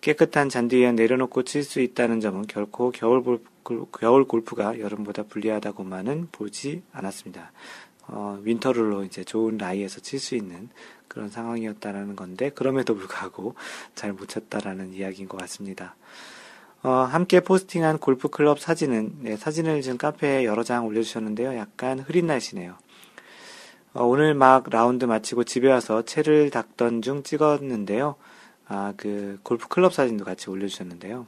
깨끗한 0.01 0.49
잔디 0.49 0.81
위에 0.81 0.91
내려놓고 0.91 1.43
칠 1.43 1.63
수 1.63 1.79
있다는 1.79 2.19
점은 2.19 2.45
결코 2.47 2.91
겨울, 2.91 3.23
골프, 3.23 3.85
겨울 3.97 4.25
골프가 4.25 4.77
여름보다 4.77 5.23
불리하다고만은 5.23 6.27
보지 6.33 6.83
않았습니다. 6.91 7.53
어, 8.07 8.37
윈터룰로 8.43 9.05
이제 9.05 9.23
좋은 9.23 9.57
라이에서 9.57 10.01
칠 10.01 10.19
수 10.19 10.35
있는 10.35 10.67
그런 11.07 11.29
상황이었다라는 11.29 12.17
건데 12.17 12.49
그럼에도 12.49 12.95
불구하고 12.95 13.55
잘 13.95 14.11
못 14.11 14.27
쳤다라는 14.27 14.93
이야기인 14.93 15.29
것 15.29 15.37
같습니다. 15.37 15.95
어, 16.83 16.89
함께 16.89 17.39
포스팅한 17.39 17.97
골프 17.99 18.27
클럽 18.27 18.59
사진은 18.59 19.13
네, 19.21 19.37
사진을 19.37 19.81
지금 19.81 19.97
카페에 19.97 20.43
여러 20.43 20.63
장 20.63 20.85
올려주셨는데요. 20.85 21.55
약간 21.55 21.99
흐린 21.99 22.27
날씨네요. 22.27 22.75
어, 23.93 24.03
오늘 24.03 24.33
막 24.33 24.69
라운드 24.69 25.05
마치고 25.05 25.45
집에 25.45 25.71
와서 25.71 26.01
채를 26.01 26.49
닦던 26.49 27.01
중 27.01 27.23
찍었는데요. 27.23 28.15
아, 28.67 28.93
그 28.97 29.39
골프 29.43 29.69
클럽 29.69 29.93
사진도 29.93 30.25
같이 30.25 30.49
올려주셨는데요. 30.49 31.25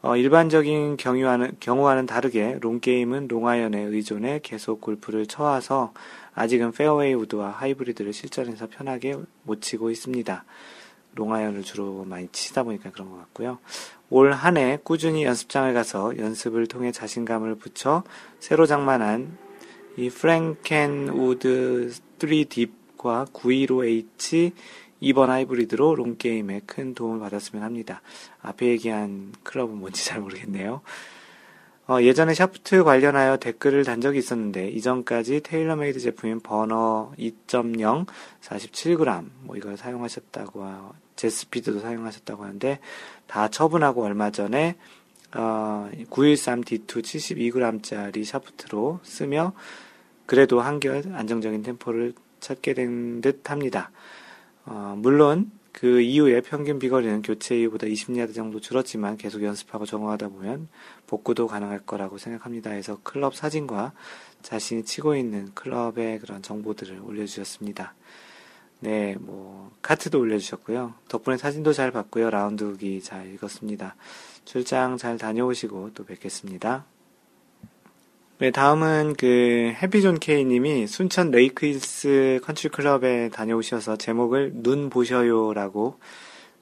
어, 0.00 0.16
일반적인 0.16 0.96
경우와는, 0.96 1.56
경우와는 1.60 2.06
다르게 2.06 2.56
long 2.62 2.86
game은 2.86 3.28
롱아이언에 3.28 3.78
의존해 3.78 4.40
계속 4.42 4.80
골프를 4.80 5.26
쳐와서 5.26 5.92
아직은 6.34 6.72
페어웨이 6.72 7.12
우드와 7.12 7.50
하이브리드를 7.50 8.14
실전에서 8.14 8.68
편하게 8.68 9.16
못 9.42 9.60
치고 9.60 9.90
있습니다. 9.90 10.44
롱아이언을 11.16 11.62
주로 11.62 12.04
많이 12.04 12.28
치다 12.28 12.62
보니까 12.62 12.90
그런 12.92 13.10
것 13.10 13.16
같고요. 13.18 13.58
올 14.10 14.32
한 14.32 14.56
해 14.56 14.78
꾸준히 14.84 15.24
연습장을 15.24 15.74
가서 15.74 16.16
연습을 16.16 16.68
통해 16.68 16.92
자신감을 16.92 17.56
붙여 17.56 18.04
새로 18.38 18.64
장만한 18.66 19.36
이 19.96 20.08
Franken 20.10 21.08
wood 21.08 21.92
3Deep과 22.18 23.32
915H 23.32 24.52
2번 25.02 25.26
하이브리드로 25.26 25.94
long 25.96 26.25
game에 26.25 26.62
큰 26.66 26.94
도움을 26.94 27.18
받았으면 27.20 27.64
합니다. 27.64 28.00
앞에 28.42 28.66
얘기한 28.68 29.32
클럽은 29.42 29.76
뭔지 29.76 30.04
잘 30.04 30.20
모르겠네요. 30.20 30.80
어, 31.88 32.02
예전에 32.02 32.34
샤프트 32.34 32.82
관련하여 32.82 33.36
댓글을 33.36 33.84
단 33.84 34.00
적이 34.00 34.18
있었는데 34.18 34.68
이전까지 34.70 35.42
TaylorMade 35.42 36.00
제품인 36.00 36.40
Burner 36.40 37.12
2.0 37.18 38.06
47g 38.42 39.24
뭐 39.42 39.56
이걸 39.56 39.76
사용하셨다고 39.76 40.66
JetSpeed도 41.14 41.80
사용하셨다고 41.80 42.42
하는데 42.42 42.80
다 43.26 43.48
처분하고 43.48 44.02
얼마 44.04 44.30
전에 44.30 44.76
어, 45.34 45.88
913D2 46.10 46.86
72g짜리 46.86 48.24
샤프트로 48.24 49.00
쓰며 49.02 49.52
그래도 50.26 50.60
한결 50.60 51.04
안정적인 51.14 51.62
템포를 51.62 52.14
찾게 52.40 52.74
된 52.74 53.20
듯 53.20 53.50
합니다. 53.50 53.90
어, 54.64 54.94
물론 54.98 55.50
그 55.78 56.00
이후에 56.00 56.40
평균 56.40 56.78
비거리는 56.78 57.20
교체 57.20 57.54
이후보다 57.60 57.86
20야드 57.86 58.34
정도 58.34 58.60
줄었지만 58.60 59.18
계속 59.18 59.42
연습하고 59.42 59.84
적응하다 59.84 60.28
보면 60.28 60.68
복구도 61.06 61.46
가능할 61.46 61.80
거라고 61.80 62.16
생각합니다. 62.16 62.70
해서 62.70 62.98
클럽 63.02 63.36
사진과 63.36 63.92
자신이 64.40 64.86
치고 64.86 65.16
있는 65.16 65.52
클럽의 65.52 66.20
그런 66.20 66.40
정보들을 66.40 67.00
올려주셨습니다. 67.04 67.94
네, 68.80 69.16
뭐, 69.20 69.70
카트도 69.82 70.18
올려주셨고요. 70.18 70.94
덕분에 71.08 71.36
사진도 71.36 71.74
잘 71.74 71.90
봤고요. 71.90 72.30
라운드 72.30 72.64
후기 72.64 73.02
잘 73.02 73.30
읽었습니다. 73.34 73.96
출장 74.46 74.96
잘 74.96 75.18
다녀오시고 75.18 75.90
또 75.92 76.06
뵙겠습니다. 76.06 76.86
네, 78.38 78.50
다음은 78.50 79.14
그 79.18 79.72
해피존 79.82 80.20
K님이 80.20 80.86
순천 80.86 81.30
레이크힐스 81.30 82.40
컨트리 82.44 82.68
클럽에 82.68 83.30
다녀오셔서 83.30 83.96
제목을 83.96 84.52
눈 84.56 84.90
보셔요라고 84.90 85.98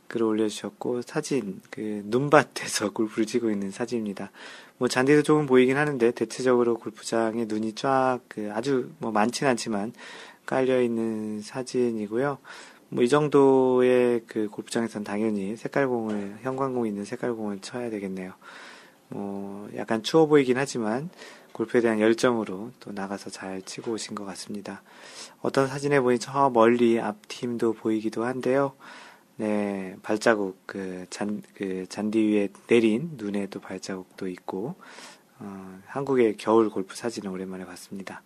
글을 0.07 0.25
올려주셨고 0.25 1.03
사진 1.03 1.61
그 1.71 2.03
눈밭에서 2.05 2.93
골프를 2.95 3.27
치고 3.27 3.51
있는 3.51 3.73
사진입니다. 3.73 4.31
뭐 4.79 4.87
잔디도 4.87 5.25
조금 5.25 5.47
보이긴 5.47 5.77
하는데 5.77 6.13
대체적으로 6.13 6.79
골프장에 6.79 7.47
눈이 7.47 7.73
쫙 7.75 8.21
그 8.29 8.51
아주 8.55 8.91
뭐 8.99 9.11
많진 9.11 9.49
않지만 9.49 9.93
깔려 10.47 10.81
있는 10.81 11.41
사진이고요. 11.43 12.39
뭐 12.91 13.03
이 13.03 13.09
정도의 13.09 14.23
그 14.29 14.49
골프장에선 14.49 15.03
당연히 15.03 15.57
색깔공을 15.57 16.39
형광공 16.43 16.87
있는 16.87 17.05
색깔공을 17.05 17.59
쳐야 17.63 17.91
되겠네요. 17.91 18.33
뭐 19.09 19.69
약간 19.77 20.05
추워 20.05 20.27
보이긴 20.27 20.57
하지만 20.57 21.11
골프에 21.55 21.81
대한 21.81 22.01
열정으로 22.01 22.73
또 22.81 22.93
나가서 22.93 23.31
잘 23.31 23.63
치고 23.63 23.93
오신 23.93 24.17
것 24.17 24.25
같습니다. 24.25 24.83
어떤 25.41 25.69
사진에 25.69 26.01
보니 26.01 26.19
저 26.19 26.51
멀리 26.51 27.01
앞팀도 27.01 27.75
보이기도 27.75 28.25
한데요. 28.25 28.73
네, 29.37 29.95
발자국, 30.03 30.59
그, 30.67 31.07
잔, 31.11 31.43
그, 31.55 31.87
잔디 31.89 32.19
위에 32.27 32.49
내린 32.67 33.13
눈에도 33.17 33.61
발자국도 33.61 34.27
있고, 34.29 34.75
어, 35.39 35.81
한국의 35.87 36.37
겨울 36.39 36.71
골프 36.71 36.97
사진을 36.97 37.31
오랜만에 37.31 37.65
봤습니다. 37.65 38.23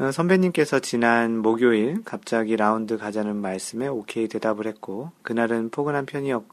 어, 0.00 0.10
선배님께서 0.10 0.80
지난 0.80 1.38
목요일 1.38 2.02
갑자기 2.04 2.56
라운드 2.56 2.98
가자는 2.98 3.36
말씀에 3.36 3.86
오케이 3.86 4.26
대답을 4.26 4.66
했고, 4.66 5.12
그날은 5.22 5.70
포근한 5.70 6.06
편이었 6.06 6.44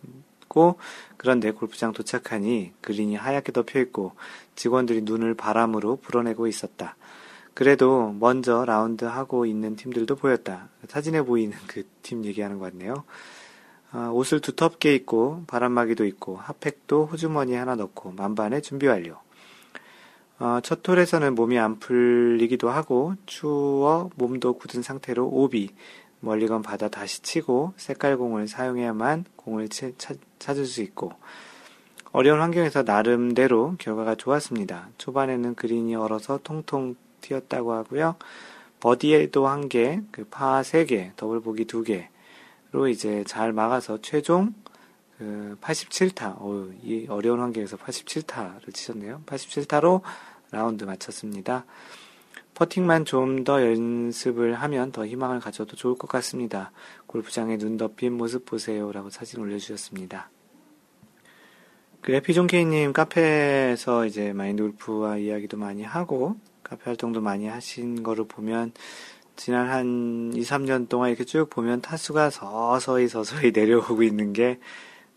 고, 0.57 0.79
그런데 1.17 1.51
골프장 1.51 1.93
도착하니 1.93 2.73
그린이 2.81 3.15
하얗게 3.15 3.51
덮여 3.51 3.79
있고, 3.81 4.13
직원들이 4.55 5.01
눈을 5.03 5.35
바람으로 5.35 5.97
불어내고 5.97 6.47
있었다. 6.47 6.95
그래도 7.53 8.15
먼저 8.19 8.65
라운드 8.65 9.05
하고 9.05 9.45
있는 9.45 9.75
팀들도 9.75 10.15
보였다. 10.15 10.69
사진에 10.87 11.21
보이는 11.21 11.55
그 11.67 11.83
팀 12.07 12.23
얘기하는 12.25 12.57
것 12.57 12.71
같네요. 12.71 13.03
아, 13.91 14.09
옷을 14.09 14.39
두텁게 14.39 14.95
입고 14.95 15.43
바람막이도 15.47 16.05
있고 16.05 16.37
핫팩도 16.37 17.05
호주머니 17.05 17.53
하나 17.53 17.75
넣고 17.75 18.11
만반의 18.11 18.61
준비 18.61 18.87
완료. 18.87 19.17
어, 20.39 20.59
첫 20.61 20.87
홀에서는 20.87 21.35
몸이 21.35 21.57
안 21.57 21.79
풀리기도 21.79 22.69
하고 22.69 23.15
추워 23.25 24.09
몸도 24.15 24.53
굳은 24.53 24.83
상태로 24.83 25.27
오비 25.27 25.69
멀리건 26.19 26.61
받아 26.61 26.89
다시 26.89 27.21
치고 27.21 27.73
색깔공을 27.77 28.47
사용해야만 28.47 29.25
공을 29.35 29.69
치, 29.69 29.93
차, 29.97 30.13
찾을 30.39 30.65
수 30.65 30.81
있고 30.81 31.13
어려운 32.11 32.41
환경에서 32.41 32.83
나름대로 32.83 33.75
결과가 33.77 34.15
좋았습니다. 34.15 34.89
초반에는 34.97 35.55
그린이 35.55 35.95
얼어서 35.95 36.39
통통 36.43 36.95
튀었다고 37.21 37.73
하고요. 37.73 38.15
버디도 38.79 39.47
한 39.47 39.69
개, 39.69 40.01
그 40.11 40.43
파 40.43 40.64
세 40.64 40.85
개, 40.85 41.11
더블 41.15 41.41
보기 41.41 41.65
두 41.65 41.83
개로 41.83 42.87
이제 42.87 43.23
잘 43.25 43.53
막아서 43.53 43.99
최종 44.01 44.53
그 45.17 45.57
87타, 45.61 46.39
어우, 46.39 46.71
이 46.83 47.07
어려운 47.09 47.39
환경에서 47.39 47.77
87타를 47.77 48.73
치셨네요. 48.73 49.23
87타로 49.25 50.01
라운드 50.51 50.83
마쳤습니다. 50.83 51.65
퍼팅만 52.57 53.05
좀 53.05 53.43
더 53.43 53.61
연습을 53.61 54.55
하면 54.55 54.91
더 54.91 55.05
희망을 55.05 55.39
가져도 55.39 55.75
좋을 55.75 55.95
것 55.95 56.07
같습니다. 56.09 56.71
골프장에 57.05 57.57
눈 57.57 57.77
덮인 57.77 58.13
모습 58.13 58.45
보세요. 58.45 58.91
라고 58.91 59.11
사진 59.11 59.39
올려주셨습니다. 59.41 60.31
그 62.01 62.13
에피존케이님 62.13 62.93
카페에서 62.93 64.07
이제 64.07 64.33
마인드 64.33 64.63
골프와 64.63 65.17
이야기도 65.17 65.57
많이 65.57 65.83
하고 65.83 66.37
카페 66.63 66.85
활동도 66.85 67.21
많이 67.21 67.47
하신 67.47 68.01
거를 68.01 68.25
보면 68.27 68.71
지난 69.35 69.69
한 69.69 70.31
2, 70.33 70.41
3년 70.41 70.89
동안 70.89 71.09
이렇게 71.09 71.25
쭉 71.25 71.49
보면 71.51 71.81
타수가 71.81 72.31
서서히 72.31 73.07
서서히 73.07 73.51
내려오고 73.55 74.01
있는 74.01 74.33
게 74.33 74.59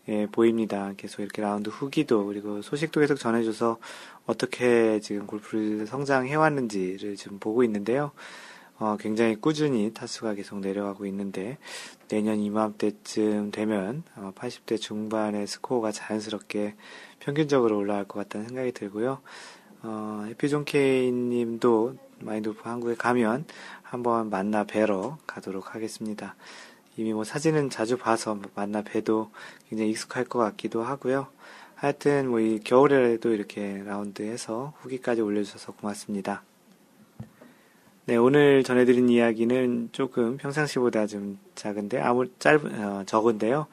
예, 0.07 0.27
보입니다. 0.31 0.93
계속 0.97 1.21
이렇게 1.21 1.41
라운드 1.41 1.69
후기도 1.69 2.25
그리고 2.25 2.61
소식도 2.61 2.99
계속 2.99 3.15
전해줘서 3.17 3.77
어떻게 4.25 4.99
지금 4.99 5.27
골프를 5.27 5.87
성장해 5.87 6.35
왔는지를 6.35 7.15
지금 7.15 7.39
보고 7.39 7.63
있는데요. 7.63 8.11
어, 8.77 8.97
굉장히 8.99 9.35
꾸준히 9.35 9.93
타수가 9.93 10.33
계속 10.33 10.59
내려가고 10.59 11.05
있는데 11.05 11.59
내년 12.07 12.39
이맘때쯤 12.39 13.51
되면 13.51 14.03
어, 14.15 14.31
80대 14.35 14.81
중반의 14.81 15.45
스코어가 15.45 15.91
자연스럽게 15.91 16.75
평균적으로 17.19 17.77
올라갈 17.77 18.05
것 18.05 18.19
같다는 18.19 18.47
생각이 18.47 18.71
들고요. 18.71 19.19
어, 19.83 20.25
에피존 20.31 20.65
케이님도 20.65 21.95
마인드오프 22.21 22.61
한국에 22.63 22.95
가면 22.95 23.45
한번 23.83 24.29
만나 24.29 24.63
뵈러 24.63 25.17
가도록 25.27 25.75
하겠습니다. 25.75 26.35
이미 26.97 27.13
뭐 27.13 27.23
사진은 27.23 27.69
자주 27.69 27.97
봐서 27.97 28.39
만나 28.55 28.81
뵈도 28.81 29.31
굉장히 29.69 29.91
익숙할 29.91 30.25
것 30.25 30.39
같기도 30.39 30.83
하고요. 30.83 31.27
하여튼 31.81 32.29
뭐 32.29 32.39
이 32.39 32.59
겨울에도 32.59 33.31
이렇게 33.33 33.81
라운드해서 33.83 34.73
후기까지 34.81 35.21
올려주셔서 35.21 35.71
고맙습니다. 35.73 36.43
네, 38.05 38.17
오늘 38.17 38.63
전해드린 38.63 39.09
이야기는 39.09 39.89
조금 39.91 40.37
평상시보다 40.37 41.07
좀 41.07 41.39
작은데, 41.55 41.99
아무, 41.99 42.27
짧은, 42.37 42.83
어, 42.83 43.03
적은데요. 43.05 43.65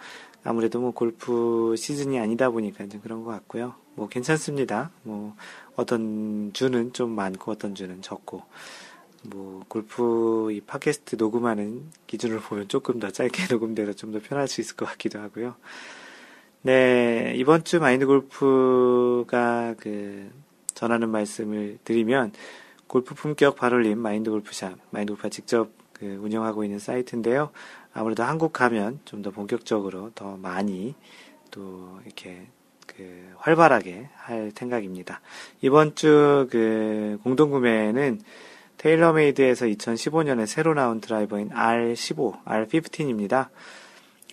아무래도 0.42 0.80
뭐 0.80 0.92
골프 0.92 1.74
시즌이 1.76 2.18
아니다 2.18 2.48
보니까 2.48 2.86
좀 2.88 3.02
그런 3.02 3.24
것 3.24 3.30
같고요. 3.30 3.74
뭐 3.94 4.08
괜찮습니다. 4.08 4.90
뭐 5.02 5.34
어떤 5.76 6.50
주는 6.54 6.94
좀 6.94 7.10
많고 7.10 7.52
어떤 7.52 7.74
주는 7.74 8.00
적고. 8.00 8.42
뭐 9.24 9.62
골프 9.68 10.50
이 10.52 10.62
팟캐스트 10.62 11.16
녹음하는 11.16 11.90
기준으로 12.06 12.40
보면 12.40 12.68
조금 12.68 13.00
더 13.00 13.10
짧게 13.10 13.48
녹음돼서 13.52 13.92
좀 13.92 14.12
더 14.12 14.20
편할 14.20 14.48
수 14.48 14.62
있을 14.62 14.76
것 14.76 14.86
같기도 14.86 15.18
하고요. 15.20 15.56
네, 16.62 17.34
이번 17.36 17.64
주 17.64 17.78
마인드 17.80 18.06
골프가 18.06 19.74
그 19.78 20.30
전하는 20.74 21.08
말씀을 21.10 21.78
드리면 21.84 22.32
골프 22.86 23.14
품격 23.14 23.56
발올림 23.56 23.98
마인드 23.98 24.30
골프샵, 24.30 24.76
마인드 24.90 25.12
골프가 25.12 25.28
직접 25.28 25.70
그 25.92 26.06
운영하고 26.20 26.64
있는 26.64 26.78
사이트인데요. 26.78 27.50
아무래도 27.92 28.22
한국 28.24 28.52
가면 28.52 29.00
좀 29.04 29.22
더 29.22 29.30
본격적으로 29.30 30.10
더 30.14 30.36
많이 30.36 30.94
또 31.50 31.98
이렇게 32.04 32.46
그 32.86 33.32
활발하게 33.36 34.08
할 34.16 34.52
생각입니다. 34.54 35.20
이번 35.60 35.94
주 35.94 36.48
그 36.50 37.18
공동 37.22 37.50
구매는 37.50 38.20
TaylorMade에서 38.78 39.66
2015년에 39.66 40.46
새로 40.46 40.74
나온 40.74 41.00
드라이버인 41.00 41.50
R15, 41.50 42.44
R15입니다. 42.44 43.48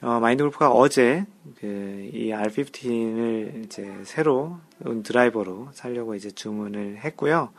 어, 0.06 0.20
마인드 0.20 0.44
골프가 0.44 0.70
어제 0.70 1.26
그 1.60 2.10
이 2.14 2.30
R15을 2.30 3.66
이제 3.66 3.92
새로 4.04 4.60
온 4.86 5.02
드라이버로 5.02 5.70
살려고 5.74 6.14
이제 6.14 6.30
주문을 6.30 6.98
했고요. 6.98 7.52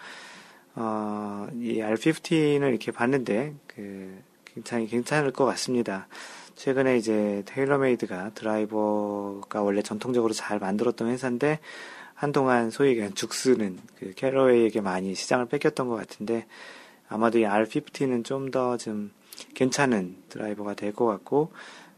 어, 0.76 1.48
이 1.54 1.80
R15를 1.80 2.68
이렇게 2.68 2.92
봤는데 2.92 3.54
그 3.66 4.22
굉장히 4.44 4.86
괜찮을 4.86 5.32
것 5.32 5.44
같습니다. 5.44 6.06
최근에 6.54 6.96
이제 6.96 7.42
테일러메이드가 7.46 8.30
드라이버가 8.34 9.62
원래 9.62 9.82
전통적으로 9.82 10.32
잘 10.32 10.60
만들었던 10.60 11.08
회사인데 11.08 11.58
한동안 12.14 12.70
소위 12.70 12.90
얘기한 12.90 13.14
죽쓰는 13.14 13.78
그 13.98 14.12
캐러웨이에게 14.14 14.80
많이 14.82 15.16
시장을 15.16 15.46
뺏겼던 15.46 15.88
것 15.88 15.96
같은데 15.96 16.46
아마도 17.08 17.38
이 17.40 17.42
R50는 17.42 18.24
좀 18.24 18.52
더좀 18.52 18.78
좀 18.78 19.10
괜찮은 19.54 20.16
드라이버가 20.28 20.74
될 20.74 20.92
것 20.92 21.06
같고 21.06 21.50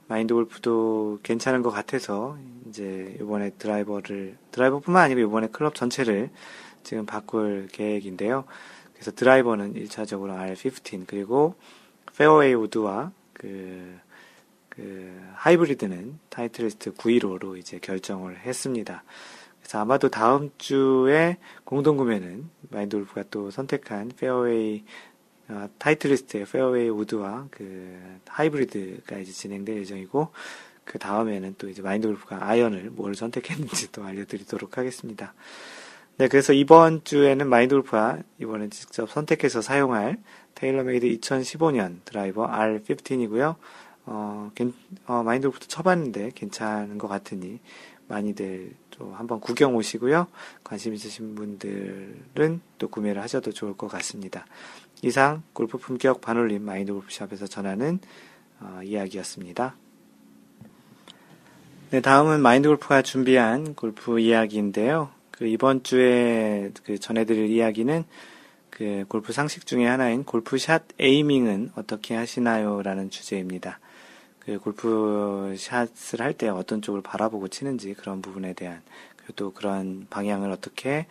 마인드 0.09 0.33
골프도 0.35 1.21
괜찮은 1.23 1.63
것 1.63 1.71
같아서 1.71 2.37
이제 2.67 3.17
이번에 3.21 3.51
드라이버를 3.59 4.37
드라이버뿐만 4.51 5.05
아니고 5.05 5.21
이번에 5.21 5.49
클럽 5.49 5.75
전체를 5.75 6.31
지금 6.83 7.05
바꿀 7.07 7.69
계획인데요. 7.71 8.45
그래서 8.95 9.13
드라이버는 9.13 9.75
1차적으로 9.75 10.37
R15 10.37 11.05
그리고 11.07 11.55
페어웨이 12.17 12.55
우드와 12.55 13.13
그, 13.35 13.99
그 14.71 15.21
하이브리드는 15.35 16.19
Titleist 16.31 16.95
915로 16.95 17.59
이제 17.59 17.79
결정을 17.79 18.39
했습니다. 18.39 19.05
그래서 19.61 19.79
아마도 19.81 20.09
다음 20.09 20.51
주에 20.57 21.37
공동 21.65 21.99
구매는 21.99 22.49
마인드 22.71 22.97
골프가 22.97 23.23
또 23.31 23.51
선택한 23.51 24.13
페어웨이 24.17 24.85
어, 24.85 24.85
Titleist의 25.79 26.45
페어웨이 26.45 26.89
우드와 26.89 27.49
그 27.51 27.97
하이브리드가 28.27 29.19
이제 29.19 29.33
진행될 29.33 29.79
예정이고 29.79 30.29
그 30.85 30.99
다음에는 30.99 31.55
또 31.59 31.69
이제 31.69 31.83
마인드 31.83 32.07
골프가 32.09 32.47
아이언을 32.49 32.91
뭘 32.91 33.15
선택했는지 33.15 33.93
또 33.93 34.05
알려드리도록 34.05 34.79
하겠습니다. 34.79 35.35
네, 36.17 36.29
그래서 36.29 36.53
이번 36.53 37.05
주에는 37.05 37.49
마인드 37.49 37.75
골프가 37.75 38.19
이번에 38.41 38.69
직접 38.71 39.09
선택해서 39.11 39.63
사용할 39.63 40.19
TaylorMade 40.55 41.07
2015년 41.07 41.99
드라이버 42.05 42.47
R15이고요. 42.49 43.57
어, 44.07 44.51
어, 45.07 45.23
마인드 45.23 45.49
골프도 45.49 45.67
쳐봤는데 45.67 46.33
괜찮은 46.35 46.99
것 46.99 47.07
같으니 47.07 47.61
많이들 48.09 48.73
또 48.91 49.13
한번 49.15 49.39
구경 49.41 49.77
오시고요. 49.77 50.27
관심 50.65 50.95
있으신 50.95 51.35
분들은 51.35 52.61
또 52.79 52.89
구매를 52.89 53.23
하셔도 53.23 53.53
좋을 53.53 53.77
것 53.77 53.87
같습니다. 53.89 54.47
이상 55.03 55.43
골프 55.53 55.79
품격 55.79 56.21
반올림 56.21 56.65
마인드 56.65 56.93
골프샵에서 56.93 57.47
전하는 57.47 58.01
어, 58.61 58.81
이야기였습니다. 58.83 59.77
네, 61.91 62.01
다음은 62.01 62.41
마인드 62.41 62.69
골프가 62.69 63.03
준비한 63.03 63.75
골프 63.75 64.19
이야기인데요. 64.19 65.11
그 65.31 65.47
이번 65.47 65.85
주에 65.85 66.73
그 66.85 66.99
전해드릴 66.99 67.49
이야기는 67.49 68.05
그 68.71 69.05
골프 69.09 69.33
상식 69.33 69.67
중에 69.67 69.87
하나인 69.87 70.25
골프샷 70.25 70.83
에이밍은 70.99 71.73
어떻게 71.77 72.15
하시나요? 72.15 72.83
라는 72.83 73.09
주제입니다. 73.11 73.79
그 74.41 74.59
골프 74.59 75.55
샷을 75.57 76.21
할 76.21 76.33
때 76.33 76.49
어떤 76.49 76.83
쪽을 76.83 77.03
바라보고 77.03 77.49
치는지 77.49 77.95
그런 77.95 78.21
부분에 78.21 78.53
대한 78.55 78.83
그리고 79.17 79.33
또 79.37 79.53
그런 79.53 80.07
방향을 80.11 80.51
어떻게 80.51 81.07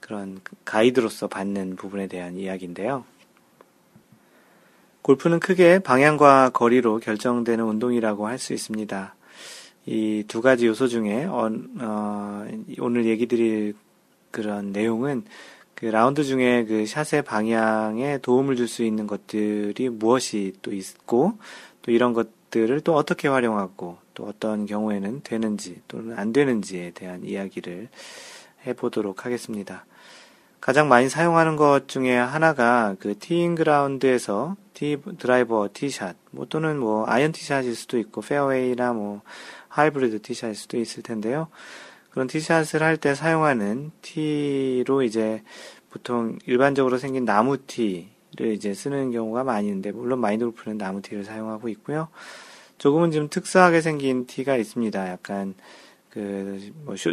그런 0.00 0.40
가이드로서 0.64 1.28
받는 1.28 1.76
부분에 1.76 2.06
대한 2.06 2.36
이야기인데요. 2.36 3.04
골프는 5.06 5.38
크게 5.38 5.78
방향과 5.78 6.50
거리로 6.50 6.98
결정되는 6.98 7.64
운동이라고 7.64 8.26
할 8.26 8.38
수 8.38 8.52
있습니다. 8.52 9.14
이 9.86 10.24
두 10.26 10.42
가지 10.42 10.66
요소 10.66 10.88
중에 10.88 11.26
어, 11.26 11.48
어, 11.80 12.46
오늘 12.80 13.06
얘기 13.06 13.26
드릴 13.26 13.74
그런 14.32 14.72
내용은 14.72 15.22
그 15.76 15.84
라운드 15.86 16.24
중에 16.24 16.64
그 16.64 16.86
샷의 16.86 17.22
방향에 17.22 18.18
도움을 18.18 18.56
줄 18.56 18.66
수 18.66 18.82
있는 18.82 19.06
것들이 19.06 19.88
무엇이 19.90 20.54
또 20.62 20.72
있고 20.72 21.38
또 21.82 21.92
이런 21.92 22.12
것 22.12 22.36
것들을 22.56 22.80
또 22.80 22.94
어떻게 22.94 23.28
활용하고 23.28 23.98
또 24.14 24.24
어떤 24.24 24.66
경우에는 24.66 25.20
되는지 25.22 25.82
또는 25.88 26.18
안 26.18 26.32
되는지에 26.32 26.92
대한 26.92 27.24
이야기를 27.24 27.88
해보도록 28.66 29.26
하겠습니다. 29.26 29.84
가장 30.60 30.88
많이 30.88 31.08
사용하는 31.08 31.56
것 31.56 31.86
중에 31.88 32.16
하나가 32.16 32.96
그 32.98 33.16
티잉 33.18 33.54
그라운드에서 33.54 34.56
티 34.74 34.96
드라이버 35.18 35.68
티샷 35.72 36.16
뭐 36.32 36.46
또는 36.46 36.78
뭐 36.78 37.04
아이언 37.06 37.32
티샷일 37.32 37.74
수도 37.74 37.98
있고 37.98 38.20
페어웨이나 38.20 38.92
뭐 38.92 39.22
하이브리드 39.68 40.22
티샷일 40.22 40.54
수도 40.54 40.78
있을 40.78 41.02
텐데요. 41.02 41.48
그런 42.10 42.26
티샷을 42.26 42.82
할 42.82 42.96
때 42.96 43.14
사용하는 43.14 43.92
티로 44.02 45.02
이제 45.02 45.42
보통 45.90 46.38
일반적으로 46.46 46.98
생긴 46.98 47.24
나무 47.24 47.58
티를 47.58 48.52
이제 48.52 48.74
쓰는 48.74 49.12
경우가 49.12 49.44
많이 49.44 49.68
있는데 49.68 49.92
물론 49.92 50.20
마인드 50.20 50.44
골프는 50.44 50.78
나무 50.78 51.00
티를 51.02 51.24
사용하고 51.24 51.68
있고요. 51.68 52.08
조금은 52.78 53.10
좀 53.12 53.28
특수하게 53.28 53.80
생긴 53.80 54.26
티가 54.26 54.56
있습니다. 54.56 55.10
약간 55.10 55.54
그, 56.16 56.72
뭐, 56.86 56.96
쇼, 56.96 57.12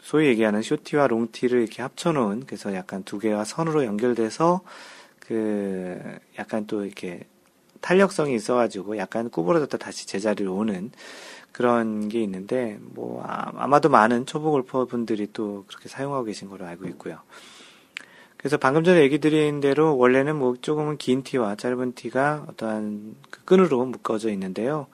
소위 0.00 0.28
얘기하는 0.28 0.62
쇼티와 0.62 1.08
롱티를 1.08 1.60
이렇게 1.60 1.82
합쳐놓은, 1.82 2.46
그래서 2.46 2.72
약간 2.72 3.02
두 3.02 3.18
개와 3.18 3.42
선으로 3.42 3.84
연결돼서, 3.84 4.60
그, 5.18 6.00
약간 6.38 6.64
또 6.68 6.84
이렇게 6.84 7.26
탄력성이 7.80 8.32
있어가지고, 8.36 8.96
약간 8.96 9.28
구부러졌다 9.28 9.76
다시 9.78 10.06
제자리로 10.06 10.54
오는 10.54 10.92
그런 11.50 12.08
게 12.08 12.22
있는데, 12.22 12.78
뭐, 12.80 13.24
아, 13.26 13.66
마도 13.66 13.88
많은 13.88 14.24
초보 14.24 14.52
골퍼 14.52 14.84
분들이 14.84 15.26
또 15.32 15.64
그렇게 15.66 15.88
사용하고 15.88 16.22
계신 16.22 16.48
걸로 16.48 16.64
알고 16.64 16.86
있고요. 16.90 17.18
그래서 18.36 18.56
방금 18.56 18.84
전에 18.84 19.00
얘기 19.00 19.18
드린 19.18 19.58
대로 19.58 19.96
원래는 19.96 20.36
뭐 20.36 20.54
조금은 20.60 20.98
긴 20.98 21.24
티와 21.24 21.56
짧은 21.56 21.94
티가 21.94 22.44
어떠한 22.50 23.16
그 23.30 23.44
끈으로 23.46 23.84
묶어져 23.86 24.30
있는데요. 24.30 24.86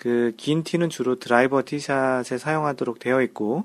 그 0.00 0.32
긴 0.38 0.62
티는 0.64 0.88
주로 0.88 1.16
드라이버 1.16 1.62
티샷에 1.62 2.38
사용하도록 2.38 2.98
되어 2.98 3.20
있고 3.20 3.64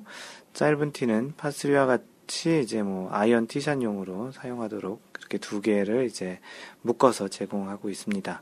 짧은 0.52 0.92
티는 0.92 1.34
파스리와 1.38 1.86
같이 1.86 2.60
이제 2.62 2.84
뭐 2.84 3.10
아이언 3.14 3.48
티샷용으로 3.48 4.34
사용하도록 4.34 5.02
그렇게 5.14 5.38
두 5.38 5.62
개를 5.62 6.06
이제 6.06 6.40
묶어서 6.82 7.30
제공하고 7.30 7.90
있습니다. 7.90 8.42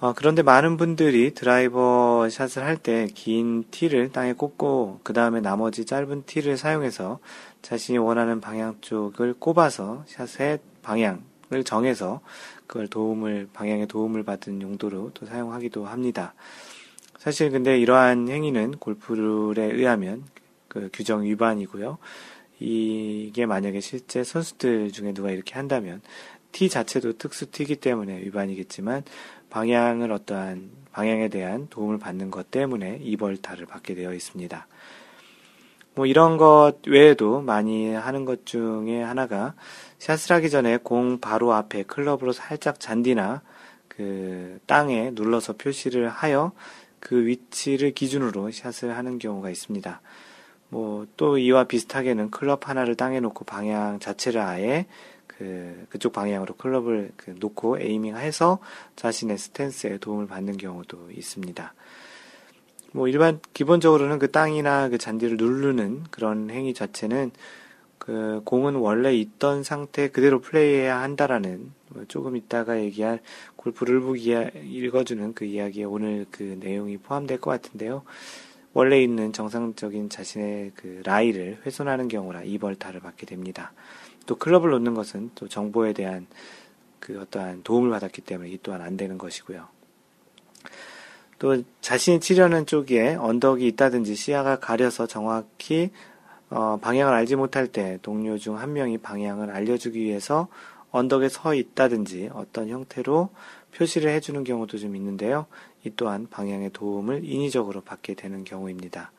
어, 0.00 0.12
그런데 0.14 0.42
많은 0.42 0.76
분들이 0.76 1.32
드라이버 1.32 2.28
샷을 2.28 2.62
할 2.62 2.76
때 2.76 3.08
긴 3.14 3.64
티를 3.70 4.12
땅에 4.12 4.34
꽂고 4.34 5.00
그 5.02 5.14
다음에 5.14 5.40
나머지 5.40 5.86
짧은 5.86 6.24
티를 6.26 6.58
사용해서 6.58 7.20
자신이 7.62 7.96
원하는 7.96 8.42
방향 8.42 8.76
쪽을 8.82 9.32
꼽아서 9.38 10.04
샷의 10.08 10.58
방향 10.82 11.24
을 11.52 11.62
정해서 11.62 12.20
그걸 12.66 12.88
도움을, 12.88 13.48
방향에 13.52 13.86
도움을 13.86 14.24
받은 14.24 14.62
용도로 14.62 15.12
또 15.14 15.26
사용하기도 15.26 15.86
합니다. 15.86 16.34
사실 17.18 17.50
근데 17.50 17.78
이러한 17.78 18.28
행위는 18.28 18.72
골프룰에 18.78 19.64
의하면 19.64 20.24
그 20.66 20.90
규정 20.92 21.22
위반이고요. 21.22 21.98
이게 22.58 23.46
만약에 23.46 23.80
실제 23.80 24.24
선수들 24.24 24.90
중에 24.90 25.12
누가 25.12 25.30
이렇게 25.30 25.54
한다면 25.54 26.00
티 26.52 26.68
자체도 26.68 27.18
특수 27.18 27.50
티기 27.50 27.76
때문에 27.76 28.18
위반이겠지만 28.22 29.04
방향을 29.50 30.10
어떠한 30.10 30.70
방향에 30.92 31.28
대한 31.28 31.68
도움을 31.68 31.98
받는 31.98 32.30
것 32.30 32.50
때문에 32.50 33.00
이벌타를 33.02 33.66
받게 33.66 33.94
되어 33.94 34.14
있습니다. 34.14 34.66
뭐 35.94 36.06
이런 36.06 36.36
것 36.36 36.76
외에도 36.86 37.40
많이 37.40 37.92
하는 37.92 38.24
것 38.24 38.44
중에 38.46 39.02
하나가 39.02 39.54
샷을 39.98 40.36
하기 40.36 40.50
전에 40.50 40.78
공 40.78 41.20
바로 41.20 41.52
앞에 41.52 41.84
클럽으로 41.84 42.32
살짝 42.32 42.80
잔디나 42.80 43.42
그 43.88 44.58
땅에 44.66 45.10
눌러서 45.14 45.54
표시를 45.54 46.08
하여 46.08 46.52
그 47.00 47.26
위치를 47.26 47.92
기준으로 47.92 48.50
샷을 48.50 48.96
하는 48.96 49.18
경우가 49.18 49.50
있습니다. 49.50 50.00
뭐 50.68 51.06
또 51.16 51.38
이와 51.38 51.64
비슷하게는 51.64 52.30
클럽 52.30 52.68
하나를 52.68 52.94
땅에 52.94 53.20
놓고 53.20 53.44
방향 53.44 53.98
자체를 53.98 54.40
아예 54.40 54.86
그 55.26 55.86
그쪽 55.90 56.12
방향으로 56.12 56.54
클럽을 56.54 57.12
그 57.16 57.34
놓고 57.38 57.80
에이밍해서 57.80 58.58
자신의 58.96 59.38
스탠스에 59.38 59.98
도움을 59.98 60.26
받는 60.26 60.56
경우도 60.56 61.10
있습니다. 61.12 61.74
뭐 62.92 63.08
일반 63.08 63.40
기본적으로는 63.52 64.18
그 64.18 64.30
땅이나 64.30 64.88
그 64.88 64.98
잔디를 64.98 65.36
누르는 65.36 66.04
그런 66.10 66.50
행위 66.50 66.72
자체는 66.72 67.30
그 68.06 68.40
공은 68.44 68.76
원래 68.76 69.12
있던 69.14 69.64
상태 69.64 70.08
그대로 70.08 70.40
플레이해야 70.40 71.00
한다라는 71.00 71.72
뭐 71.88 72.04
조금 72.06 72.36
있다가 72.36 72.80
얘기할 72.80 73.20
골프 73.56 73.84
룰북 73.84 74.24
이야, 74.24 74.48
읽어주는 74.48 75.34
그 75.34 75.44
이야기에 75.44 75.82
오늘 75.84 76.24
그 76.30 76.56
내용이 76.60 76.98
포함될 76.98 77.40
것 77.40 77.50
같은데요. 77.50 78.04
원래 78.74 79.02
있는 79.02 79.32
정상적인 79.32 80.08
자신의 80.08 80.72
그 80.76 81.02
라이를 81.04 81.58
훼손하는 81.66 82.06
경우라 82.06 82.44
이벌타를 82.44 83.00
받게 83.00 83.26
됩니다. 83.26 83.72
또 84.26 84.36
클럽을 84.36 84.70
놓는 84.70 84.94
것은 84.94 85.32
또 85.34 85.48
정보에 85.48 85.92
대한 85.92 86.28
그 87.00 87.20
어떠한 87.20 87.64
도움을 87.64 87.90
받았기 87.90 88.22
때문에 88.22 88.50
이 88.50 88.58
또한 88.62 88.82
안 88.82 88.96
되는 88.96 89.18
것이고요. 89.18 89.66
또 91.40 91.62
자신이 91.80 92.20
치려는 92.20 92.66
쪽에 92.66 93.14
언덕이 93.14 93.66
있다든지 93.66 94.14
시야가 94.14 94.60
가려서 94.60 95.08
정확히 95.08 95.90
어, 96.50 96.78
방향을 96.80 97.12
알지 97.12 97.36
못할 97.36 97.66
때 97.66 97.98
동료 98.02 98.38
중 98.38 98.56
한 98.56 98.72
명이 98.72 98.98
방향을 98.98 99.50
알려주기 99.50 100.00
위해서 100.00 100.48
언덕에 100.92 101.28
서 101.28 101.54
있다든지 101.54 102.30
어떤 102.32 102.68
형태로 102.68 103.30
표시를 103.74 104.10
해주는 104.12 104.42
경우도 104.44 104.78
좀 104.78 104.96
있는데요. 104.96 105.46
이 105.84 105.90
또한 105.96 106.26
방향의 106.30 106.70
도움을 106.72 107.24
인위적으로 107.24 107.80
받게 107.82 108.14
되는 108.14 108.44
경우입니다. 108.44 109.12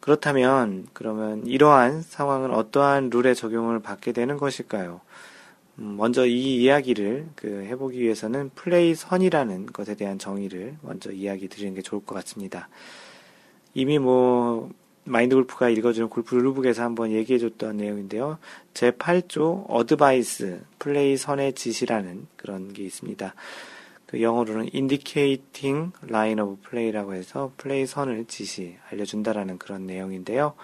그렇다면 0.00 0.88
그러면 0.92 1.46
이러한 1.46 2.02
상황은 2.02 2.52
어떠한 2.52 3.10
룰의 3.10 3.36
적용을 3.36 3.80
받게 3.80 4.12
되는 4.12 4.36
것일까요? 4.36 5.00
음, 5.78 5.96
먼저 5.96 6.26
이 6.26 6.62
이야기를 6.62 7.28
그 7.36 7.64
해보기 7.66 8.00
위해서는 8.00 8.50
플레이 8.54 8.94
선이라는 8.94 9.66
것에 9.66 9.94
대한 9.94 10.18
정의를 10.18 10.76
먼저 10.82 11.12
이야기 11.12 11.48
드리는 11.48 11.74
게 11.74 11.82
좋을 11.82 12.04
것 12.04 12.14
같습니다. 12.16 12.68
이미 13.74 13.98
뭐 13.98 14.70
마인드 15.04 15.34
골프가 15.34 15.68
읽어주는 15.68 16.08
골프 16.08 16.36
룰북에서 16.36 16.82
한번 16.82 17.10
얘기해줬던 17.10 17.76
내용인데요. 17.76 18.38
제8조 18.74 19.64
어드바이스 19.68 20.60
플레이 20.78 21.16
선의 21.16 21.54
지시라는 21.54 22.28
그런 22.36 22.72
게 22.72 22.84
있습니다. 22.84 23.34
그 24.06 24.22
영어로는 24.22 24.70
indicating 24.74 25.92
line 26.04 26.40
of 26.40 26.56
play라고 26.68 27.14
해서 27.14 27.52
플레이 27.56 27.86
선을 27.86 28.26
지시 28.26 28.76
알려준다라는 28.90 29.58
그런 29.58 29.86
내용인데요. 29.86 30.54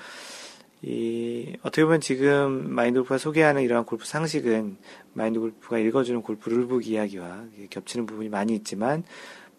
이, 0.83 1.57
어떻게 1.63 1.83
보면 1.85 2.01
지금 2.01 2.73
마인드 2.73 3.01
골프가 3.01 3.19
소개하는 3.19 3.63
이러한 3.63 3.85
골프 3.85 4.07
상식은 4.07 4.77
마인드 5.15 5.41
골프가 5.41 5.79
읽어주는 5.79 6.23
골프 6.23 6.49
룰북 6.51 6.87
이야기와 6.87 7.45
겹치는 7.71 8.07
부분이 8.07 8.29
많이 8.29 8.55
있지만, 8.55 9.03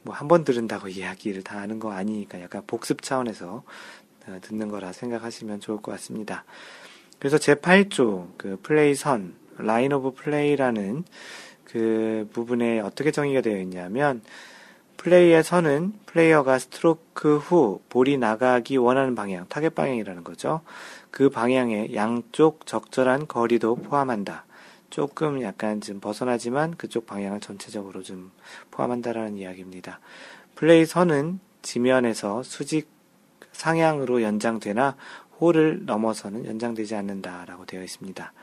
뭐 0.04 0.16
한 0.16 0.28
번 0.30 0.44
들은다고 0.46 0.88
이야기를 0.90 1.44
다 1.44 1.60
하는 1.60 1.80
거 1.80 1.92
아니니까 1.92 2.42
약간 2.42 2.64
복습 2.66 3.02
차원에서 3.02 3.48
어, 3.56 3.64
듣는 4.42 4.70
거라 4.70 4.92
생각하시면 4.92 5.60
좋을 5.60 5.82
것 5.82 5.92
같습니다. 5.94 6.46
그래서 7.18 7.38
제8조, 7.38 8.28
그 8.38 8.58
플레이 8.62 8.96
선, 8.96 9.36
line 9.58 9.91
of 9.91 10.14
play라는 10.14 11.04
그 11.66 12.30
부분에 12.32 12.80
어떻게 12.80 13.12
정의가 13.12 13.42
되어 13.42 13.60
있냐면 13.62 14.22
플레이의 14.98 15.44
선은 15.44 15.94
플레이어가 16.08 16.60
스트로크 16.60 17.38
후 17.38 17.82
볼이 17.90 18.18
나가기 18.18 18.78
원하는 18.78 19.16
방향, 19.16 19.48
타겟 19.48 19.70
방향이라는 19.70 20.24
거죠. 20.24 20.62
그 21.10 21.30
방향의 21.30 21.96
양쪽 21.96 22.66
적절한 22.66 23.28
거리도 23.28 23.76
포함한다. 23.76 24.46
조금 24.90 25.42
약간 25.42 25.80
좀 25.80 26.00
벗어나지만 26.00 26.76
그쪽 26.76 27.06
방향을 27.06 27.40
전체적으로 27.40 28.04
좀 28.04 28.32
포함한다라는 28.72 29.38
이야기입니다. 29.38 30.00
플레이 30.56 30.86
선은 30.86 31.40
지면에서 31.62 32.44
수직 32.44 32.90
상향으로 33.60 34.22
연장되나 34.22 34.95
홀을 35.39 35.86
넘어서는 35.86 36.45
연장되지 36.45 36.95
않는다라고 36.95 37.66
되어 37.66 37.84
있습니다. 37.84 38.34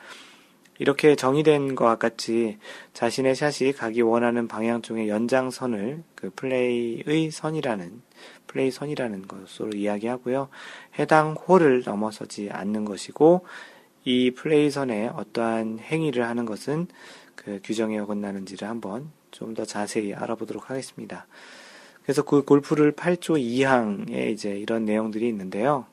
이렇게 0.78 1.16
정의된 1.16 1.74
것과 1.74 1.96
같이 1.96 2.58
자신의 2.92 3.34
샷이 3.34 3.72
가기 3.72 4.02
원하는 4.02 4.46
방향 4.46 4.82
중의 4.82 5.08
연장선을 5.08 6.02
그 6.14 6.30
플레이의 6.36 7.30
선이라는 7.30 8.02
플레이 8.46 8.70
선이라는 8.70 9.26
것으로 9.26 9.70
이야기하고요. 9.74 10.48
해당 10.98 11.32
홀을 11.32 11.84
넘어서지 11.86 12.50
않는 12.52 12.84
것이고 12.84 13.46
이 14.04 14.32
플레이 14.32 14.70
선에 14.70 15.08
어떠한 15.08 15.78
행위를 15.80 16.28
하는 16.28 16.44
것은 16.44 16.88
그 17.34 17.60
규정에 17.64 17.98
어긋나는지를 17.98 18.68
한번 18.68 19.10
좀 19.30 19.54
더 19.54 19.64
자세히 19.64 20.14
알아보도록 20.14 20.70
하겠습니다. 20.70 21.26
그래서 22.06 22.22
그 22.22 22.44
골프 22.44 22.76
룰 22.76 22.92
8조 22.92 23.36
2항에 23.36 24.30
이제 24.30 24.50
이런 24.50 24.84
내용들이 24.84 25.26
있는데요. 25.28 25.86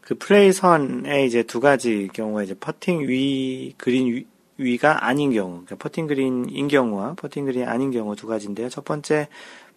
그 0.00 0.14
플레이 0.14 0.52
선에 0.52 1.26
이제 1.26 1.42
두 1.42 1.60
가지 1.60 2.08
경우가 2.12 2.42
이제 2.42 2.54
퍼팅 2.54 3.06
위, 3.06 3.74
그린 3.76 4.24
위, 4.56 4.78
가 4.78 5.06
아닌 5.06 5.32
경우, 5.32 5.64
그러니까 5.64 5.76
퍼팅 5.76 6.06
그린인 6.06 6.68
경우와 6.68 7.14
퍼팅 7.14 7.44
그린 7.44 7.64
아닌 7.68 7.90
경우 7.90 8.16
두 8.16 8.26
가지인데요. 8.26 8.70
첫 8.70 8.86
번째, 8.86 9.28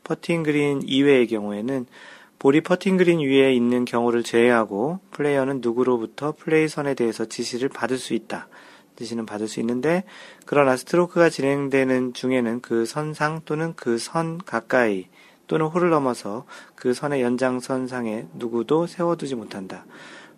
퍼팅 0.06 0.44
그린 0.44 0.82
이외의 0.86 1.28
경우에는 1.28 1.86
볼이 2.40 2.62
퍼팅 2.62 2.96
그린 2.96 3.20
위에 3.20 3.54
있는 3.54 3.84
경우를 3.84 4.24
제외하고 4.24 5.00
플레이어는 5.12 5.60
누구로부터 5.60 6.34
플레이 6.38 6.70
선에 6.70 6.94
대해서 6.94 7.26
지시를 7.26 7.68
받을 7.68 7.98
수 7.98 8.14
있다. 8.14 8.48
지시는 8.98 9.26
받을 9.26 9.48
수 9.48 9.60
있는데, 9.62 10.04
그러나 10.46 10.76
스트로크가 10.76 11.30
진행되는 11.30 12.14
중에는 12.14 12.62
그 12.62 12.86
선상 12.86 13.42
또는 13.46 13.74
그 13.76 13.98
선 13.98 14.38
가까이 14.38 15.08
또는 15.48 15.68
홀을 15.68 15.90
넘어서 15.90 16.46
그 16.76 16.94
선의 16.94 17.22
연장선상에 17.22 18.28
누구도 18.34 18.86
세워두지 18.88 19.36
못한다. 19.36 19.86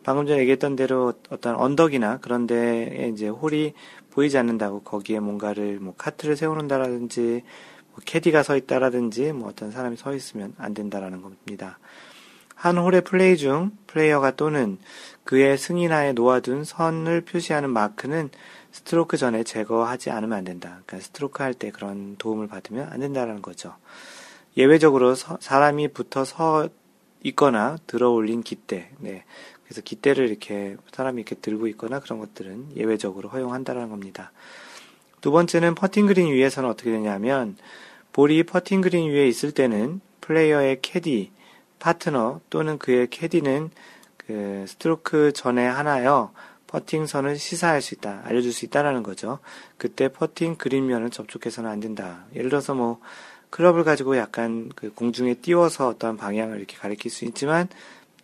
방금 0.04 0.26
전에 0.26 0.40
얘기했던 0.42 0.76
대로 0.76 1.14
어떤 1.30 1.56
언덕이나 1.56 2.18
그런 2.18 2.48
데에 2.48 3.10
이제 3.14 3.28
홀이 3.28 3.74
보이지 4.12 4.38
않는다고 4.38 4.82
거기에 4.82 5.20
뭔가를 5.20 5.80
뭐 5.80 5.94
카트를 5.98 6.36
세워놓는다라든지 6.36 7.44
뭐 7.92 8.00
캐디가 8.06 8.44
서 8.44 8.56
있다라든지 8.56 9.34
뭐 9.34 9.50
어떤 9.50 9.72
사람이 9.72 9.98
서 9.98 10.14
있으면 10.14 10.54
안 10.58 10.74
된다라는 10.74 11.22
겁니다. 11.22 11.80
한 12.56 12.78
홀의 12.78 13.02
플레이 13.02 13.38
중 13.38 13.72
플레이어가 13.88 14.32
또는 14.32 14.78
그의 15.30 15.60
승인하에 15.60 16.14
놓아둔 16.14 16.64
선을 16.64 17.22
표시하는 17.22 17.70
마크는 17.70 18.32
스트로크 18.72 19.16
전에 19.16 19.44
제거하지 19.44 20.10
않으면 20.10 20.36
안 20.36 20.44
된다. 20.44 20.82
그러니까 20.88 21.06
스트로크 21.06 21.44
할 21.44 21.54
때 21.54 21.70
그런 21.70 22.16
도움을 22.18 22.48
받으면 22.48 22.90
안 22.92 23.00
된다라는 23.00 23.44
거죠. 23.44 23.76
예외적으로 24.58 25.14
서, 25.14 25.38
사람이 25.40 25.90
붙어 25.90 26.26
서 26.26 26.68
있거나 27.22 27.78
들어 27.86 28.10
올린 28.10 28.42
깃대, 28.42 28.90
네. 28.98 29.24
그래서 29.66 29.82
깃대를 29.82 30.30
이렇게 30.30 30.78
사람이 30.92 31.22
이렇게 31.22 31.36
들고 31.36 31.68
있거나 31.68 32.00
그런 32.00 32.18
것들은 32.18 32.76
예외적으로 32.76 33.30
허용한다라는 33.30 33.90
겁니다. 33.90 34.32
두 35.22 35.30
번째는 35.30 35.76
퍼팅 35.76 36.08
그린 36.08 36.34
위에서는 36.34 36.68
어떻게 36.68 36.90
되냐면 36.90 37.56
볼이 38.14 38.42
퍼팅 38.42 38.82
그린 38.82 39.12
위에 39.12 39.28
있을 39.28 39.52
때는 39.52 40.02
플레이어의 40.22 40.80
캐디, 40.82 41.32
파트너 41.78 42.42
또는 42.50 42.80
그의 42.80 43.12
캐디는 43.12 43.70
그 44.30 44.66
스트로크 44.68 45.34
전에 45.34 45.66
한하여 45.66 46.32
퍼팅 46.68 47.08
선을 47.08 47.40
시사할 47.40 47.82
수 47.82 47.96
있다, 47.96 48.22
알려줄 48.26 48.54
수 48.54 48.64
있다라는 48.66 49.02
거죠. 49.02 49.40
그때 49.80 50.08
퍼팅 50.08 50.56
그린면을 50.58 51.10
접촉해서는 51.10 51.68
안 51.68 51.80
된다. 51.80 52.26
예를 52.36 52.52
들어서 52.52 52.76
뭐 52.76 53.00
클럽을 53.50 53.84
가지고 53.84 54.18
약간 54.18 54.70
그 54.76 54.94
공중에 54.94 55.34
띄워서 55.34 55.88
어떤 55.88 56.16
방향을 56.16 56.60
이렇게 56.60 56.78
가리킬 56.78 57.10
수 57.10 57.26
있지만 57.26 57.70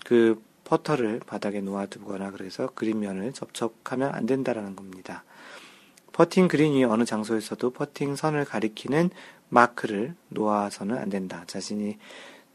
그 0.05 0.39
퍼터를 0.63 1.21
바닥에 1.25 1.59
놓아두거나 1.61 2.29
그래서 2.29 2.69
그린면을 2.75 3.33
접촉하면 3.33 4.13
안 4.13 4.27
된다라는 4.27 4.75
겁니다. 4.75 5.23
퍼팅 6.13 6.47
그린의 6.47 6.85
어느 6.85 7.03
장소에서도 7.03 7.71
퍼팅 7.71 8.15
선을 8.15 8.45
가리키는 8.45 9.09
마크를 9.49 10.13
놓아서는 10.29 10.99
안 10.99 11.09
된다. 11.09 11.45
자신이 11.47 11.97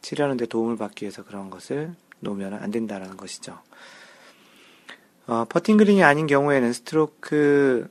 치려는데 0.02 0.46
도움을 0.46 0.76
받기 0.76 1.04
위해서 1.04 1.24
그런 1.24 1.50
것을 1.50 1.96
놓으면 2.20 2.54
안 2.54 2.70
된다라는 2.70 3.16
것이죠. 3.16 3.58
어, 5.26 5.44
퍼팅 5.48 5.76
그린이 5.76 6.02
아닌 6.02 6.26
경우에는 6.26 6.72
스트로크를 6.72 7.88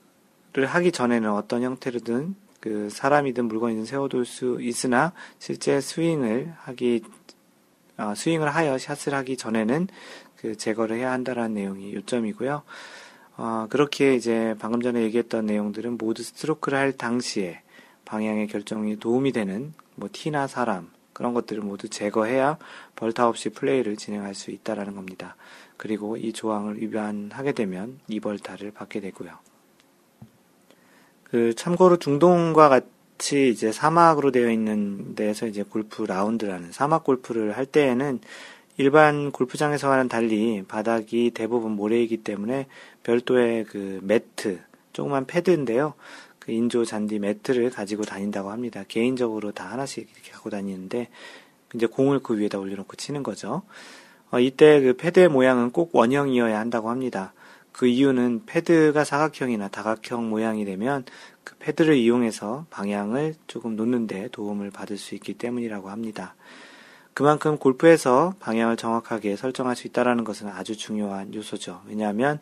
하기 0.66 0.92
전에는 0.92 1.32
어떤 1.32 1.64
형태로든 1.64 2.36
그 2.60 2.90
사람이든 2.90 3.46
물건이든 3.46 3.86
세워둘 3.86 4.26
수 4.26 4.58
있으나 4.62 5.14
실제 5.38 5.80
스윙을 5.80 6.54
하기 6.58 7.04
어, 7.98 8.14
스윙을 8.16 8.50
하여 8.50 8.78
샷을 8.78 9.14
하기 9.14 9.38
전에는 9.38 9.88
그 10.38 10.56
제거를 10.58 10.98
해야 10.98 11.12
한다라는 11.12 11.54
내용이 11.54 11.94
요점이고요. 11.96 12.64
어, 13.38 13.68
그렇게 13.70 14.16
이제 14.16 14.56
방금 14.60 14.82
전에 14.82 15.02
얘기했던 15.04 15.46
내용들은 15.46 15.98
모두 15.98 16.24
스트로크를 16.24 16.78
할 16.78 16.92
당시에 16.92 17.62
방향의 18.06 18.48
결정이 18.48 19.00
도움이 19.00 19.32
되는 19.32 19.74
뭐 19.96 20.10
티나 20.12 20.48
사람 20.48 20.92
그런 21.20 21.34
것들을 21.34 21.62
모두 21.62 21.90
제거해야 21.90 22.58
벌타 22.96 23.28
없이 23.28 23.50
플레이를 23.50 23.98
진행할 23.98 24.34
수 24.34 24.52
있다라는 24.52 24.96
겁니다. 24.96 25.36
그리고 25.76 26.16
이 26.18 26.32
조항을 26.34 26.82
위반하게 26.82 27.52
되면 27.52 28.00
이 28.08 28.20
벌타를 28.20 28.72
받게 28.72 29.02
되고요. 29.02 29.32
그 31.26 31.54
참고로 31.54 31.98
중동과 31.98 32.70
같 32.70 32.86
같이 33.20 33.50
이제 33.50 33.74
사막으로 33.74 34.32
되어 34.32 34.50
있는 34.50 35.14
데에서 35.14 35.46
이제 35.46 35.62
골프 35.62 36.04
라운드라는 36.04 36.72
사막 36.72 37.04
골프를 37.04 37.58
할 37.58 37.66
때에는 37.66 38.22
일반 38.78 39.34
골프장에서와는 39.34 40.08
달리 40.08 40.64
바닥이 40.66 41.32
대부분 41.34 41.74
모래이기 41.74 42.24
때문에 42.24 42.68
별도의 43.04 43.66
그 43.66 44.00
매트, 44.04 44.60
조그만 44.94 45.26
패드인데요. 45.26 45.96
그 46.50 46.54
인조 46.54 46.84
잔디 46.84 47.20
매트를 47.20 47.70
가지고 47.70 48.06
다닌다고 48.06 48.50
합니다. 48.50 48.84
개인적으로 48.88 49.52
다 49.52 49.72
하나씩 49.72 50.10
이렇게 50.12 50.32
갖고 50.32 50.50
다니는데 50.50 51.08
이제 51.76 51.86
공을 51.86 52.22
그 52.24 52.40
위에다 52.40 52.58
올려놓고 52.58 52.96
치는 52.96 53.22
거죠. 53.22 53.62
어, 54.32 54.40
이때 54.40 54.82
그 54.82 54.98
패드의 54.98 55.30
모양은 55.30 55.70
꼭 55.70 55.96
원형이어야 55.96 56.60
한다고 56.60 56.90
합니다. 56.90 57.34
그 57.72 57.86
이유는 57.86 58.48
패드가 58.48 59.04
사각형이나 59.04 59.68
다각형 59.68 60.28
모양이 60.28 60.66
되면 60.66 61.06
그 61.44 61.56
패드를 61.60 61.96
이용해서 61.96 62.66
방향을 62.72 63.36
조금 63.46 63.76
놓는데 63.76 64.30
도움을 64.32 64.72
받을 64.72 64.98
수 64.98 65.14
있기 65.14 65.36
때문이라고 65.36 65.92
합니다. 65.92 66.34
그만큼 67.14 67.60
골프에서 67.60 68.34
방향을 68.40 68.76
정확하게 68.76 69.36
설정할 69.36 69.76
수 69.76 69.86
있다는 69.86 70.24
것은 70.24 70.48
아주 70.48 70.76
중요한 70.76 71.32
요소죠. 71.32 71.82
왜냐하면 71.88 72.40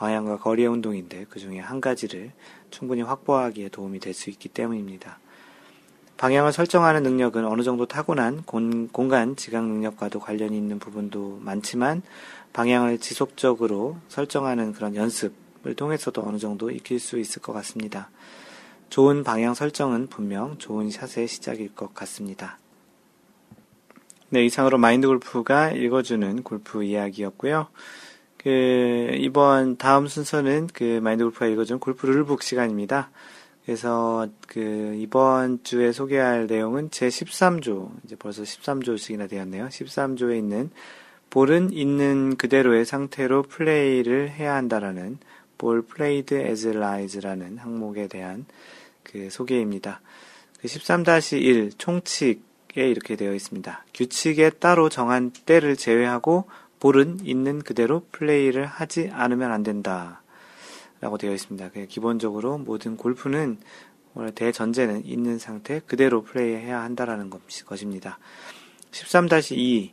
방향과 0.00 0.38
거리의 0.38 0.66
운동인데 0.66 1.26
그 1.28 1.38
중에 1.38 1.58
한 1.58 1.78
가지를 1.80 2.32
충분히 2.70 3.02
확보하기에 3.02 3.68
도움이 3.68 4.00
될 4.00 4.14
수 4.14 4.30
있기 4.30 4.48
때문입니다. 4.48 5.18
방향을 6.16 6.52
설정하는 6.52 7.02
능력은 7.02 7.44
어느 7.44 7.62
정도 7.62 7.86
타고난 7.86 8.42
공, 8.42 8.88
간 8.88 9.36
지각 9.36 9.64
능력과도 9.64 10.18
관련이 10.18 10.56
있는 10.56 10.78
부분도 10.78 11.40
많지만 11.42 12.02
방향을 12.54 12.98
지속적으로 12.98 13.98
설정하는 14.08 14.72
그런 14.72 14.96
연습을 14.96 15.74
통해서도 15.76 16.22
어느 16.26 16.38
정도 16.38 16.70
익힐 16.70 16.98
수 16.98 17.18
있을 17.18 17.42
것 17.42 17.52
같습니다. 17.52 18.10
좋은 18.88 19.22
방향 19.22 19.52
설정은 19.52 20.06
분명 20.08 20.56
좋은 20.56 20.90
샷의 20.90 21.28
시작일 21.28 21.74
것 21.74 21.94
같습니다. 21.94 22.58
네, 24.30 24.44
이상으로 24.46 24.78
마인드 24.78 25.06
골프가 25.06 25.70
읽어주는 25.70 26.42
골프 26.42 26.84
이야기였고요. 26.84 27.68
그, 28.42 29.10
이번 29.18 29.76
다음 29.76 30.06
순서는 30.06 30.68
그 30.72 30.98
마인드 31.02 31.24
골프가 31.24 31.46
읽어주는 31.46 31.78
골프 31.78 32.06
룰북 32.06 32.42
시간입니다. 32.42 33.10
그래서 33.66 34.28
그 34.48 34.94
이번 34.96 35.62
주에 35.62 35.92
소개할 35.92 36.46
내용은 36.46 36.90
제 36.90 37.08
13조, 37.08 37.90
이제 38.04 38.16
벌써 38.16 38.42
13조씩이나 38.42 39.28
되었네요. 39.28 39.66
13조에 39.66 40.38
있는 40.38 40.70
볼은 41.28 41.74
있는 41.74 42.36
그대로의 42.36 42.86
상태로 42.86 43.42
플레이를 43.42 44.30
해야 44.30 44.54
한다라는 44.54 45.18
볼 45.58 45.82
플레이드 45.82 46.32
as 46.32 46.66
lies라는 46.68 47.58
항목에 47.58 48.08
대한 48.08 48.46
그 49.02 49.28
소개입니다. 49.30 50.00
그 50.62 50.66
13-1 50.66 51.72
총칙에 51.76 52.88
이렇게 52.88 53.16
되어 53.16 53.34
있습니다. 53.34 53.84
규칙에 53.92 54.48
따로 54.48 54.88
정한 54.88 55.30
때를 55.44 55.76
제외하고 55.76 56.46
볼은 56.80 57.20
있는 57.22 57.60
그대로 57.60 58.06
플레이를 58.10 58.66
하지 58.66 59.10
않으면 59.12 59.52
안 59.52 59.62
된다. 59.62 60.22
라고 61.00 61.16
되어 61.16 61.32
있습니다. 61.32 61.70
기본적으로 61.88 62.58
모든 62.58 62.96
골프는 62.96 63.58
원래 64.12 64.32
대전제는 64.32 65.06
있는 65.06 65.38
상태 65.38 65.80
그대로 65.86 66.22
플레이해야 66.22 66.82
한다라는 66.82 67.30
것입니다. 67.30 68.18
13-2 68.90 69.92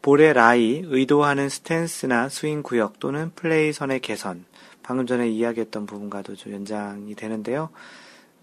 볼의 0.00 0.32
라이, 0.32 0.82
의도하는 0.84 1.48
스탠스나 1.48 2.28
스윙 2.28 2.64
구역 2.64 2.98
또는 2.98 3.30
플레이 3.36 3.72
선의 3.72 4.00
개선. 4.00 4.44
방금 4.82 5.06
전에 5.06 5.28
이야기했던 5.28 5.86
부분과도 5.86 6.34
좀 6.34 6.52
연장이 6.52 7.14
되는데요. 7.14 7.70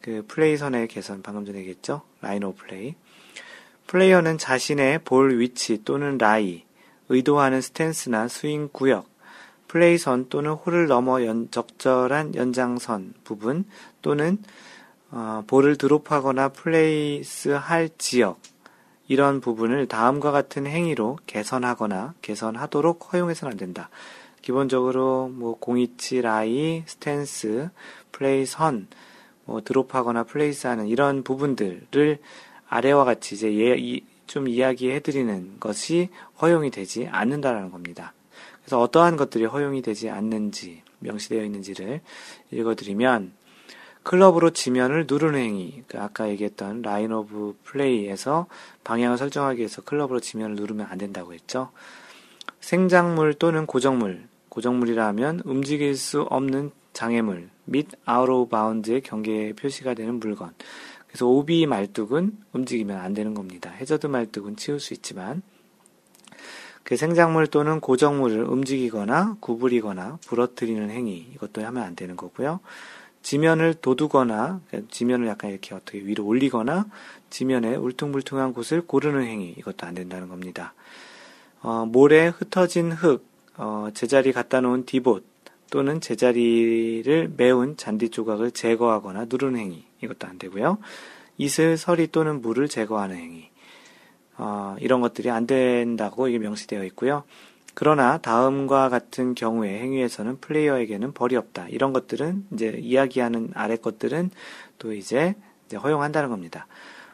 그 0.02 0.24
플레이 0.26 0.56
선의 0.56 0.88
개선 0.88 1.22
방금 1.22 1.46
전에 1.46 1.60
얘기했죠. 1.60 2.04
line 2.22 2.46
of 2.46 2.64
play. 2.64 2.96
플레이어는 3.88 4.38
자신의 4.38 5.00
볼 5.04 5.38
위치 5.40 5.84
또는 5.84 6.18
라이, 6.18 6.64
의도하는 7.10 7.62
스탠스나 7.62 8.28
스윙 8.28 8.70
구역, 8.72 9.08
플레이선 9.68 10.30
또는 10.30 10.52
홀을 10.52 10.88
넘어 10.88 11.24
연, 11.26 11.50
적절한 11.52 12.36
연장선 12.36 13.14
부분 13.24 13.66
또는 14.02 14.38
어, 15.12 15.44
볼을 15.48 15.76
드롭하거나 15.76 16.50
place 16.50 17.50
할 17.50 17.90
지역 17.98 18.40
이런 19.08 19.42
부분을 19.42 19.88
다음과 19.88 20.32
같은 20.32 20.68
행위로 20.68 21.18
개선하거나 21.26 22.14
개선하도록 22.22 23.12
허용해서는 23.12 23.54
안 23.54 23.58
된다. 23.58 23.90
기본적으로 24.42 25.30
뭐 25.30 25.58
공 25.60 25.91
위치 25.91 26.22
라이, 26.22 26.84
스탠스, 26.86 27.70
플레이선, 28.12 28.88
뭐 29.46 29.62
드롭하거나 29.62 30.24
place하는 30.24 30.88
이런 30.88 31.24
부분들을 31.24 32.20
아래와 32.68 33.04
같이 33.04 33.34
이제 33.34 33.52
예, 33.56 33.76
이, 33.78 34.04
좀 34.30 34.48
이야기해드리는 34.48 35.60
것이 35.60 36.10
허용이 36.40 36.70
되지 36.70 37.08
않는다라는 37.12 37.72
겁니다. 37.72 38.14
그래서 38.62 38.80
어떠한 38.80 39.18
것들이 39.18 39.46
허용이 39.46 39.82
되지 39.82 40.10
않는지 40.10 40.84
명시되어 41.00 41.44
있는지를 41.44 42.02
읽어드리면 42.52 43.34
클럽으로 44.04 44.52
지면을 44.52 45.06
누르는 45.08 45.40
행위, 45.40 45.84
그 45.88 46.00
아까 46.00 46.30
얘기했던 46.30 46.84
line 46.84 47.12
of 47.12 47.58
play에서 47.64 48.46
방향을 48.84 49.18
설정하기 49.18 49.60
위해서 49.60 49.82
클럽으로 49.82 50.20
지면을 50.20 50.56
누르면 50.56 50.86
안 50.90 51.00
된다고 51.00 51.34
했죠. 51.34 51.72
생작물 52.62 53.34
또는 53.34 53.66
고정물, 53.66 54.28
고정물이라면 54.50 55.42
움직일 55.46 55.96
수 55.96 56.22
없는 56.22 56.72
장애물 56.94 57.50
및 57.66 57.88
of 58.08 58.50
bound의 58.50 59.02
경계에 59.02 59.54
표시가 59.54 59.96
되는 59.96 60.20
물건. 60.20 60.54
그래서 61.10 61.28
오비 61.28 61.66
말뚝은 61.66 62.38
움직이면 62.54 62.98
안 62.98 63.14
되는 63.14 63.34
겁니다. 63.34 63.72
해저드 63.72 64.08
말뚝은 64.08 64.56
치울 64.56 64.80
수 64.80 64.94
있지만 64.94 65.42
그 66.84 66.96
생작물 66.96 67.48
또는 67.48 67.80
고정물을 67.80 68.44
움직이거나 68.46 69.38
구부리거나 69.40 70.20
부러뜨리는 70.28 70.90
행위 70.90 71.28
이것도 71.36 71.66
하면 71.66 71.84
안 71.84 71.96
되는 71.96 72.16
거고요. 72.16 72.60
지면을 73.22 73.74
도두거나 73.74 74.62
지면을 74.90 75.28
약간 75.28 75.52
이렇게 75.52 75.76
어떻게 75.76 76.00
위로 76.00 76.26
올리거나 76.26 76.86
지면에 77.30 77.76
울퉁불퉁한 77.76 78.54
곳을 78.54 78.82
고르는 78.82 79.24
행위 79.24 79.54
이것도 79.58 79.86
안 79.86 79.96
된다는 79.96 80.30
겁니다. 80.30 80.74
어, 81.62 81.86
모래 81.86 82.28
흩어진 82.28 82.92
흙, 82.92 83.26
어, 83.58 83.90
제자리 83.94 84.32
갖다 84.32 84.62
놓은 84.62 84.86
디봇 84.86 85.24
또는 85.70 86.02
제자리를 86.02 87.34
메운 87.36 87.78
잔디 87.78 88.10
조각을 88.10 88.52
제거하거나 88.52 89.26
누르는 89.26 89.60
행위 89.60 89.89
이것도 90.02 90.28
안 90.28 90.38
되고요. 90.38 90.78
이슬, 91.38 91.78
서리 91.78 92.08
또는 92.08 92.42
물을 92.42 92.68
제거하는 92.68 93.16
행위 93.16 93.50
어, 94.38 94.76
이런 94.80 95.02
것들이 95.02 95.30
안 95.30 95.48
된다고 95.48 96.28
이게 96.28 96.40
명시되어 96.40 96.84
있고요. 96.86 97.24
그러나 97.74 98.18
다음과 98.18 98.90
같은 98.90 99.36
경우의 99.36 99.80
행위에서는 99.80 100.40
플레이어에게는 100.42 101.14
벌이 101.14 101.36
없다. 101.36 101.68
이런 101.70 101.94
것들은 101.94 102.48
이제 102.54 102.78
이야기하는 102.78 103.52
아래 103.54 103.78
것들은 103.78 104.32
또 104.80 104.94
이제, 104.94 105.36
이제 105.66 105.78
허용한다는 105.78 106.30
겁니다. 106.30 106.68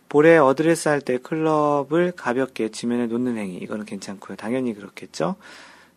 볼에 0.10 0.38
어드레스 0.38 0.88
할 0.88 1.02
때 1.02 1.18
클럽을 1.18 2.14
가볍게 2.16 2.70
지면에 2.70 3.08
놓는 3.08 3.38
행위 3.38 3.58
이거는 3.58 3.86
괜찮고요. 3.86 4.38
당연히 4.38 4.74
그렇겠죠. 4.74 5.36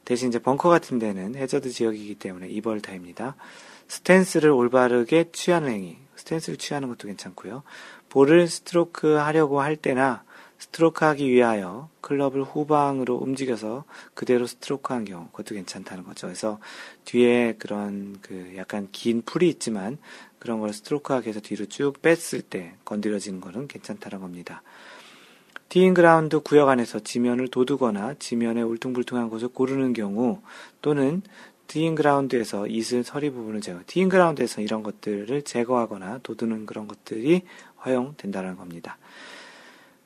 대신 0.05 0.29
이제 0.29 0.39
벙커 0.39 0.69
같은 0.69 0.99
데는 0.99 1.35
해저드 1.35 1.71
지역이기 1.71 2.17
때문에 2.17 2.49
이벌타입니다. 2.49 3.37
스탠스를 3.89 4.51
올바르게 4.51 5.31
취하는 5.33 5.71
행위, 5.71 5.99
스탠스를 6.19 6.59
취하는 6.59 6.89
것도 6.89 7.09
괜찮고요. 7.09 7.63
볼을 8.09 8.49
스트로크 8.49 9.15
하려고 9.15 9.61
할 9.61 9.77
때나 9.77 10.25
스트로크 10.59 11.05
하기 11.05 11.31
위하여 11.31 11.89
클럽을 12.01 12.43
후방으로 12.43 13.17
움직여서 13.17 13.85
그대로 14.15 14.47
스트로크 14.47 14.93
한 14.93 15.05
경우, 15.05 15.29
그것도 15.29 15.55
괜찮다는 15.55 16.05
거죠. 16.05 16.27
그래서 16.27 16.59
뒤에 17.05 17.55
그런 17.59 18.19
그 18.23 18.55
약간 18.57 18.89
긴 18.91 19.23
풀이 19.23 19.49
있지만 19.49 19.99
그런 20.39 20.59
걸 20.61 20.73
스트로크 20.73 21.13
하기 21.13 21.27
위해서 21.27 21.41
뒤로 21.41 21.67
쭉 21.67 22.03
뺐을 22.03 22.43
때 22.43 22.75
건드려지는 22.85 23.41
거는 23.41 23.69
괜찮다는 23.69 24.21
겁니다. 24.21 24.63
티잉 25.69 25.93
그라운드 25.95 26.41
구역 26.41 26.71
안에서 26.71 26.99
지면을 27.01 27.49
도두거나 27.49 28.15
지면에 28.19 28.63
울퉁불퉁한 28.63 29.29
곳을 29.29 29.49
고르는 29.49 29.93
경우 29.93 30.41
또는 30.81 31.23
티잉 31.69 31.95
그라운드에서 31.95 32.67
이슬 32.67 33.05
서리 33.05 33.31
부분을 33.31 33.61
제거, 33.61 33.81
티잉 33.87 34.09
그라운드에서 34.09 34.63
이런 34.63 34.83
것들을 34.83 35.43
제거하거나 35.43 36.21
도두는 36.23 36.67
그런 36.67 36.89
것들이 36.89 37.43
허용된다는 37.85 38.57
겁니다. 38.57 38.99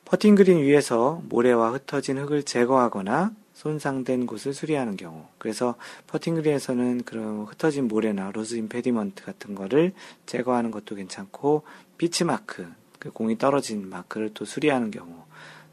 퍼팅 0.04 0.34
그린 0.34 0.58
위에서 0.58 1.22
모래와 1.28 1.72
흩어진 1.72 2.18
흙을 2.18 2.42
제거하거나 2.42 3.32
손상된 3.54 4.26
곳을 4.26 4.52
수리하는 4.52 4.96
경우. 4.96 5.24
그래서 5.38 5.76
퍼팅 6.08 6.34
그린에서는 6.34 7.04
그런 7.04 7.44
흩어진 7.44 7.88
모래나 7.88 8.32
loose 8.32 8.56
impediment 8.56 9.24
같은 9.24 9.54
거를 9.54 9.92
제거하는 10.26 10.70
것도 10.70 10.96
괜찮고 10.96 11.62
pitch 11.96 12.24
mark, 12.24 12.66
그 12.98 13.10
공이 13.10 13.38
떨어진 13.38 13.88
마크를 13.88 14.34
또 14.34 14.44
수리하는 14.44 14.90
경우. 14.90 15.22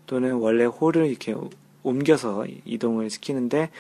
또는 0.06 0.34
원래 0.34 0.66
홀을 0.66 1.08
이렇게 1.08 1.36
옮겨서 1.84 2.46
이동을 2.66 3.10
시키는데 3.10 3.72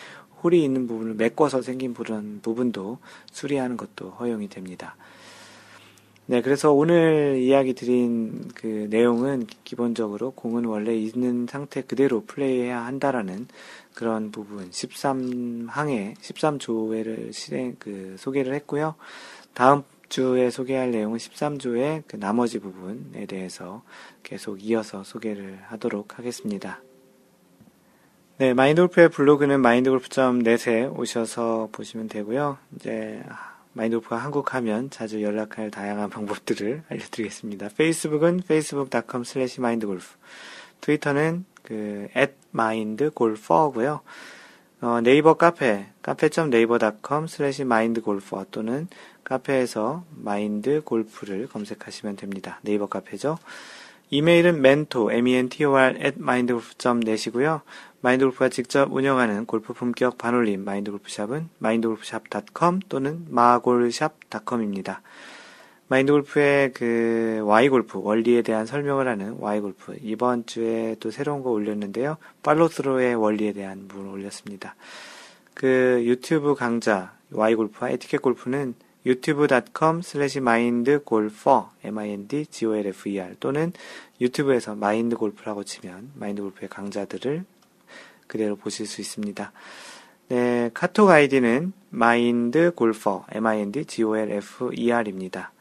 홀이 0.43 0.63
있는 0.63 0.87
부분을 0.87 1.15
메꿔서 1.15 1.61
생긴 1.61 1.93
그런 1.93 2.39
부분도 2.41 2.99
수리하는 3.31 3.77
것도 3.77 4.11
허용이 4.11 4.49
됩니다. 4.49 4.95
네, 6.25 6.43
그래서 6.43 6.71
오늘 6.71 7.37
이야기 7.39 7.73
드린 7.73 8.49
그 8.53 8.85
내용은 8.91 9.47
기본적으로 9.63 10.29
공은 10.29 10.65
원래 10.65 10.95
있는 10.95 11.47
상태 11.49 11.81
그대로 11.81 12.23
플레이해야 12.23 12.85
한다라는 12.85 13.47
그런 13.95 14.29
부분 14.29 14.69
13항에 14.69 16.15
13조회를 16.17 17.33
실행 17.33 17.75
그 17.79 18.15
소개를 18.19 18.53
했고요. 18.53 18.93
다음 19.55 19.81
주에 20.09 20.51
소개할 20.51 20.91
내용은 20.91 21.17
13조의 21.17 22.03
그 22.05 22.17
나머지 22.17 22.59
부분에 22.59 23.25
대해서 23.25 23.81
계속 24.21 24.63
이어서 24.63 25.03
소개를 25.03 25.59
하도록 25.63 26.19
하겠습니다. 26.19 26.79
네, 28.39 28.53
마인드골프의 28.53 29.09
블로그는 29.09 29.59
마인드골프.net에 29.59 30.85
오셔서 30.85 31.67
보시면 31.73 32.07
되고요. 32.07 32.57
이제 32.73 33.21
마인드골프가 33.73 34.15
한국 34.15 34.53
하면 34.53 34.89
자주 34.89 35.21
연락할 35.21 35.71
다양한 35.71 36.09
방법들을 36.09 36.83
알려드리겠습니다. 36.87 37.67
페이스북은 37.75 38.43
facebook.com 38.45 39.23
slash 39.23 39.59
mindgolf 39.59 40.15
트위터는 40.79 41.43
그 41.63 42.07
at 42.15 42.31
mindgolfer고요. 42.53 43.99
어, 44.83 45.01
네이버 45.01 45.33
카페 45.33 45.87
카페.naver.com 46.01 47.25
slash 47.25 47.63
mindgolfer 47.63 48.45
또는 48.51 48.87
카페에서 49.25 50.05
마인드 50.11 50.81
골프를 50.85 51.49
검색하시면 51.49 52.15
됩니다. 52.15 52.61
네이버 52.61 52.85
카페죠. 52.85 53.37
이메일은 54.11 54.57
mentor, 54.57 55.13
m-e-n-t-o-r, 55.13 55.95
at 55.97 56.17
mindgolf.net이고요. 56.19 57.61
마인드골프가 58.01 58.49
직접 58.49 58.91
운영하는 58.91 59.45
골프 59.45 59.73
품격 59.73 60.17
반올림 60.17 60.63
마인드골프샵은 60.63 61.49
마인드골프샵.com 61.59 62.79
또는 62.89 63.25
마골샵.com입니다. 63.29 65.01
마인드골프의 65.89 66.73
그 66.73 67.41
Y골프 67.45 67.99
원리에 68.01 68.41
대한 68.41 68.65
설명을 68.65 69.07
하는 69.07 69.39
Y골프 69.39 69.97
이번 70.01 70.45
주에 70.45 70.95
또 70.99 71.11
새로운 71.11 71.43
거 71.43 71.49
올렸는데요. 71.49 72.17
팔로스로의 72.43 73.15
원리에 73.15 73.53
대한 73.53 73.87
부분을 73.87 74.11
올렸습니다. 74.11 74.75
그 75.53 76.01
유튜브 76.05 76.55
강좌 76.55 77.13
Y골프와 77.31 77.89
에티켓 77.91 78.21
골프는 78.21 78.75
유튜브.com 79.05 80.01
슬래시 80.01 80.41
마인드골퍼 80.41 81.71
m-i-n-d-g-o-l-f-e-r 81.83 83.35
또는 83.39 83.71
유튜브에서 84.19 84.75
마인드골프라고 84.75 85.63
치면 85.63 86.11
마인드골프의 86.15 86.69
강좌들을 86.69 87.45
그대로 88.27 88.55
보실 88.55 88.85
수 88.85 89.01
있습니다. 89.01 89.51
네, 90.29 90.69
카톡 90.73 91.09
아이디는 91.09 91.73
마인드골퍼 91.89 93.25
m-i-n-d-g-o-l-f-e-r입니다. 93.31 95.51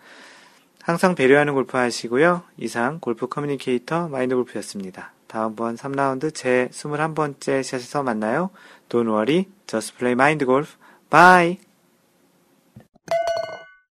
항상 0.83 1.15
배려하는 1.15 1.55
골프 1.55 1.77
하시고요. 1.77 2.43
이상 2.57 2.99
골프 3.01 3.27
communicator 3.27 4.09
마인드골프였습니다. 4.09 5.13
다음번 5.27 5.77
3라운드 5.77 6.35
제 6.35 6.69
21번째 6.73 7.63
샷에서 7.63 8.03
만나요. 8.03 8.51
Don't 8.89 9.09
worry, 9.09 9.47
just 9.67 9.97
play 9.97 10.13
mind 10.13 10.47
golf. 10.47 10.77
Bye! 11.11 11.68
you 13.11 13.38